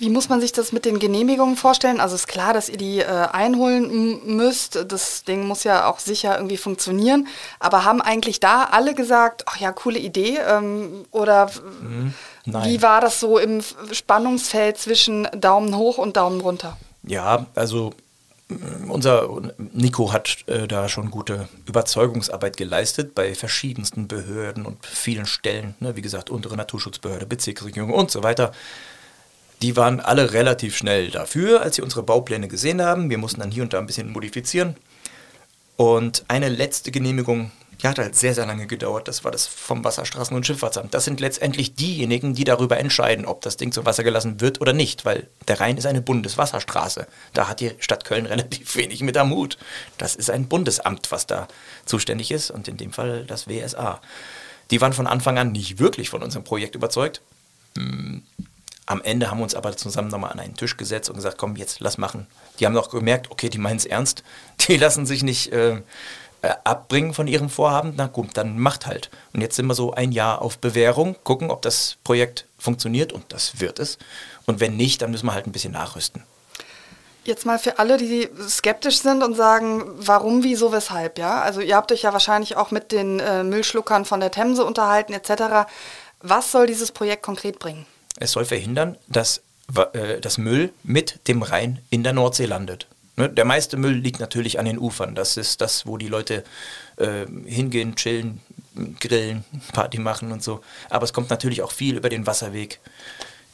Wie 0.00 0.08
muss 0.08 0.30
man 0.30 0.40
sich 0.40 0.52
das 0.52 0.72
mit 0.72 0.86
den 0.86 0.98
Genehmigungen 0.98 1.56
vorstellen? 1.56 2.00
Also 2.00 2.14
ist 2.14 2.26
klar, 2.26 2.54
dass 2.54 2.70
ihr 2.70 2.78
die 2.78 3.00
äh, 3.00 3.04
einholen 3.04 4.34
müsst. 4.34 4.86
Das 4.88 5.24
Ding 5.24 5.46
muss 5.46 5.62
ja 5.62 5.86
auch 5.86 5.98
sicher 5.98 6.36
irgendwie 6.36 6.56
funktionieren. 6.56 7.28
Aber 7.58 7.84
haben 7.84 8.00
eigentlich 8.00 8.40
da 8.40 8.64
alle 8.64 8.94
gesagt, 8.94 9.44
ach 9.46 9.58
ja, 9.58 9.72
coole 9.72 9.98
Idee? 9.98 10.38
Ähm, 10.38 11.04
oder 11.10 11.50
mhm, 11.82 12.14
wie 12.46 12.80
war 12.80 13.02
das 13.02 13.20
so 13.20 13.36
im 13.38 13.60
Spannungsfeld 13.92 14.78
zwischen 14.78 15.28
Daumen 15.38 15.76
hoch 15.76 15.98
und 15.98 16.16
Daumen 16.16 16.40
runter? 16.40 16.78
Ja, 17.02 17.44
also 17.54 17.92
unser 18.88 19.28
Nico 19.72 20.12
hat 20.12 20.44
äh, 20.46 20.66
da 20.66 20.88
schon 20.88 21.10
gute 21.10 21.48
Überzeugungsarbeit 21.66 22.56
geleistet 22.56 23.14
bei 23.14 23.34
verschiedensten 23.34 24.08
Behörden 24.08 24.66
und 24.66 24.84
vielen 24.84 25.26
Stellen, 25.26 25.74
ne, 25.80 25.96
wie 25.96 26.02
gesagt, 26.02 26.30
untere 26.30 26.56
Naturschutzbehörde, 26.56 27.26
Bezirksregierung 27.26 27.92
und 27.92 28.10
so 28.10 28.22
weiter. 28.22 28.52
Die 29.62 29.76
waren 29.76 30.00
alle 30.00 30.32
relativ 30.32 30.76
schnell 30.76 31.10
dafür, 31.10 31.62
als 31.62 31.76
sie 31.76 31.82
unsere 31.82 32.02
Baupläne 32.02 32.48
gesehen 32.48 32.80
haben. 32.80 33.10
Wir 33.10 33.18
mussten 33.18 33.40
dann 33.40 33.50
hier 33.50 33.62
und 33.62 33.72
da 33.72 33.78
ein 33.78 33.86
bisschen 33.86 34.10
modifizieren. 34.10 34.76
Und 35.76 36.24
eine 36.28 36.48
letzte 36.48 36.90
Genehmigung 36.90 37.52
die 37.80 37.88
hat 37.88 37.98
halt 37.98 38.14
sehr, 38.14 38.34
sehr 38.34 38.46
lange 38.46 38.66
gedauert. 38.66 39.08
Das 39.08 39.24
war 39.24 39.30
das 39.30 39.46
vom 39.46 39.84
Wasserstraßen- 39.84 40.34
und 40.34 40.46
Schifffahrtsamt. 40.46 40.92
Das 40.92 41.04
sind 41.04 41.20
letztendlich 41.20 41.74
diejenigen, 41.74 42.34
die 42.34 42.44
darüber 42.44 42.78
entscheiden, 42.78 43.24
ob 43.24 43.40
das 43.40 43.56
Ding 43.56 43.72
zu 43.72 43.86
Wasser 43.86 44.04
gelassen 44.04 44.40
wird 44.40 44.60
oder 44.60 44.72
nicht, 44.72 45.04
weil 45.04 45.28
der 45.48 45.60
Rhein 45.60 45.78
ist 45.78 45.86
eine 45.86 46.02
Bundeswasserstraße. 46.02 47.06
Da 47.32 47.48
hat 47.48 47.60
die 47.60 47.72
Stadt 47.78 48.04
Köln 48.04 48.26
relativ 48.30 48.76
wenig 48.76 49.00
mit 49.00 49.16
am 49.16 49.30
Hut. 49.30 49.56
Das 49.98 50.14
ist 50.14 50.30
ein 50.30 50.46
Bundesamt, 50.48 51.10
was 51.10 51.26
da 51.26 51.48
zuständig 51.86 52.30
ist 52.30 52.50
und 52.50 52.68
in 52.68 52.76
dem 52.76 52.92
Fall 52.92 53.24
das 53.24 53.48
WSA. 53.48 54.00
Die 54.70 54.80
waren 54.80 54.92
von 54.92 55.06
Anfang 55.06 55.38
an 55.38 55.52
nicht 55.52 55.78
wirklich 55.78 56.10
von 56.10 56.22
unserem 56.22 56.44
Projekt 56.44 56.74
überzeugt. 56.74 57.22
Hm. 57.76 58.22
Am 58.86 59.02
Ende 59.02 59.30
haben 59.30 59.38
wir 59.38 59.44
uns 59.44 59.54
aber 59.54 59.76
zusammen 59.76 60.08
nochmal 60.08 60.32
an 60.32 60.40
einen 60.40 60.56
Tisch 60.56 60.76
gesetzt 60.76 61.08
und 61.08 61.14
gesagt, 61.14 61.38
komm, 61.38 61.54
jetzt 61.54 61.78
lass 61.78 61.96
machen. 61.96 62.26
Die 62.58 62.66
haben 62.66 62.72
noch 62.72 62.90
gemerkt, 62.90 63.30
okay, 63.30 63.48
die 63.48 63.58
meinen 63.58 63.76
es 63.76 63.86
ernst. 63.86 64.24
Die 64.66 64.76
lassen 64.78 65.06
sich 65.06 65.22
nicht 65.22 65.52
äh, 65.52 65.80
abbringen 66.42 67.14
von 67.14 67.26
ihrem 67.26 67.50
Vorhaben, 67.50 67.94
na 67.96 68.06
gut, 68.06 68.30
dann 68.34 68.58
macht 68.58 68.86
halt. 68.86 69.10
Und 69.32 69.40
jetzt 69.40 69.56
sind 69.56 69.66
wir 69.66 69.74
so 69.74 69.92
ein 69.92 70.12
Jahr 70.12 70.42
auf 70.42 70.58
Bewährung, 70.58 71.16
gucken, 71.24 71.50
ob 71.50 71.62
das 71.62 71.96
Projekt 72.04 72.46
funktioniert 72.58 73.12
und 73.12 73.24
das 73.32 73.60
wird 73.60 73.78
es. 73.78 73.98
Und 74.46 74.60
wenn 74.60 74.76
nicht, 74.76 75.02
dann 75.02 75.10
müssen 75.10 75.26
wir 75.26 75.34
halt 75.34 75.46
ein 75.46 75.52
bisschen 75.52 75.72
nachrüsten. 75.72 76.22
Jetzt 77.24 77.44
mal 77.44 77.58
für 77.58 77.78
alle, 77.78 77.98
die 77.98 78.28
skeptisch 78.48 79.00
sind 79.02 79.22
und 79.22 79.34
sagen, 79.34 79.84
warum, 79.96 80.42
wieso, 80.42 80.72
weshalb, 80.72 81.18
ja? 81.18 81.42
Also 81.42 81.60
ihr 81.60 81.76
habt 81.76 81.92
euch 81.92 82.02
ja 82.02 82.12
wahrscheinlich 82.14 82.56
auch 82.56 82.70
mit 82.70 82.92
den 82.92 83.20
äh, 83.20 83.44
Müllschluckern 83.44 84.06
von 84.06 84.20
der 84.20 84.30
Themse 84.30 84.64
unterhalten 84.64 85.12
etc. 85.12 85.70
Was 86.20 86.50
soll 86.50 86.66
dieses 86.66 86.92
Projekt 86.92 87.22
konkret 87.22 87.58
bringen? 87.58 87.86
Es 88.18 88.32
soll 88.32 88.46
verhindern, 88.46 88.96
dass 89.06 89.42
äh, 89.92 90.20
das 90.20 90.38
Müll 90.38 90.72
mit 90.82 91.28
dem 91.28 91.42
Rhein 91.42 91.80
in 91.90 92.02
der 92.02 92.14
Nordsee 92.14 92.46
landet. 92.46 92.86
Ne? 93.20 93.28
Der 93.28 93.44
meiste 93.44 93.76
Müll 93.76 93.92
liegt 93.92 94.18
natürlich 94.18 94.58
an 94.58 94.64
den 94.64 94.78
Ufern. 94.78 95.14
Das 95.14 95.36
ist 95.36 95.60
das, 95.60 95.86
wo 95.86 95.98
die 95.98 96.08
Leute 96.08 96.42
äh, 96.96 97.26
hingehen, 97.46 97.94
chillen, 97.94 98.40
grillen, 98.98 99.44
Party 99.72 99.98
machen 99.98 100.32
und 100.32 100.42
so. 100.42 100.60
Aber 100.88 101.04
es 101.04 101.12
kommt 101.12 101.30
natürlich 101.30 101.62
auch 101.62 101.72
viel 101.72 101.96
über 101.96 102.08
den 102.08 102.26
Wasserweg 102.26 102.80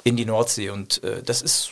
in 0.05 0.17
die 0.17 0.25
Nordsee. 0.25 0.71
Und 0.71 1.03
äh, 1.05 1.23
das 1.23 1.43
ist 1.43 1.71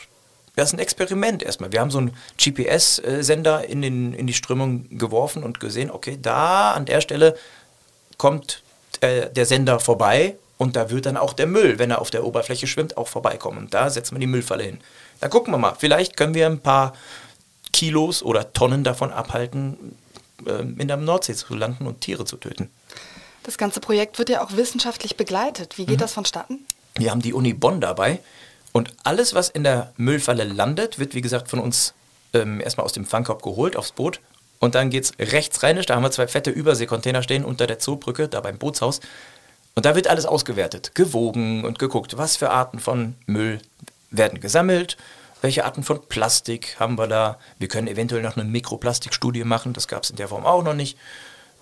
das 0.55 0.69
ist 0.69 0.73
ein 0.73 0.79
Experiment 0.79 1.43
erstmal. 1.43 1.73
Wir 1.73 1.81
haben 1.81 1.91
so 1.91 1.97
einen 1.97 2.15
GPS-Sender 2.37 3.67
in, 3.67 3.81
den, 3.81 4.13
in 4.13 4.25
die 4.25 4.33
Strömung 4.33 4.85
geworfen 4.97 5.43
und 5.43 5.59
gesehen, 5.59 5.91
okay, 5.91 6.17
da 6.21 6.71
an 6.71 6.85
der 6.85 7.01
Stelle 7.01 7.35
kommt 8.17 8.63
äh, 9.01 9.29
der 9.29 9.45
Sender 9.45 9.81
vorbei 9.81 10.35
und 10.57 10.77
da 10.77 10.89
wird 10.89 11.07
dann 11.07 11.17
auch 11.17 11.33
der 11.33 11.47
Müll, 11.47 11.77
wenn 11.77 11.91
er 11.91 11.99
auf 11.99 12.09
der 12.09 12.23
Oberfläche 12.23 12.67
schwimmt, 12.67 12.95
auch 12.95 13.09
vorbeikommen. 13.09 13.57
Und 13.57 13.73
da 13.73 13.89
setzen 13.89 14.15
wir 14.15 14.21
die 14.21 14.27
Müllfalle 14.27 14.63
hin. 14.63 14.79
Da 15.19 15.27
gucken 15.27 15.53
wir 15.53 15.57
mal, 15.57 15.75
vielleicht 15.77 16.15
können 16.15 16.33
wir 16.33 16.45
ein 16.45 16.59
paar 16.59 16.93
Kilos 17.75 18.23
oder 18.23 18.53
Tonnen 18.53 18.85
davon 18.85 19.11
abhalten, 19.11 19.97
äh, 20.45 20.61
in 20.61 20.87
der 20.87 20.95
Nordsee 20.95 21.35
zu 21.35 21.53
landen 21.55 21.87
und 21.87 21.99
Tiere 21.99 22.23
zu 22.23 22.37
töten. 22.37 22.69
Das 23.43 23.57
ganze 23.57 23.81
Projekt 23.81 24.17
wird 24.17 24.29
ja 24.29 24.41
auch 24.41 24.55
wissenschaftlich 24.55 25.17
begleitet. 25.17 25.77
Wie 25.77 25.85
geht 25.85 25.97
mhm. 25.97 26.01
das 26.01 26.13
vonstatten? 26.13 26.65
Wir 26.97 27.11
haben 27.11 27.21
die 27.21 27.33
Uni 27.33 27.53
Bonn 27.53 27.81
dabei 27.81 28.19
und 28.71 28.93
alles, 29.03 29.33
was 29.33 29.49
in 29.49 29.65
der 29.65 29.91
Müllfalle 29.97 30.45
landet, 30.45 30.99
wird 30.99 31.15
wie 31.15 31.21
gesagt 31.21 31.49
von 31.49 31.59
uns 31.59 31.93
ähm, 32.33 32.61
erstmal 32.61 32.85
aus 32.85 32.93
dem 32.93 33.05
Fangkorb 33.05 33.43
geholt 33.43 33.75
aufs 33.75 33.91
Boot 33.91 34.21
und 34.59 34.73
dann 34.73 34.89
geht 34.89 35.03
es 35.03 35.33
rechts 35.33 35.61
rein. 35.61 35.77
Da 35.85 35.95
haben 35.95 36.03
wir 36.03 36.11
zwei 36.11 36.29
fette 36.29 36.51
Überseekontainer 36.51 37.23
stehen 37.23 37.43
unter 37.43 37.67
der 37.67 37.79
Zoobrücke, 37.79 38.29
da 38.29 38.39
beim 38.39 38.57
Bootshaus. 38.57 39.01
Und 39.75 39.85
da 39.85 39.95
wird 39.95 40.07
alles 40.07 40.25
ausgewertet, 40.25 40.95
gewogen 40.95 41.65
und 41.65 41.77
geguckt, 41.77 42.17
was 42.17 42.37
für 42.37 42.51
Arten 42.51 42.79
von 42.79 43.15
Müll 43.25 43.59
werden 44.11 44.39
gesammelt, 44.39 44.95
welche 45.45 45.63
Arten 45.63 45.83
von 45.83 46.01
Plastik 46.07 46.75
haben 46.79 46.97
wir 46.97 47.07
da. 47.07 47.37
Wir 47.59 47.67
können 47.67 47.87
eventuell 47.87 48.23
noch 48.23 48.35
eine 48.35 48.45
Mikroplastikstudie 48.45 49.43
machen, 49.43 49.73
das 49.73 49.87
gab 49.87 50.03
es 50.03 50.09
in 50.09 50.15
der 50.15 50.27
Form 50.27 50.45
auch 50.45 50.63
noch 50.63 50.73
nicht. 50.73 50.97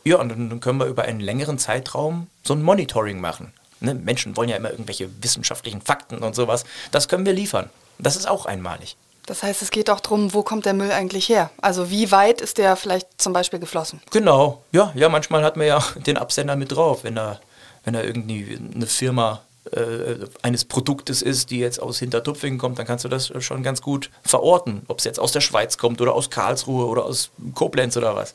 Ja, 0.05 0.17
und 0.17 0.29
dann 0.29 0.59
können 0.61 0.79
wir 0.79 0.85
über 0.85 1.03
einen 1.03 1.19
längeren 1.19 1.59
Zeitraum 1.59 2.27
so 2.43 2.53
ein 2.53 2.63
Monitoring 2.63 3.19
machen. 3.19 3.53
Ne? 3.81 3.93
Menschen 3.93 4.37
wollen 4.37 4.47
ja 4.49 4.55
immer 4.55 4.71
irgendwelche 4.71 5.09
wissenschaftlichen 5.21 5.81
Fakten 5.81 6.19
und 6.19 6.33
sowas. 6.33 6.63
Das 6.91 7.09
können 7.09 7.25
wir 7.25 7.33
liefern. 7.33 7.69
Das 7.99 8.15
ist 8.15 8.27
auch 8.27 8.45
einmalig. 8.45 8.95
Das 9.25 9.43
heißt, 9.43 9.61
es 9.61 9.71
geht 9.71 9.89
auch 9.89 9.99
darum, 9.99 10.33
wo 10.33 10.43
kommt 10.43 10.65
der 10.65 10.73
Müll 10.73 10.91
eigentlich 10.91 11.29
her? 11.29 11.49
Also 11.61 11.89
wie 11.89 12.11
weit 12.11 12.41
ist 12.41 12.57
der 12.57 12.75
vielleicht 12.77 13.21
zum 13.21 13.33
Beispiel 13.33 13.59
geflossen? 13.59 14.01
Genau, 14.11 14.63
ja, 14.71 14.91
ja, 14.95 15.09
manchmal 15.09 15.43
hat 15.43 15.57
man 15.57 15.67
ja 15.67 15.83
den 16.07 16.17
Absender 16.17 16.55
mit 16.55 16.71
drauf, 16.71 17.03
wenn 17.03 17.15
da 17.15 17.39
wenn 17.83 17.93
da 17.93 18.01
irgendwie 18.01 18.57
eine 18.73 18.87
Firma 18.87 19.41
äh, 19.71 20.25
eines 20.41 20.65
Produktes 20.65 21.21
ist, 21.21 21.49
die 21.49 21.59
jetzt 21.59 21.81
aus 21.81 21.99
Hintertupfingen 21.99 22.59
kommt, 22.59 22.79
dann 22.79 22.85
kannst 22.85 23.05
du 23.05 23.09
das 23.09 23.31
schon 23.43 23.63
ganz 23.63 23.81
gut 23.81 24.09
verorten, 24.23 24.83
ob 24.87 24.99
es 24.99 25.05
jetzt 25.05 25.19
aus 25.19 25.31
der 25.31 25.41
Schweiz 25.41 25.77
kommt 25.77 26.01
oder 26.01 26.13
aus 26.13 26.29
Karlsruhe 26.29 26.85
oder 26.85 27.05
aus 27.05 27.31
Koblenz 27.53 27.95
oder 27.97 28.15
was. 28.15 28.33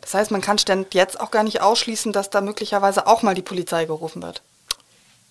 Das 0.00 0.14
heißt, 0.14 0.30
man 0.30 0.40
kann 0.40 0.58
stand 0.58 0.94
jetzt 0.94 1.20
auch 1.20 1.30
gar 1.30 1.44
nicht 1.44 1.62
ausschließen, 1.62 2.12
dass 2.12 2.30
da 2.30 2.40
möglicherweise 2.40 3.06
auch 3.06 3.22
mal 3.22 3.34
die 3.34 3.42
Polizei 3.42 3.86
gerufen 3.86 4.22
wird. 4.22 4.42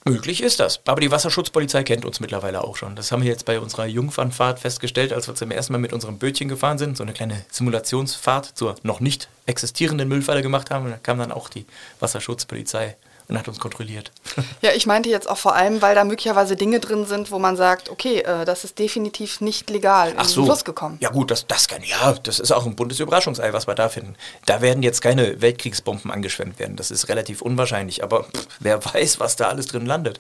Möglich 0.06 0.44
ist 0.44 0.60
das. 0.60 0.82
Aber 0.86 1.00
die 1.00 1.12
Wasserschutzpolizei 1.12 1.84
kennt 1.84 2.04
uns 2.04 2.20
mittlerweile 2.20 2.64
auch 2.64 2.76
schon. 2.76 2.96
Das 2.96 3.12
haben 3.12 3.24
wir 3.24 3.30
jetzt 3.30 3.46
bei 3.46 3.60
unserer 3.60 3.86
Jungfernfahrt 3.86 4.60
festgestellt, 4.60 5.14
als 5.14 5.28
wir 5.28 5.36
zum 5.36 5.50
ersten 5.50 5.72
Mal 5.72 5.80
mit 5.80 5.94
unserem 5.94 6.18
Bötchen 6.18 6.50
gefahren 6.50 6.78
sind, 6.78 6.98
so 6.98 7.04
eine 7.04 7.14
kleine 7.14 7.46
Simulationsfahrt 7.52 8.52
zur 8.56 8.76
noch 8.84 9.00
nicht 9.00 9.30
existierenden 9.46 10.10
Müllfalle 10.10 10.42
gemacht 10.42 10.72
haben. 10.72 10.86
Und 10.86 10.92
da 10.92 10.98
kam 10.98 11.20
dann 11.20 11.32
auch 11.32 11.48
die 11.48 11.66
Wasserschutzpolizei 12.02 12.98
und 13.28 13.38
hat 13.38 13.48
uns 13.48 13.60
kontrolliert. 13.60 14.12
Ja, 14.62 14.72
ich 14.72 14.86
meinte 14.86 15.10
jetzt 15.10 15.30
auch 15.30 15.38
vor 15.38 15.56
allem, 15.56 15.82
weil 15.82 15.94
da 15.94 16.06
möglicherweise 16.06 16.56
Dinge 16.56 16.80
drin 16.80 17.06
sind, 17.06 17.32
wo 17.32 17.40
man 17.40 17.58
sagt, 17.58 17.90
okay, 17.90 18.20
äh, 18.20 18.46
das 18.46 18.64
ist 18.64 18.80
definitiv 18.80 19.42
nicht 19.42 19.70
legal 19.70 20.12
in 20.12 20.16
Ach 20.18 20.26
so. 20.26 20.42
den 20.42 20.46
Fluss 20.46 20.64
gekommen. 20.64 20.98
Ja 21.02 21.10
gut, 21.10 21.32
das, 21.32 21.48
das 21.48 21.68
kann, 21.68 21.84
ja, 21.84 22.14
das 22.24 22.40
ist 22.40 22.52
auch 22.52 22.66
ein 22.66 22.76
buntes 22.76 23.00
Überraschungsei, 23.00 23.52
was 23.52 23.68
wir 23.68 23.76
da 23.76 23.90
finden. 23.90 24.16
Da 24.46 24.62
werden 24.62 24.82
jetzt 24.82 25.02
keine 25.02 25.42
Weltkriegsbomben 25.42 26.12
angeschwemmt 26.12 26.60
werden. 26.60 26.78
Das 26.78 26.92
ist 26.92 27.10
relativ 27.10 27.42
unwahrscheinlich, 27.42 28.04
aber 28.04 28.24
pff, 28.24 28.48
wer 28.60 28.84
weiß, 28.84 29.20
was 29.20 29.36
da 29.36 29.50
alles 29.50 29.68
drin 29.68 29.86
landet. 29.86 30.20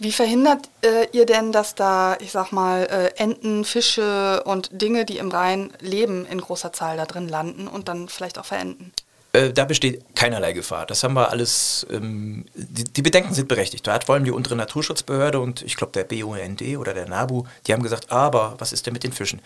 Wie 0.00 0.12
verhindert 0.12 0.68
äh, 0.82 1.08
ihr 1.10 1.26
denn, 1.26 1.50
dass 1.50 1.74
da, 1.74 2.16
ich 2.20 2.30
sag 2.30 2.52
mal, 2.52 2.84
äh, 2.84 3.20
Enten, 3.20 3.64
Fische 3.64 4.42
und 4.44 4.70
Dinge, 4.70 5.04
die 5.04 5.18
im 5.18 5.30
Rhein 5.30 5.72
leben, 5.80 6.24
in 6.26 6.40
großer 6.40 6.72
Zahl 6.72 6.96
da 6.96 7.04
drin 7.04 7.28
landen 7.28 7.66
und 7.66 7.88
dann 7.88 8.08
vielleicht 8.08 8.38
auch 8.38 8.44
verenden? 8.44 8.92
Äh, 9.32 9.52
da 9.52 9.64
besteht 9.64 10.02
keinerlei 10.14 10.52
Gefahr. 10.52 10.86
Das 10.86 11.02
haben 11.04 11.14
wir 11.14 11.30
alles, 11.30 11.86
ähm, 11.90 12.46
die, 12.54 12.84
die, 12.84 13.02
Bedenken 13.02 13.34
sind 13.34 13.48
berechtigt. 13.48 13.86
Da 13.86 13.92
hat 13.92 14.04
vor 14.04 14.14
allem 14.14 14.24
die 14.24 14.30
untere 14.30 14.56
Naturschutzbehörde 14.56 15.38
und 15.40 15.62
ich 15.62 15.76
glaube 15.76 15.92
der 15.92 16.04
BUND 16.04 16.62
oder 16.78 16.94
der 16.94 17.08
NABU, 17.08 17.44
die 17.66 17.72
haben 17.72 17.82
gesagt, 17.82 18.10
aber 18.10 18.54
was 18.58 18.72
ist 18.72 18.86
denn 18.86 18.94
mit 18.94 19.04
den 19.04 19.12
Fischen? 19.12 19.40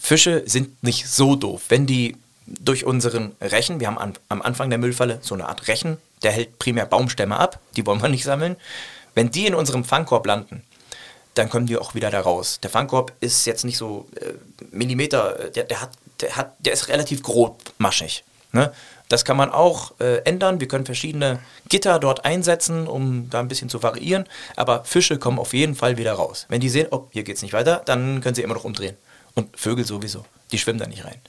Fische 0.00 0.42
sind 0.46 0.82
nicht 0.82 1.06
so 1.06 1.36
doof. 1.36 1.64
Wenn 1.68 1.86
die 1.86 2.16
durch 2.46 2.84
unseren 2.84 3.36
Rechen, 3.40 3.78
wir 3.78 3.86
haben 3.86 3.98
an, 3.98 4.14
am 4.28 4.42
Anfang 4.42 4.70
der 4.70 4.78
Müllfalle 4.78 5.18
so 5.20 5.34
eine 5.34 5.48
Art 5.48 5.68
Rechen, 5.68 5.98
der 6.22 6.32
hält 6.32 6.58
primär 6.58 6.86
Baumstämme 6.86 7.36
ab, 7.36 7.60
die 7.76 7.86
wollen 7.86 8.00
wir 8.00 8.08
nicht 8.08 8.24
sammeln. 8.24 8.56
Wenn 9.14 9.30
die 9.30 9.46
in 9.46 9.54
unserem 9.54 9.84
Fangkorb 9.84 10.26
landen, 10.26 10.62
dann 11.34 11.48
kommen 11.48 11.66
die 11.66 11.76
auch 11.76 11.94
wieder 11.94 12.10
da 12.10 12.20
raus. 12.20 12.58
Der 12.62 12.70
Fangkorb 12.70 13.12
ist 13.20 13.46
jetzt 13.46 13.64
nicht 13.64 13.76
so 13.76 14.08
äh, 14.16 14.32
Millimeter, 14.70 15.50
der, 15.54 15.64
der, 15.64 15.80
hat, 15.80 15.90
der, 16.20 16.36
hat, 16.36 16.54
der 16.58 16.72
ist 16.72 16.88
relativ 16.88 17.22
grobmaschig. 17.22 18.24
Ne? 18.52 18.72
Das 19.08 19.24
kann 19.24 19.36
man 19.36 19.50
auch 19.50 19.98
äh, 20.00 20.18
ändern. 20.24 20.60
Wir 20.60 20.68
können 20.68 20.86
verschiedene 20.86 21.38
Gitter 21.68 21.98
dort 21.98 22.24
einsetzen, 22.24 22.86
um 22.86 23.28
da 23.28 23.40
ein 23.40 23.48
bisschen 23.48 23.68
zu 23.68 23.82
variieren. 23.82 24.26
Aber 24.56 24.84
Fische 24.84 25.18
kommen 25.18 25.38
auf 25.38 25.52
jeden 25.52 25.74
Fall 25.74 25.98
wieder 25.98 26.12
raus. 26.14 26.46
Wenn 26.48 26.60
die 26.60 26.68
sehen, 26.68 26.88
oh, 26.90 27.08
hier 27.10 27.22
geht 27.22 27.36
es 27.36 27.42
nicht 27.42 27.52
weiter, 27.52 27.82
dann 27.84 28.20
können 28.20 28.34
sie 28.34 28.42
immer 28.42 28.54
noch 28.54 28.64
umdrehen. 28.64 28.96
Und 29.34 29.58
Vögel 29.58 29.84
sowieso. 29.84 30.24
Die 30.50 30.58
schwimmen 30.58 30.78
da 30.78 30.86
nicht 30.86 31.04
rein. 31.04 31.20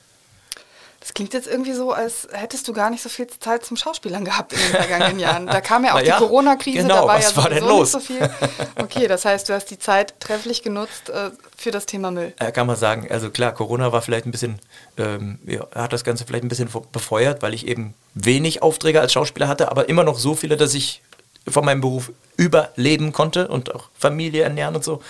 Das 1.03 1.13
klingt 1.13 1.33
jetzt 1.33 1.49
irgendwie 1.49 1.73
so, 1.73 1.91
als 1.91 2.29
hättest 2.31 2.65
du 2.65 2.71
gar 2.71 2.89
nicht 2.89 3.03
so 3.03 3.09
viel 3.09 3.27
Zeit 3.27 3.65
zum 3.65 3.75
Schauspielern 3.75 4.23
gehabt 4.23 4.53
in 4.53 4.59
den 4.59 4.69
vergangenen 4.69 5.19
Jahren. 5.19 5.47
Da 5.47 5.59
kam 5.59 5.83
ja 5.83 5.95
auch 5.95 5.99
ja, 5.99 6.17
die 6.17 6.23
Corona-Krise, 6.23 6.77
genau, 6.77 7.01
da 7.01 7.07
war 7.07 7.17
was 7.17 7.35
ja 7.35 7.43
war 7.43 7.49
denn 7.49 7.65
los? 7.65 7.93
nicht 7.93 8.07
so 8.07 8.13
viel. 8.13 8.29
Okay, 8.77 9.09
das 9.09 9.25
heißt, 9.25 9.49
du 9.49 9.53
hast 9.53 9.65
die 9.65 9.77
Zeit 9.77 10.17
trefflich 10.21 10.63
genutzt 10.63 11.09
äh, 11.09 11.31
für 11.57 11.71
das 11.71 11.87
Thema 11.87 12.09
Müll. 12.09 12.33
Ja, 12.39 12.51
kann 12.51 12.67
man 12.67 12.77
sagen. 12.77 13.07
Also 13.09 13.31
klar, 13.31 13.53
Corona 13.53 13.91
war 13.91 14.01
vielleicht 14.01 14.25
ein 14.25 14.31
bisschen, 14.31 14.59
ähm, 14.97 15.39
ja, 15.45 15.67
hat 15.75 15.91
das 15.91 16.05
Ganze 16.05 16.25
vielleicht 16.25 16.45
ein 16.45 16.47
bisschen 16.47 16.69
befeuert, 16.93 17.41
weil 17.41 17.53
ich 17.53 17.67
eben 17.67 17.95
wenig 18.13 18.61
Aufträge 18.61 19.01
als 19.01 19.11
Schauspieler 19.11 19.49
hatte, 19.49 19.71
aber 19.71 19.89
immer 19.89 20.05
noch 20.05 20.17
so 20.17 20.35
viele, 20.35 20.55
dass 20.55 20.73
ich 20.73 21.01
von 21.45 21.65
meinem 21.65 21.81
Beruf 21.81 22.13
überleben 22.37 23.11
konnte 23.11 23.49
und 23.49 23.75
auch 23.75 23.89
Familie 23.93 24.43
ernähren 24.43 24.73
und 24.73 24.85
so. 24.85 25.01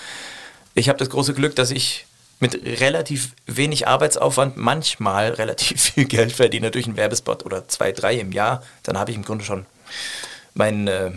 Ich 0.73 0.89
habe 0.89 0.97
das 0.97 1.11
große 1.11 1.35
Glück, 1.35 1.55
dass 1.55 1.69
ich 1.69 2.07
mit 2.39 2.55
relativ 2.81 3.33
wenig 3.45 3.87
Arbeitsaufwand 3.87 4.57
manchmal 4.57 5.29
relativ 5.31 5.81
viel 5.93 6.05
Geld 6.05 6.31
verdiene 6.31 6.71
durch 6.71 6.85
einen 6.85 6.97
Werbespot 6.97 7.45
oder 7.45 7.67
zwei, 7.67 7.91
drei 7.91 8.15
im 8.15 8.31
Jahr, 8.31 8.63
dann 8.83 8.97
habe 8.97 9.11
ich 9.11 9.17
im 9.17 9.23
Grunde 9.23 9.45
schon 9.45 9.65
mein, 10.53 10.87
äh, 10.87 11.11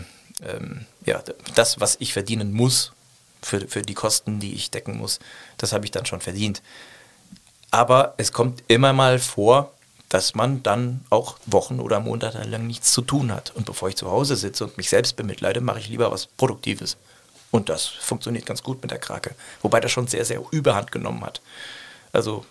ähm, 0.45 0.85
ja, 1.05 1.21
das, 1.55 1.79
was 1.79 1.97
ich 1.99 2.13
verdienen 2.13 2.53
muss 2.53 2.93
für, 3.41 3.67
für 3.67 3.81
die 3.81 3.93
Kosten, 3.93 4.39
die 4.39 4.53
ich 4.53 4.71
decken 4.71 4.97
muss, 4.97 5.19
das 5.57 5.73
habe 5.73 5.85
ich 5.85 5.91
dann 5.91 6.05
schon 6.05 6.21
verdient. 6.21 6.61
Aber 7.71 8.13
es 8.17 8.31
kommt 8.31 8.63
immer 8.67 8.93
mal 8.93 9.19
vor, 9.19 9.73
dass 10.09 10.35
man 10.35 10.63
dann 10.63 11.01
auch 11.09 11.37
Wochen 11.45 11.79
oder 11.79 11.99
Monate 11.99 12.41
lang 12.43 12.65
nichts 12.65 12.93
zu 12.93 13.01
tun 13.01 13.31
hat. 13.31 13.51
Und 13.55 13.65
bevor 13.65 13.89
ich 13.89 13.97
zu 13.97 14.09
Hause 14.09 14.37
sitze 14.37 14.63
und 14.63 14.77
mich 14.77 14.89
selbst 14.89 15.15
bemitleide, 15.17 15.59
mache 15.59 15.79
ich 15.79 15.89
lieber 15.89 16.11
was 16.11 16.27
Produktives. 16.27 16.97
Und 17.57 17.69
das 17.69 17.87
funktioniert 17.87 18.45
ganz 18.45 18.61
gut 18.61 18.83
mit 18.83 18.91
der 18.91 18.99
Krake. 18.99 19.33
Wobei 19.63 19.79
das 19.79 19.91
schon 19.91 20.05
sehr, 20.05 20.23
sehr 20.25 20.43
überhand 20.51 20.91
genommen 20.91 21.25
hat. 21.25 21.41
Also 22.13 22.45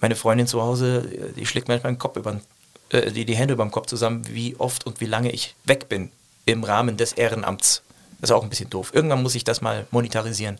meine 0.00 0.16
Freundin 0.16 0.46
zu 0.46 0.62
Hause, 0.62 1.02
die 1.36 1.44
schlägt 1.44 1.68
manchmal 1.68 1.92
den 1.92 1.98
Kopf 1.98 2.16
über, 2.16 2.40
äh, 2.88 3.10
die, 3.10 3.26
die 3.26 3.36
Hände 3.36 3.52
über 3.52 3.62
dem 3.62 3.70
Kopf 3.70 3.88
zusammen, 3.88 4.26
wie 4.26 4.56
oft 4.56 4.86
und 4.86 5.02
wie 5.02 5.06
lange 5.06 5.30
ich 5.30 5.54
weg 5.64 5.90
bin 5.90 6.10
im 6.46 6.64
Rahmen 6.64 6.96
des 6.96 7.12
Ehrenamts. 7.12 7.82
Das 8.22 8.30
ist 8.30 8.34
auch 8.34 8.42
ein 8.42 8.48
bisschen 8.48 8.70
doof. 8.70 8.92
Irgendwann 8.94 9.22
muss 9.22 9.34
ich 9.34 9.44
das 9.44 9.60
mal 9.60 9.86
monetarisieren. 9.90 10.58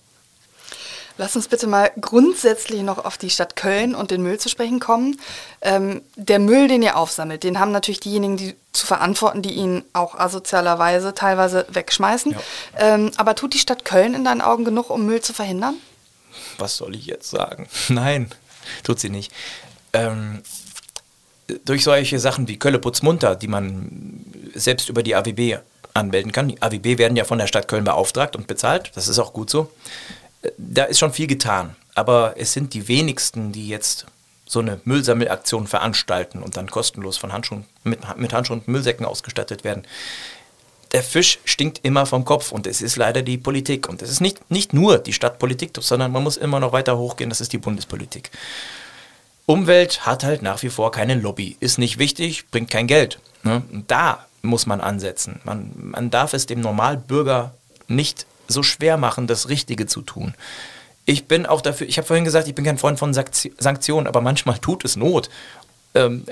Lass 1.19 1.37
uns 1.37 1.49
bitte 1.49 1.67
mal 1.67 1.91
grundsätzlich 2.01 2.83
noch 2.83 3.05
auf 3.05 3.19
die 3.19 3.31
Stadt 3.31 3.57
Köln 3.57 3.95
und 3.95 4.11
den 4.11 4.23
Müll 4.23 4.39
zu 4.39 4.49
sprechen 4.49 4.81
kommen. 4.81 5.21
Ähm, 5.61 6.03
der 6.17 6.39
Müll, 6.39 6.69
den 6.69 6.83
ihr 6.83 6.97
aufsammelt, 6.97 7.45
den 7.45 7.59
haben 7.59 7.73
natürlich 7.73 8.01
diejenigen, 8.01 8.37
die 8.37 8.55
zu 8.73 8.87
verantworten, 8.87 9.43
die 9.43 9.53
ihn 9.53 9.85
auch 9.93 10.15
asozialerweise 10.15 11.15
teilweise 11.15 11.67
wegschmeißen. 11.69 12.33
Ja. 12.33 12.39
Ähm, 12.79 13.11
aber 13.17 13.35
tut 13.35 13.55
die 13.55 13.59
Stadt 13.59 13.85
Köln 13.85 14.15
in 14.15 14.25
deinen 14.25 14.41
Augen 14.41 14.65
genug, 14.65 14.91
um 14.91 15.05
Müll 15.05 15.21
zu 15.21 15.35
verhindern? 15.35 15.75
Was 16.59 16.77
soll 16.77 16.97
ich 16.97 17.07
jetzt 17.07 17.31
sagen? 17.31 17.69
Nein, 17.89 18.31
tut 18.83 18.99
sie 18.99 19.11
nicht. 19.11 19.33
Ähm, 19.93 20.43
durch 21.67 21.85
solche 21.85 22.19
Sachen 22.19 22.49
wie 22.49 22.59
Kölle 22.59 22.79
putz 22.79 23.03
munter, 23.03 23.37
die 23.37 23.49
man 23.49 24.25
selbst 24.55 24.89
über 24.89 25.03
die 25.03 25.15
AWB 25.15 25.59
anmelden 25.93 26.33
kann. 26.33 26.49
Die 26.49 26.63
AWB 26.63 26.97
werden 26.97 27.17
ja 27.17 27.25
von 27.25 27.39
der 27.39 27.47
Stadt 27.47 27.69
Köln 27.69 27.85
beauftragt 27.85 28.37
und 28.37 28.47
bezahlt. 28.47 28.93
Das 28.95 29.09
ist 29.09 29.19
auch 29.19 29.35
gut 29.35 29.51
so 29.51 29.71
da 30.57 30.85
ist 30.85 30.99
schon 30.99 31.13
viel 31.13 31.27
getan. 31.27 31.77
Aber 31.95 32.35
es 32.37 32.53
sind 32.53 32.75
die 32.75 32.89
wenigsten, 32.89 33.53
die 33.53 33.69
jetzt 33.69 34.07
so 34.47 34.61
eine 34.61 34.81
Müllsammelaktion 34.85 35.67
veranstalten 35.67 36.43
und 36.43 36.57
dann 36.57 36.71
kostenlos 36.71 37.17
von 37.17 37.33
Handschuhen, 37.33 37.65
mit, 37.85 38.01
mit 38.19 38.33
Handschuhen 38.33 38.61
und 38.61 38.69
Müllsäcken 38.69 39.07
ausgestattet 39.07 39.65
werden. 39.65 39.85
Der 40.93 41.03
Fisch 41.03 41.39
stinkt 41.47 41.81
immer 41.83 42.05
vom 42.05 42.25
Kopf 42.27 42.53
und 42.53 42.67
es 42.67 42.83
ist 42.83 42.97
leider 42.97 43.23
die 43.23 43.39
Politik. 43.39 43.89
Und 43.89 44.03
es 44.03 44.11
ist 44.11 44.21
nicht, 44.21 44.51
nicht 44.51 44.75
nur 44.75 44.99
die 44.99 45.15
Stadtpolitik, 45.15 45.71
sondern 45.81 46.13
man 46.13 46.23
muss 46.23 46.37
immer 46.37 46.61
noch 46.61 46.73
weiter 46.73 46.99
hochgehen, 46.99 47.31
das 47.31 47.41
ist 47.41 47.53
die 47.55 47.59
Bundespolitik. 47.59 48.31
Umwelt 49.47 50.07
hat 50.07 50.23
halt 50.23 50.43
nach 50.43 50.63
wie 50.63 50.69
vor 50.69 50.93
keine 50.93 51.15
Lobby, 51.15 51.57
ist 51.61 51.79
nicht 51.79 51.99
wichtig, 51.99 52.49
bringt 52.51 52.71
kein 52.71 52.87
Geld. 52.87 53.21
Ne? 53.43 53.63
Da 53.89 54.27
muss 54.43 54.67
man 54.67 54.81
ansetzen. 54.81 55.41
Man, 55.45 55.73
man 55.77 56.11
darf 56.11 56.35
es 56.35 56.47
dem 56.47 56.61
Normalbürger 56.61 57.55
nicht 57.89 58.27
so 58.53 58.63
schwer 58.63 58.97
machen, 58.97 59.27
das 59.27 59.49
Richtige 59.49 59.87
zu 59.87 60.03
tun. 60.03 60.35
Ich 61.05 61.27
bin 61.27 61.47
auch 61.47 61.61
dafür, 61.61 61.89
ich 61.89 61.99
habe 61.99 62.07
vorhin 62.07 62.25
gesagt, 62.25 62.47
ich 62.47 62.55
bin 62.55 62.65
kein 62.65 62.79
Freund 62.79 62.99
von 62.99 63.13
Sanktionen, 63.13 64.07
aber 64.07 64.21
manchmal 64.21 64.59
tut 64.59 64.85
es 64.85 64.97
Not. 64.97 65.31
Ähm, 65.95 66.25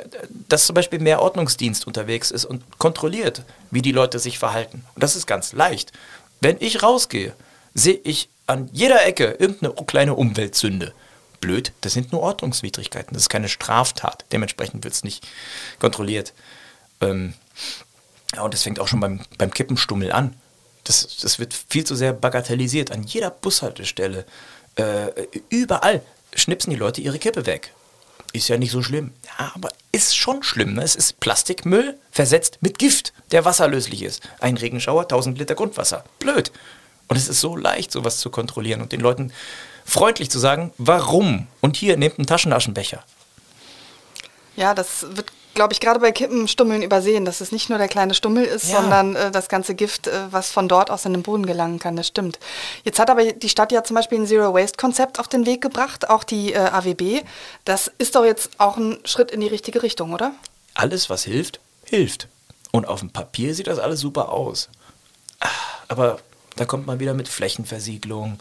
dass 0.49 0.65
zum 0.65 0.75
Beispiel 0.75 1.01
mehr 1.01 1.21
Ordnungsdienst 1.21 1.87
unterwegs 1.87 2.31
ist 2.31 2.47
und 2.47 2.63
kontrolliert, 2.79 3.43
wie 3.71 3.83
die 3.83 3.93
Leute 3.93 4.19
sich 4.19 4.39
verhalten. 4.39 4.85
Und 4.95 5.03
das 5.03 5.17
ist 5.17 5.27
ganz 5.27 5.53
leicht. 5.53 5.93
Wenn 6.41 6.57
ich 6.61 6.83
rausgehe, 6.83 7.35
sehe 7.75 8.01
ich 8.03 8.31
an 8.47 8.71
jeder 8.73 9.05
Ecke 9.05 9.37
irgendeine 9.39 9.75
kleine 9.85 10.15
Umweltsünde. 10.15 10.95
Blöd, 11.41 11.73
das 11.83 11.93
sind 11.93 12.11
nur 12.11 12.23
Ordnungswidrigkeiten, 12.23 13.13
das 13.13 13.25
ist 13.25 13.29
keine 13.29 13.49
Straftat. 13.51 14.25
Dementsprechend 14.33 14.83
wird 14.83 14.95
es 14.95 15.05
nicht 15.05 15.27
kontrolliert. 15.79 16.33
Ähm, 17.03 17.35
ja, 18.35 18.43
und 18.43 18.55
das 18.55 18.63
fängt 18.63 18.81
auch 18.81 18.89
schon 18.89 19.01
beim, 19.01 19.21
beim 19.37 19.51
Kippenstummel 19.51 20.11
an. 20.11 20.35
Das, 20.85 21.17
das 21.19 21.39
wird 21.39 21.55
viel 21.55 21.85
zu 21.85 21.95
sehr 21.95 22.13
bagatellisiert. 22.13 22.91
An 22.91 23.03
jeder 23.05 23.31
Bushaltestelle, 23.31 24.25
äh, 24.77 25.09
überall 25.49 26.03
schnipsen 26.35 26.71
die 26.71 26.79
Leute 26.79 27.01
ihre 27.01 27.19
Kippe 27.19 27.47
weg. 27.47 27.73
Ist 28.33 28.49
ja 28.49 28.57
nicht 28.57 28.71
so 28.71 28.83
schlimm. 28.83 29.13
Ja, 29.39 29.53
aber 29.55 29.71
ist 29.93 30.17
schon 30.17 30.43
schlimm. 30.43 30.75
Ne? 30.75 30.83
Es 30.83 30.95
ist 30.95 31.19
Plastikmüll 31.19 31.99
versetzt 32.13 32.59
mit 32.61 32.79
Gift, 32.79 33.13
der 33.33 33.45
wasserlöslich 33.45 34.03
ist. 34.03 34.23
Ein 34.39 34.57
Regenschauer, 34.57 35.03
1000 35.03 35.39
Liter 35.39 35.57
Grundwasser. 35.57 36.05
Blöd. 36.21 36.53
Und 37.09 37.17
es 37.17 37.29
ist 37.29 37.41
so 37.41 37.57
leicht, 37.57 37.91
sowas 37.91 38.19
zu 38.19 38.31
kontrollieren 38.31 38.81
und 38.81 38.93
den 38.93 39.01
Leuten 39.01 39.33
freundlich 39.85 40.31
zu 40.31 40.39
sagen, 40.39 40.73
warum. 40.79 41.49
Und 41.61 41.77
hier, 41.77 41.97
nehmt 41.97 42.19
einen 42.19 42.27
Taschenaschenbecher. 42.27 43.03
Ja, 44.55 44.75
das 44.75 45.07
wird 45.17 45.33
glaube 45.55 45.73
ich, 45.73 45.81
gerade 45.81 46.01
bei 46.01 46.13
Kippenstummeln 46.13 46.83
übersehen, 46.83 47.25
dass 47.25 47.41
es 47.41 47.53
nicht 47.53 47.69
nur 47.69 47.79
der 47.79 47.89
kleine 47.89 48.15
Stummel 48.15 48.45
ist, 48.45 48.71
ja. 48.71 48.81
sondern 48.81 49.17
äh, 49.17 49.31
das 49.31 49.49
ganze 49.49 49.75
Gift, 49.75 50.07
äh, 50.07 50.13
was 50.31 50.51
von 50.51 50.69
dort 50.69 50.91
aus 50.91 51.05
in 51.05 51.13
den 51.13 51.23
Boden 51.23 51.47
gelangen 51.47 51.79
kann. 51.79 51.97
Das 51.97 52.07
stimmt. 52.07 52.39
Jetzt 52.85 52.99
hat 52.99 53.11
aber 53.11 53.33
die 53.33 53.49
Stadt 53.49 53.73
ja 53.73 53.83
zum 53.83 53.97
Beispiel 53.97 54.19
ein 54.19 54.27
Zero-Waste-Konzept 54.27 55.19
auf 55.19 55.29
den 55.29 55.47
Weg 55.47 55.61
gebracht, 55.61 56.09
auch 56.09 56.25
die 56.25 56.53
äh, 56.53 56.59
AWB. 56.59 57.23
Das 57.65 57.91
ist 57.99 58.15
doch 58.15 58.25
jetzt 58.25 58.51
auch 58.59 58.77
ein 58.77 58.99
Schritt 59.05 59.31
in 59.31 59.41
die 59.41 59.49
richtige 59.49 59.83
Richtung, 59.83 60.13
oder? 60.13 60.33
Alles, 60.75 61.11
was 61.11 61.25
hilft, 61.25 61.61
hilft. 61.85 62.29
Und 62.73 62.87
auf 62.87 63.01
dem 63.01 63.11
Papier 63.11 63.55
sieht 63.55 63.67
das 63.67 63.79
alles 63.79 64.01
super 64.01 64.31
aus. 64.31 64.69
Ah, 65.41 65.49
aber 65.89 66.21
da 66.57 66.65
kommt 66.65 66.87
man 66.87 67.01
wieder 67.01 67.15
mit 67.15 67.29
Flächenversiegelung, 67.29 68.39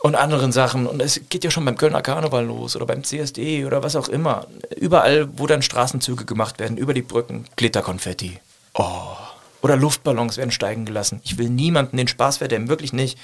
und 0.00 0.14
anderen 0.14 0.52
Sachen. 0.52 0.86
Und 0.86 1.00
es 1.00 1.20
geht 1.28 1.44
ja 1.44 1.50
schon 1.50 1.64
beim 1.64 1.76
Kölner 1.76 2.02
Karneval 2.02 2.44
los 2.44 2.76
oder 2.76 2.86
beim 2.86 3.04
CSD 3.04 3.64
oder 3.64 3.82
was 3.82 3.96
auch 3.96 4.08
immer. 4.08 4.46
Überall, 4.76 5.28
wo 5.36 5.46
dann 5.46 5.62
Straßenzüge 5.62 6.24
gemacht 6.24 6.58
werden, 6.58 6.76
über 6.76 6.94
die 6.94 7.02
Brücken, 7.02 7.46
Glitterkonfetti. 7.56 8.38
Oh. 8.74 9.16
Oder 9.62 9.76
Luftballons 9.76 10.36
werden 10.36 10.50
steigen 10.50 10.84
gelassen. 10.84 11.20
Ich 11.24 11.38
will 11.38 11.48
niemanden 11.48 11.96
den 11.96 12.08
Spaß 12.08 12.36
verderben, 12.38 12.68
wirklich 12.68 12.92
nicht. 12.92 13.18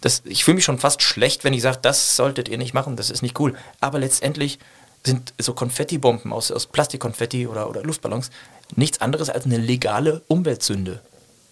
Das, 0.00 0.22
ich 0.24 0.44
fühle 0.44 0.56
mich 0.56 0.64
schon 0.64 0.78
fast 0.78 1.02
schlecht, 1.02 1.44
wenn 1.44 1.52
ich 1.52 1.62
sage, 1.62 1.78
das 1.82 2.16
solltet 2.16 2.48
ihr 2.48 2.58
nicht 2.58 2.74
machen, 2.74 2.96
das 2.96 3.10
ist 3.10 3.22
nicht 3.22 3.38
cool. 3.38 3.54
Aber 3.80 3.98
letztendlich 3.98 4.58
sind 5.04 5.34
so 5.38 5.52
Konfettibomben 5.52 6.32
aus, 6.32 6.50
aus 6.50 6.66
Plastikkonfetti 6.66 7.46
oder, 7.46 7.68
oder 7.68 7.82
Luftballons 7.82 8.30
nichts 8.74 9.00
anderes 9.00 9.28
als 9.28 9.44
eine 9.44 9.58
legale 9.58 10.22
Umweltsünde. 10.26 11.00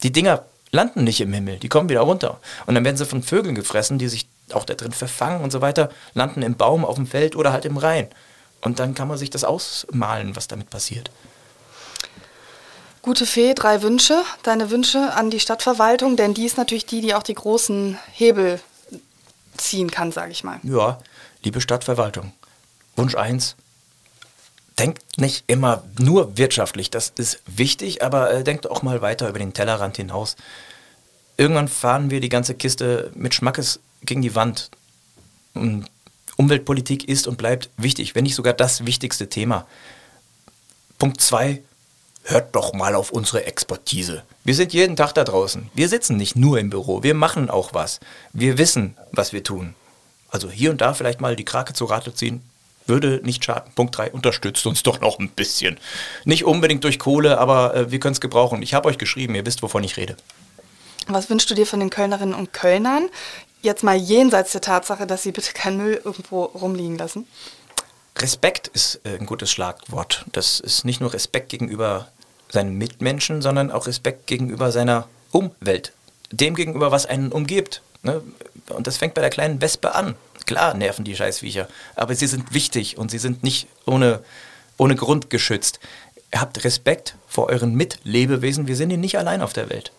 Die 0.02 0.10
Dinger 0.10 0.44
landen 0.72 1.04
nicht 1.04 1.20
im 1.20 1.32
Himmel, 1.32 1.58
die 1.58 1.68
kommen 1.68 1.88
wieder 1.88 2.00
runter. 2.00 2.40
Und 2.66 2.74
dann 2.74 2.84
werden 2.84 2.96
sie 2.96 3.06
von 3.06 3.22
Vögeln 3.22 3.54
gefressen, 3.54 3.98
die 3.98 4.08
sich 4.08 4.26
auch 4.54 4.64
da 4.64 4.74
drin 4.74 4.92
verfangen 4.92 5.42
und 5.42 5.50
so 5.50 5.60
weiter, 5.60 5.90
landen 6.14 6.42
im 6.42 6.56
Baum, 6.56 6.84
auf 6.84 6.96
dem 6.96 7.06
Feld 7.06 7.36
oder 7.36 7.52
halt 7.52 7.64
im 7.64 7.76
Rhein. 7.76 8.08
Und 8.60 8.78
dann 8.78 8.94
kann 8.94 9.08
man 9.08 9.18
sich 9.18 9.30
das 9.30 9.44
ausmalen, 9.44 10.36
was 10.36 10.48
damit 10.48 10.70
passiert. 10.70 11.10
Gute 13.02 13.26
Fee, 13.26 13.54
drei 13.54 13.82
Wünsche. 13.82 14.22
Deine 14.44 14.70
Wünsche 14.70 15.12
an 15.14 15.30
die 15.30 15.40
Stadtverwaltung, 15.40 16.16
denn 16.16 16.34
die 16.34 16.46
ist 16.46 16.56
natürlich 16.56 16.86
die, 16.86 17.00
die 17.00 17.14
auch 17.14 17.24
die 17.24 17.34
großen 17.34 17.98
Hebel 18.12 18.60
ziehen 19.56 19.90
kann, 19.90 20.12
sage 20.12 20.30
ich 20.30 20.44
mal. 20.44 20.60
Ja, 20.62 21.00
liebe 21.42 21.60
Stadtverwaltung. 21.60 22.32
Wunsch 22.94 23.16
1. 23.16 23.56
Denkt 24.78 25.18
nicht 25.18 25.44
immer 25.48 25.82
nur 25.98 26.38
wirtschaftlich, 26.38 26.90
das 26.90 27.12
ist 27.16 27.42
wichtig, 27.46 28.02
aber 28.02 28.32
äh, 28.32 28.44
denkt 28.44 28.70
auch 28.70 28.82
mal 28.82 29.02
weiter 29.02 29.28
über 29.28 29.38
den 29.38 29.52
Tellerrand 29.52 29.96
hinaus. 29.96 30.36
Irgendwann 31.36 31.68
fahren 31.68 32.10
wir 32.10 32.20
die 32.20 32.28
ganze 32.28 32.54
Kiste 32.54 33.10
mit 33.14 33.34
Schmackes 33.34 33.80
gegen 34.02 34.22
die 34.22 34.34
Wand. 34.34 34.70
Und 35.54 35.86
Umweltpolitik 36.36 37.08
ist 37.08 37.26
und 37.26 37.38
bleibt 37.38 37.70
wichtig, 37.76 38.14
wenn 38.14 38.24
nicht 38.24 38.34
sogar 38.34 38.52
das 38.54 38.86
wichtigste 38.86 39.28
Thema. 39.28 39.66
Punkt 40.98 41.20
2. 41.20 41.62
Hört 42.24 42.54
doch 42.54 42.72
mal 42.72 42.94
auf 42.94 43.10
unsere 43.10 43.46
Expertise. 43.46 44.22
Wir 44.44 44.54
sind 44.54 44.72
jeden 44.72 44.94
Tag 44.94 45.12
da 45.12 45.24
draußen. 45.24 45.70
Wir 45.74 45.88
sitzen 45.88 46.16
nicht 46.16 46.36
nur 46.36 46.58
im 46.58 46.70
Büro, 46.70 47.02
wir 47.02 47.14
machen 47.14 47.50
auch 47.50 47.74
was. 47.74 47.98
Wir 48.32 48.58
wissen, 48.58 48.96
was 49.10 49.32
wir 49.32 49.42
tun. 49.42 49.74
Also 50.30 50.50
hier 50.50 50.70
und 50.70 50.80
da 50.80 50.94
vielleicht 50.94 51.20
mal 51.20 51.36
die 51.36 51.44
Krake 51.44 51.74
zu 51.74 51.84
Rate 51.84 52.14
ziehen, 52.14 52.40
würde 52.86 53.20
nicht 53.22 53.44
schaden. 53.44 53.72
Punkt 53.74 53.96
3, 53.96 54.12
unterstützt 54.12 54.66
uns 54.66 54.82
doch 54.82 55.00
noch 55.00 55.18
ein 55.18 55.28
bisschen. 55.28 55.78
Nicht 56.24 56.44
unbedingt 56.44 56.84
durch 56.84 56.98
Kohle, 56.98 57.38
aber 57.38 57.74
äh, 57.74 57.90
wir 57.90 58.00
können 58.00 58.14
es 58.14 58.20
gebrauchen. 58.20 58.62
Ich 58.62 58.74
habe 58.74 58.88
euch 58.88 58.98
geschrieben, 58.98 59.34
ihr 59.34 59.46
wisst, 59.46 59.62
wovon 59.62 59.84
ich 59.84 59.96
rede. 59.96 60.16
Was 61.08 61.30
wünschst 61.30 61.50
du 61.50 61.54
dir 61.54 61.66
von 61.66 61.80
den 61.80 61.90
Kölnerinnen 61.90 62.34
und 62.34 62.52
Kölnern? 62.52 63.08
Jetzt 63.62 63.84
mal 63.84 63.96
jenseits 63.96 64.50
der 64.52 64.60
Tatsache, 64.60 65.06
dass 65.06 65.22
sie 65.22 65.30
bitte 65.30 65.52
keinen 65.52 65.76
Müll 65.76 66.00
irgendwo 66.04 66.44
rumliegen 66.44 66.98
lassen. 66.98 67.28
Respekt 68.18 68.68
ist 68.68 69.00
äh, 69.04 69.16
ein 69.18 69.26
gutes 69.26 69.52
Schlagwort. 69.52 70.24
Das 70.32 70.58
ist 70.58 70.84
nicht 70.84 71.00
nur 71.00 71.12
Respekt 71.12 71.48
gegenüber 71.48 72.08
seinen 72.50 72.76
Mitmenschen, 72.76 73.40
sondern 73.40 73.70
auch 73.70 73.86
Respekt 73.86 74.26
gegenüber 74.26 74.72
seiner 74.72 75.08
Umwelt. 75.30 75.92
Dem 76.32 76.56
gegenüber, 76.56 76.90
was 76.90 77.06
einen 77.06 77.30
umgibt. 77.30 77.82
Ne? 78.02 78.20
Und 78.68 78.88
das 78.88 78.96
fängt 78.96 79.14
bei 79.14 79.20
der 79.20 79.30
kleinen 79.30 79.60
Wespe 79.60 79.94
an. 79.94 80.16
Klar 80.44 80.74
nerven 80.74 81.04
die 81.04 81.14
Scheißviecher, 81.14 81.68
aber 81.94 82.16
sie 82.16 82.26
sind 82.26 82.52
wichtig 82.52 82.98
und 82.98 83.12
sie 83.12 83.18
sind 83.18 83.44
nicht 83.44 83.68
ohne, 83.86 84.24
ohne 84.76 84.96
Grund 84.96 85.30
geschützt. 85.30 85.78
Habt 86.34 86.64
Respekt 86.64 87.14
vor 87.28 87.48
euren 87.48 87.74
Mitlebewesen. 87.74 88.66
Wir 88.66 88.76
sind 88.76 88.90
hier 88.90 88.98
nicht 88.98 89.18
allein 89.18 89.40
auf 89.40 89.52
der 89.52 89.70
Welt. 89.70 89.92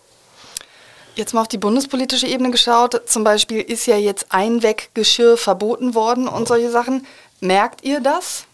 Jetzt 1.16 1.32
mal 1.32 1.42
auf 1.42 1.48
die 1.48 1.58
bundespolitische 1.58 2.26
Ebene 2.26 2.50
geschaut. 2.50 3.02
Zum 3.06 3.22
Beispiel 3.22 3.60
ist 3.60 3.86
ja 3.86 3.96
jetzt 3.96 4.26
Einweggeschirr 4.30 5.36
verboten 5.36 5.94
worden 5.94 6.26
und 6.26 6.48
solche 6.48 6.70
Sachen. 6.70 7.06
Merkt 7.40 7.84
ihr 7.84 8.00
das? 8.00 8.46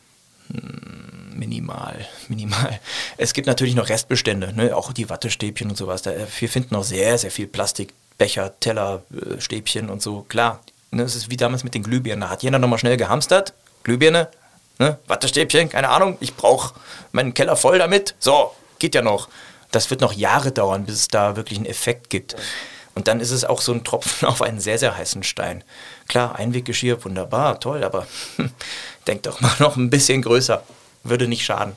Hm, 0.52 1.38
minimal, 1.38 2.06
minimal. 2.28 2.78
Es 3.16 3.32
gibt 3.32 3.46
natürlich 3.46 3.74
noch 3.74 3.88
Restbestände, 3.88 4.52
ne? 4.54 4.76
auch 4.76 4.92
die 4.92 5.08
Wattestäbchen 5.08 5.70
und 5.70 5.76
sowas. 5.76 6.02
Da, 6.02 6.12
wir 6.38 6.48
finden 6.50 6.74
noch 6.74 6.84
sehr, 6.84 7.16
sehr 7.16 7.30
viel 7.30 7.46
Plastikbecher, 7.46 8.58
Teller, 8.61 9.02
äh, 9.11 9.40
Stäbchen 9.40 9.88
und 9.88 10.02
so. 10.02 10.26
Klar, 10.28 10.61
ne? 10.90 11.02
es 11.02 11.16
ist 11.16 11.30
wie 11.30 11.38
damals 11.38 11.64
mit 11.64 11.72
den 11.72 11.82
Glühbirnen. 11.82 12.20
Da 12.20 12.28
hat 12.28 12.42
jeder 12.42 12.58
nochmal 12.58 12.78
schnell 12.78 12.98
gehamstert. 12.98 13.54
Glühbirne, 13.84 14.28
ne? 14.78 14.98
Wattestäbchen, 15.06 15.70
keine 15.70 15.88
Ahnung. 15.88 16.18
Ich 16.20 16.34
brauche 16.34 16.74
meinen 17.12 17.32
Keller 17.32 17.56
voll 17.56 17.78
damit. 17.78 18.14
So, 18.18 18.52
geht 18.78 18.94
ja 18.94 19.00
noch 19.00 19.28
das 19.70 19.90
wird 19.90 20.00
noch 20.00 20.12
Jahre 20.12 20.52
dauern, 20.52 20.84
bis 20.84 20.94
es 20.96 21.08
da 21.08 21.36
wirklich 21.36 21.58
einen 21.58 21.66
Effekt 21.66 22.10
gibt. 22.10 22.36
Und 22.94 23.08
dann 23.08 23.20
ist 23.20 23.30
es 23.30 23.44
auch 23.44 23.60
so 23.60 23.72
ein 23.72 23.84
Tropfen 23.84 24.28
auf 24.28 24.42
einen 24.42 24.60
sehr, 24.60 24.78
sehr 24.78 24.96
heißen 24.96 25.22
Stein. 25.22 25.64
Klar, 26.08 26.36
Einweggeschirr, 26.36 27.04
wunderbar, 27.04 27.60
toll, 27.60 27.84
aber 27.84 28.06
hm, 28.36 28.50
denk 29.06 29.22
doch 29.22 29.40
mal 29.40 29.54
noch 29.58 29.76
ein 29.76 29.90
bisschen 29.90 30.22
größer. 30.22 30.62
Würde 31.02 31.28
nicht 31.28 31.44
schaden. 31.44 31.74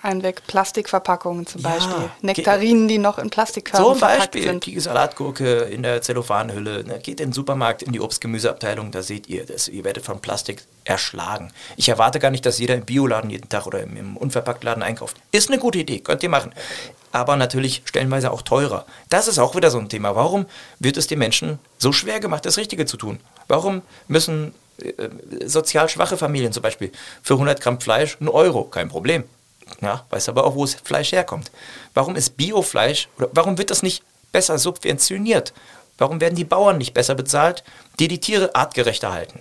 Einweg 0.00 0.46
Plastikverpackungen 0.46 1.46
zum 1.46 1.60
ja, 1.62 1.70
Beispiel. 1.70 2.10
Nektarinen, 2.22 2.86
die 2.86 2.98
noch 2.98 3.18
in 3.18 3.30
Plastikkörben 3.30 3.84
Zum 3.84 4.00
Beispiel 4.00 4.44
sind. 4.44 4.64
die 4.64 4.78
Salatgurke 4.78 5.62
in 5.62 5.82
der 5.82 6.02
Zellophanhülle. 6.02 6.84
Ne, 6.84 7.00
geht 7.00 7.20
in 7.20 7.30
den 7.30 7.32
Supermarkt, 7.32 7.82
in 7.82 7.92
die 7.92 8.00
Obst-Gemüseabteilung, 8.00 8.92
da 8.92 9.02
seht 9.02 9.28
ihr, 9.28 9.44
das, 9.44 9.66
ihr 9.66 9.82
werdet 9.82 10.04
von 10.04 10.20
Plastik 10.20 10.62
erschlagen. 10.84 11.52
Ich 11.76 11.88
erwarte 11.88 12.20
gar 12.20 12.30
nicht, 12.30 12.46
dass 12.46 12.58
jeder 12.58 12.76
im 12.76 12.84
Bioladen 12.84 13.28
jeden 13.30 13.48
Tag 13.48 13.66
oder 13.66 13.82
im, 13.82 13.96
im 13.96 14.16
Unverpacktladen 14.16 14.84
einkauft. 14.84 15.16
Ist 15.32 15.50
eine 15.50 15.58
gute 15.58 15.78
Idee, 15.78 15.98
könnt 15.98 16.22
ihr 16.22 16.28
machen. 16.28 16.52
Aber 17.10 17.34
natürlich 17.34 17.82
stellenweise 17.84 18.30
auch 18.30 18.42
teurer. 18.42 18.86
Das 19.08 19.26
ist 19.26 19.40
auch 19.40 19.56
wieder 19.56 19.70
so 19.70 19.78
ein 19.78 19.88
Thema. 19.88 20.14
Warum 20.14 20.46
wird 20.78 20.96
es 20.96 21.08
den 21.08 21.18
Menschen 21.18 21.58
so 21.78 21.90
schwer 21.90 22.20
gemacht, 22.20 22.46
das 22.46 22.56
Richtige 22.56 22.86
zu 22.86 22.98
tun? 22.98 23.18
Warum 23.48 23.82
müssen 24.06 24.54
äh, 24.80 25.08
sozial 25.46 25.88
schwache 25.88 26.16
Familien 26.16 26.52
zum 26.52 26.62
Beispiel 26.62 26.92
für 27.22 27.34
100 27.34 27.60
Gramm 27.60 27.80
Fleisch 27.80 28.18
einen 28.20 28.28
Euro, 28.28 28.62
kein 28.62 28.88
Problem 28.88 29.24
ja, 29.80 30.04
weiß 30.10 30.28
aber 30.28 30.44
auch, 30.44 30.54
wo 30.54 30.64
das 30.64 30.74
Fleisch 30.74 31.12
herkommt. 31.12 31.50
Warum 31.94 32.16
ist 32.16 32.36
Biofleisch, 32.36 33.08
oder 33.16 33.28
warum 33.32 33.58
wird 33.58 33.70
das 33.70 33.82
nicht 33.82 34.02
besser 34.32 34.58
subventioniert? 34.58 35.52
Warum 35.98 36.20
werden 36.20 36.36
die 36.36 36.44
Bauern 36.44 36.78
nicht 36.78 36.94
besser 36.94 37.14
bezahlt, 37.14 37.64
die 37.98 38.08
die 38.08 38.20
Tiere 38.20 38.54
artgerechter 38.54 39.12
halten? 39.12 39.40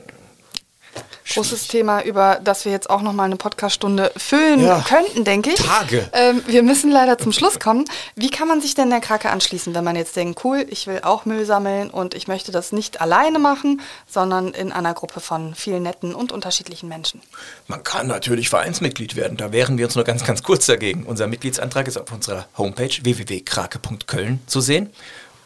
Großes 1.33 1.67
Thema, 1.67 2.03
über 2.03 2.39
das 2.43 2.65
wir 2.65 2.71
jetzt 2.71 2.89
auch 2.89 3.01
noch 3.01 3.13
mal 3.13 3.23
eine 3.23 3.35
Podcaststunde 3.35 4.11
füllen 4.17 4.61
ja. 4.61 4.83
könnten, 4.87 5.23
denke 5.23 5.51
ich. 5.51 5.59
Tage. 5.59 6.09
Ähm, 6.13 6.43
wir 6.47 6.63
müssen 6.63 6.91
leider 6.91 7.17
zum 7.17 7.31
Schluss 7.31 7.59
kommen. 7.59 7.85
Wie 8.15 8.29
kann 8.29 8.47
man 8.47 8.61
sich 8.61 8.75
denn 8.75 8.89
der 8.89 9.01
Krake 9.01 9.29
anschließen, 9.29 9.73
wenn 9.73 9.83
man 9.83 9.95
jetzt 9.95 10.15
denkt, 10.15 10.43
cool, 10.43 10.65
ich 10.69 10.87
will 10.87 11.01
auch 11.03 11.25
Müll 11.25 11.45
sammeln 11.45 11.89
und 11.89 12.13
ich 12.13 12.27
möchte 12.27 12.51
das 12.51 12.71
nicht 12.71 13.01
alleine 13.01 13.39
machen, 13.39 13.81
sondern 14.07 14.53
in 14.53 14.71
einer 14.71 14.93
Gruppe 14.93 15.19
von 15.19 15.55
vielen 15.55 15.83
netten 15.83 16.15
und 16.15 16.31
unterschiedlichen 16.31 16.89
Menschen? 16.89 17.21
Man 17.67 17.83
kann 17.83 18.07
natürlich 18.07 18.49
Vereinsmitglied 18.49 19.15
werden. 19.15 19.37
Da 19.37 19.51
wären 19.51 19.77
wir 19.77 19.85
uns 19.85 19.95
nur 19.95 20.03
ganz, 20.03 20.23
ganz 20.23 20.43
kurz 20.43 20.65
dagegen. 20.65 21.03
Unser 21.03 21.27
Mitgliedsantrag 21.27 21.87
ist 21.87 21.97
auf 21.97 22.11
unserer 22.11 22.47
Homepage 22.57 22.89
www.krake.köln 23.03 24.39
zu 24.47 24.61
sehen. 24.61 24.91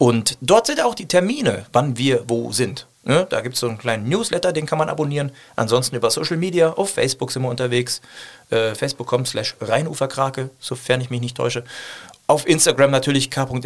Und 0.01 0.39
dort 0.41 0.65
sind 0.65 0.81
auch 0.81 0.95
die 0.95 1.05
Termine, 1.05 1.67
wann 1.73 1.95
wir 1.95 2.23
wo 2.27 2.51
sind. 2.51 2.87
Ne? 3.03 3.27
Da 3.29 3.41
gibt 3.41 3.53
es 3.53 3.59
so 3.59 3.67
einen 3.67 3.77
kleinen 3.77 4.09
Newsletter, 4.09 4.51
den 4.51 4.65
kann 4.65 4.79
man 4.79 4.89
abonnieren. 4.89 5.31
Ansonsten 5.55 5.95
über 5.95 6.09
Social 6.09 6.37
Media, 6.37 6.71
auf 6.71 6.89
Facebook 6.89 7.31
sind 7.31 7.43
wir 7.43 7.49
unterwegs. 7.49 8.01
Äh, 8.49 8.73
Facebook.com 8.73 9.27
slash 9.27 9.55
Rheinuferkrake, 9.61 10.49
sofern 10.59 11.01
ich 11.01 11.11
mich 11.11 11.21
nicht 11.21 11.37
täusche. 11.37 11.63
Auf 12.25 12.47
Instagram 12.47 12.89
natürlich 12.89 13.29
k.r.a.k.e.cgn. 13.29 13.57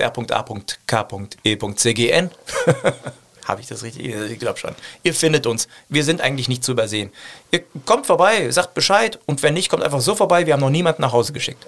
Habe 3.46 3.62
ich 3.62 3.68
das 3.68 3.84
richtig? 3.84 4.14
Ich 4.14 4.40
glaube 4.40 4.60
schon. 4.60 4.76
Ihr 5.04 5.14
findet 5.14 5.48
uns. 5.48 5.70
Wir 5.88 6.04
sind 6.04 6.20
eigentlich 6.20 6.50
nicht 6.50 6.66
zu 6.66 6.74
übersehen. 6.74 7.14
Ihr 7.52 7.64
kommt 7.86 8.08
vorbei, 8.08 8.52
sagt 8.52 8.74
Bescheid 8.74 9.20
und 9.26 9.42
wenn 9.42 9.54
nicht, 9.54 9.70
kommt 9.70 9.84
einfach 9.84 10.02
so 10.02 10.16
vorbei. 10.16 10.46
Wir 10.46 10.56
haben 10.56 10.60
noch 10.60 10.70
niemanden 10.70 11.02
nach 11.02 11.14
Hause 11.14 11.32
geschickt. 11.32 11.66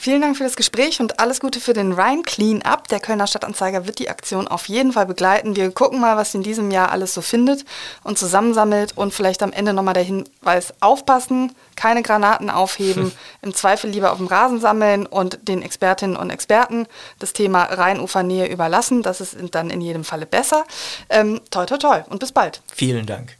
Vielen 0.00 0.22
Dank 0.22 0.38
für 0.38 0.44
das 0.44 0.56
Gespräch 0.56 0.98
und 1.00 1.20
alles 1.20 1.40
Gute 1.40 1.60
für 1.60 1.74
den 1.74 1.92
Rhein 1.92 2.22
Clean 2.22 2.62
Up. 2.62 2.88
Der 2.88 3.00
Kölner 3.00 3.26
Stadtanzeiger 3.26 3.86
wird 3.86 3.98
die 3.98 4.08
Aktion 4.08 4.48
auf 4.48 4.66
jeden 4.66 4.94
Fall 4.94 5.04
begleiten. 5.04 5.56
Wir 5.56 5.70
gucken 5.72 6.00
mal, 6.00 6.16
was 6.16 6.34
in 6.34 6.42
diesem 6.42 6.70
Jahr 6.70 6.90
alles 6.90 7.12
so 7.12 7.20
findet 7.20 7.66
und 8.02 8.16
zusammensammelt 8.16 8.96
und 8.96 9.12
vielleicht 9.12 9.42
am 9.42 9.52
Ende 9.52 9.74
nochmal 9.74 9.92
der 9.92 10.04
Hinweis, 10.04 10.72
aufpassen, 10.80 11.54
keine 11.76 12.00
Granaten 12.00 12.48
aufheben, 12.48 13.12
im 13.42 13.52
Zweifel 13.52 13.90
lieber 13.90 14.12
auf 14.12 14.16
dem 14.16 14.28
Rasen 14.28 14.58
sammeln 14.58 15.04
und 15.04 15.46
den 15.46 15.60
Expertinnen 15.60 16.16
und 16.16 16.30
Experten 16.30 16.86
das 17.18 17.34
Thema 17.34 17.64
Rheinufernähe 17.64 18.46
überlassen. 18.46 19.02
Das 19.02 19.20
ist 19.20 19.36
dann 19.50 19.68
in 19.68 19.82
jedem 19.82 20.04
Falle 20.04 20.24
besser. 20.24 20.64
Ähm, 21.10 21.42
toi, 21.50 21.66
toi, 21.66 21.76
toi 21.76 22.00
und 22.08 22.20
bis 22.20 22.32
bald. 22.32 22.62
Vielen 22.72 23.04
Dank. 23.04 23.36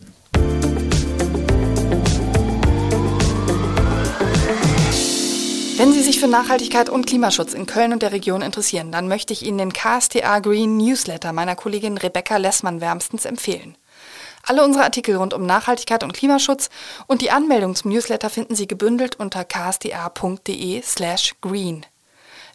Wenn 5.80 5.94
Sie 5.94 6.02
sich 6.02 6.20
für 6.20 6.28
Nachhaltigkeit 6.28 6.90
und 6.90 7.06
Klimaschutz 7.06 7.54
in 7.54 7.64
Köln 7.64 7.94
und 7.94 8.02
der 8.02 8.12
Region 8.12 8.42
interessieren, 8.42 8.92
dann 8.92 9.08
möchte 9.08 9.32
ich 9.32 9.46
Ihnen 9.46 9.56
den 9.56 9.72
KSTA 9.72 10.40
Green 10.40 10.76
Newsletter 10.76 11.32
meiner 11.32 11.56
Kollegin 11.56 11.96
Rebecca 11.96 12.36
Lessmann 12.36 12.82
wärmstens 12.82 13.24
empfehlen. 13.24 13.78
Alle 14.46 14.62
unsere 14.62 14.84
Artikel 14.84 15.16
rund 15.16 15.32
um 15.32 15.46
Nachhaltigkeit 15.46 16.04
und 16.04 16.12
Klimaschutz 16.12 16.68
und 17.06 17.22
die 17.22 17.30
Anmeldung 17.30 17.74
zum 17.76 17.92
Newsletter 17.92 18.28
finden 18.28 18.54
Sie 18.54 18.68
gebündelt 18.68 19.18
unter 19.18 19.42
ksda.de 19.46 20.82
slash 20.82 21.36
green. 21.40 21.86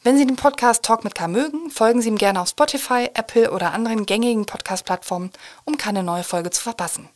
Wenn 0.03 0.19
Sie 0.19 0.27
den 0.27 0.35
Podcast 0.35 0.85
Talk 0.85 1.03
mit 1.03 1.15
K 1.15 1.27
mögen, 1.27 1.71
folgen 1.71 2.03
Sie 2.03 2.09
ihm 2.09 2.19
gerne 2.19 2.39
auf 2.39 2.49
Spotify, 2.49 3.09
Apple 3.15 3.49
oder 3.49 3.73
anderen 3.73 4.05
gängigen 4.05 4.45
Podcast-Plattformen, 4.45 5.31
um 5.63 5.77
keine 5.77 6.03
neue 6.03 6.23
Folge 6.23 6.51
zu 6.51 6.61
verpassen. 6.61 7.09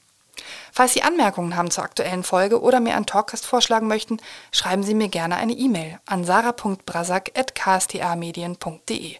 Falls 0.72 0.94
Sie 0.94 1.04
Anmerkungen 1.04 1.56
haben 1.56 1.72
zur 1.72 1.84
aktuellen 1.84 2.24
Folge 2.24 2.62
oder 2.62 2.80
mir 2.80 2.96
einen 2.96 3.06
Talkcast 3.06 3.46
vorschlagen 3.46 3.88
möchten, 3.88 4.22
schreiben 4.52 4.84
Sie 4.84 4.94
mir 4.94 5.10
gerne 5.10 5.38
eine 5.38 5.54
E-Mail 5.54 6.00
an 6.06 6.24
sarah.brasak.ksta-medien.de. 6.24 9.16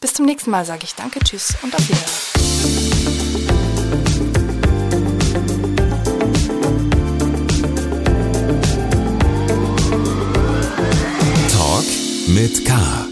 Bis 0.00 0.14
zum 0.14 0.26
nächsten 0.26 0.50
Mal 0.50 0.64
sage 0.64 0.84
ich 0.84 0.94
Danke, 0.94 1.20
Tschüss 1.20 1.56
und 1.62 1.74
auf 1.74 1.88
Wiedersehen. 1.88 2.30
Talk 11.52 11.84
mit 12.28 12.64
K. 12.64 13.09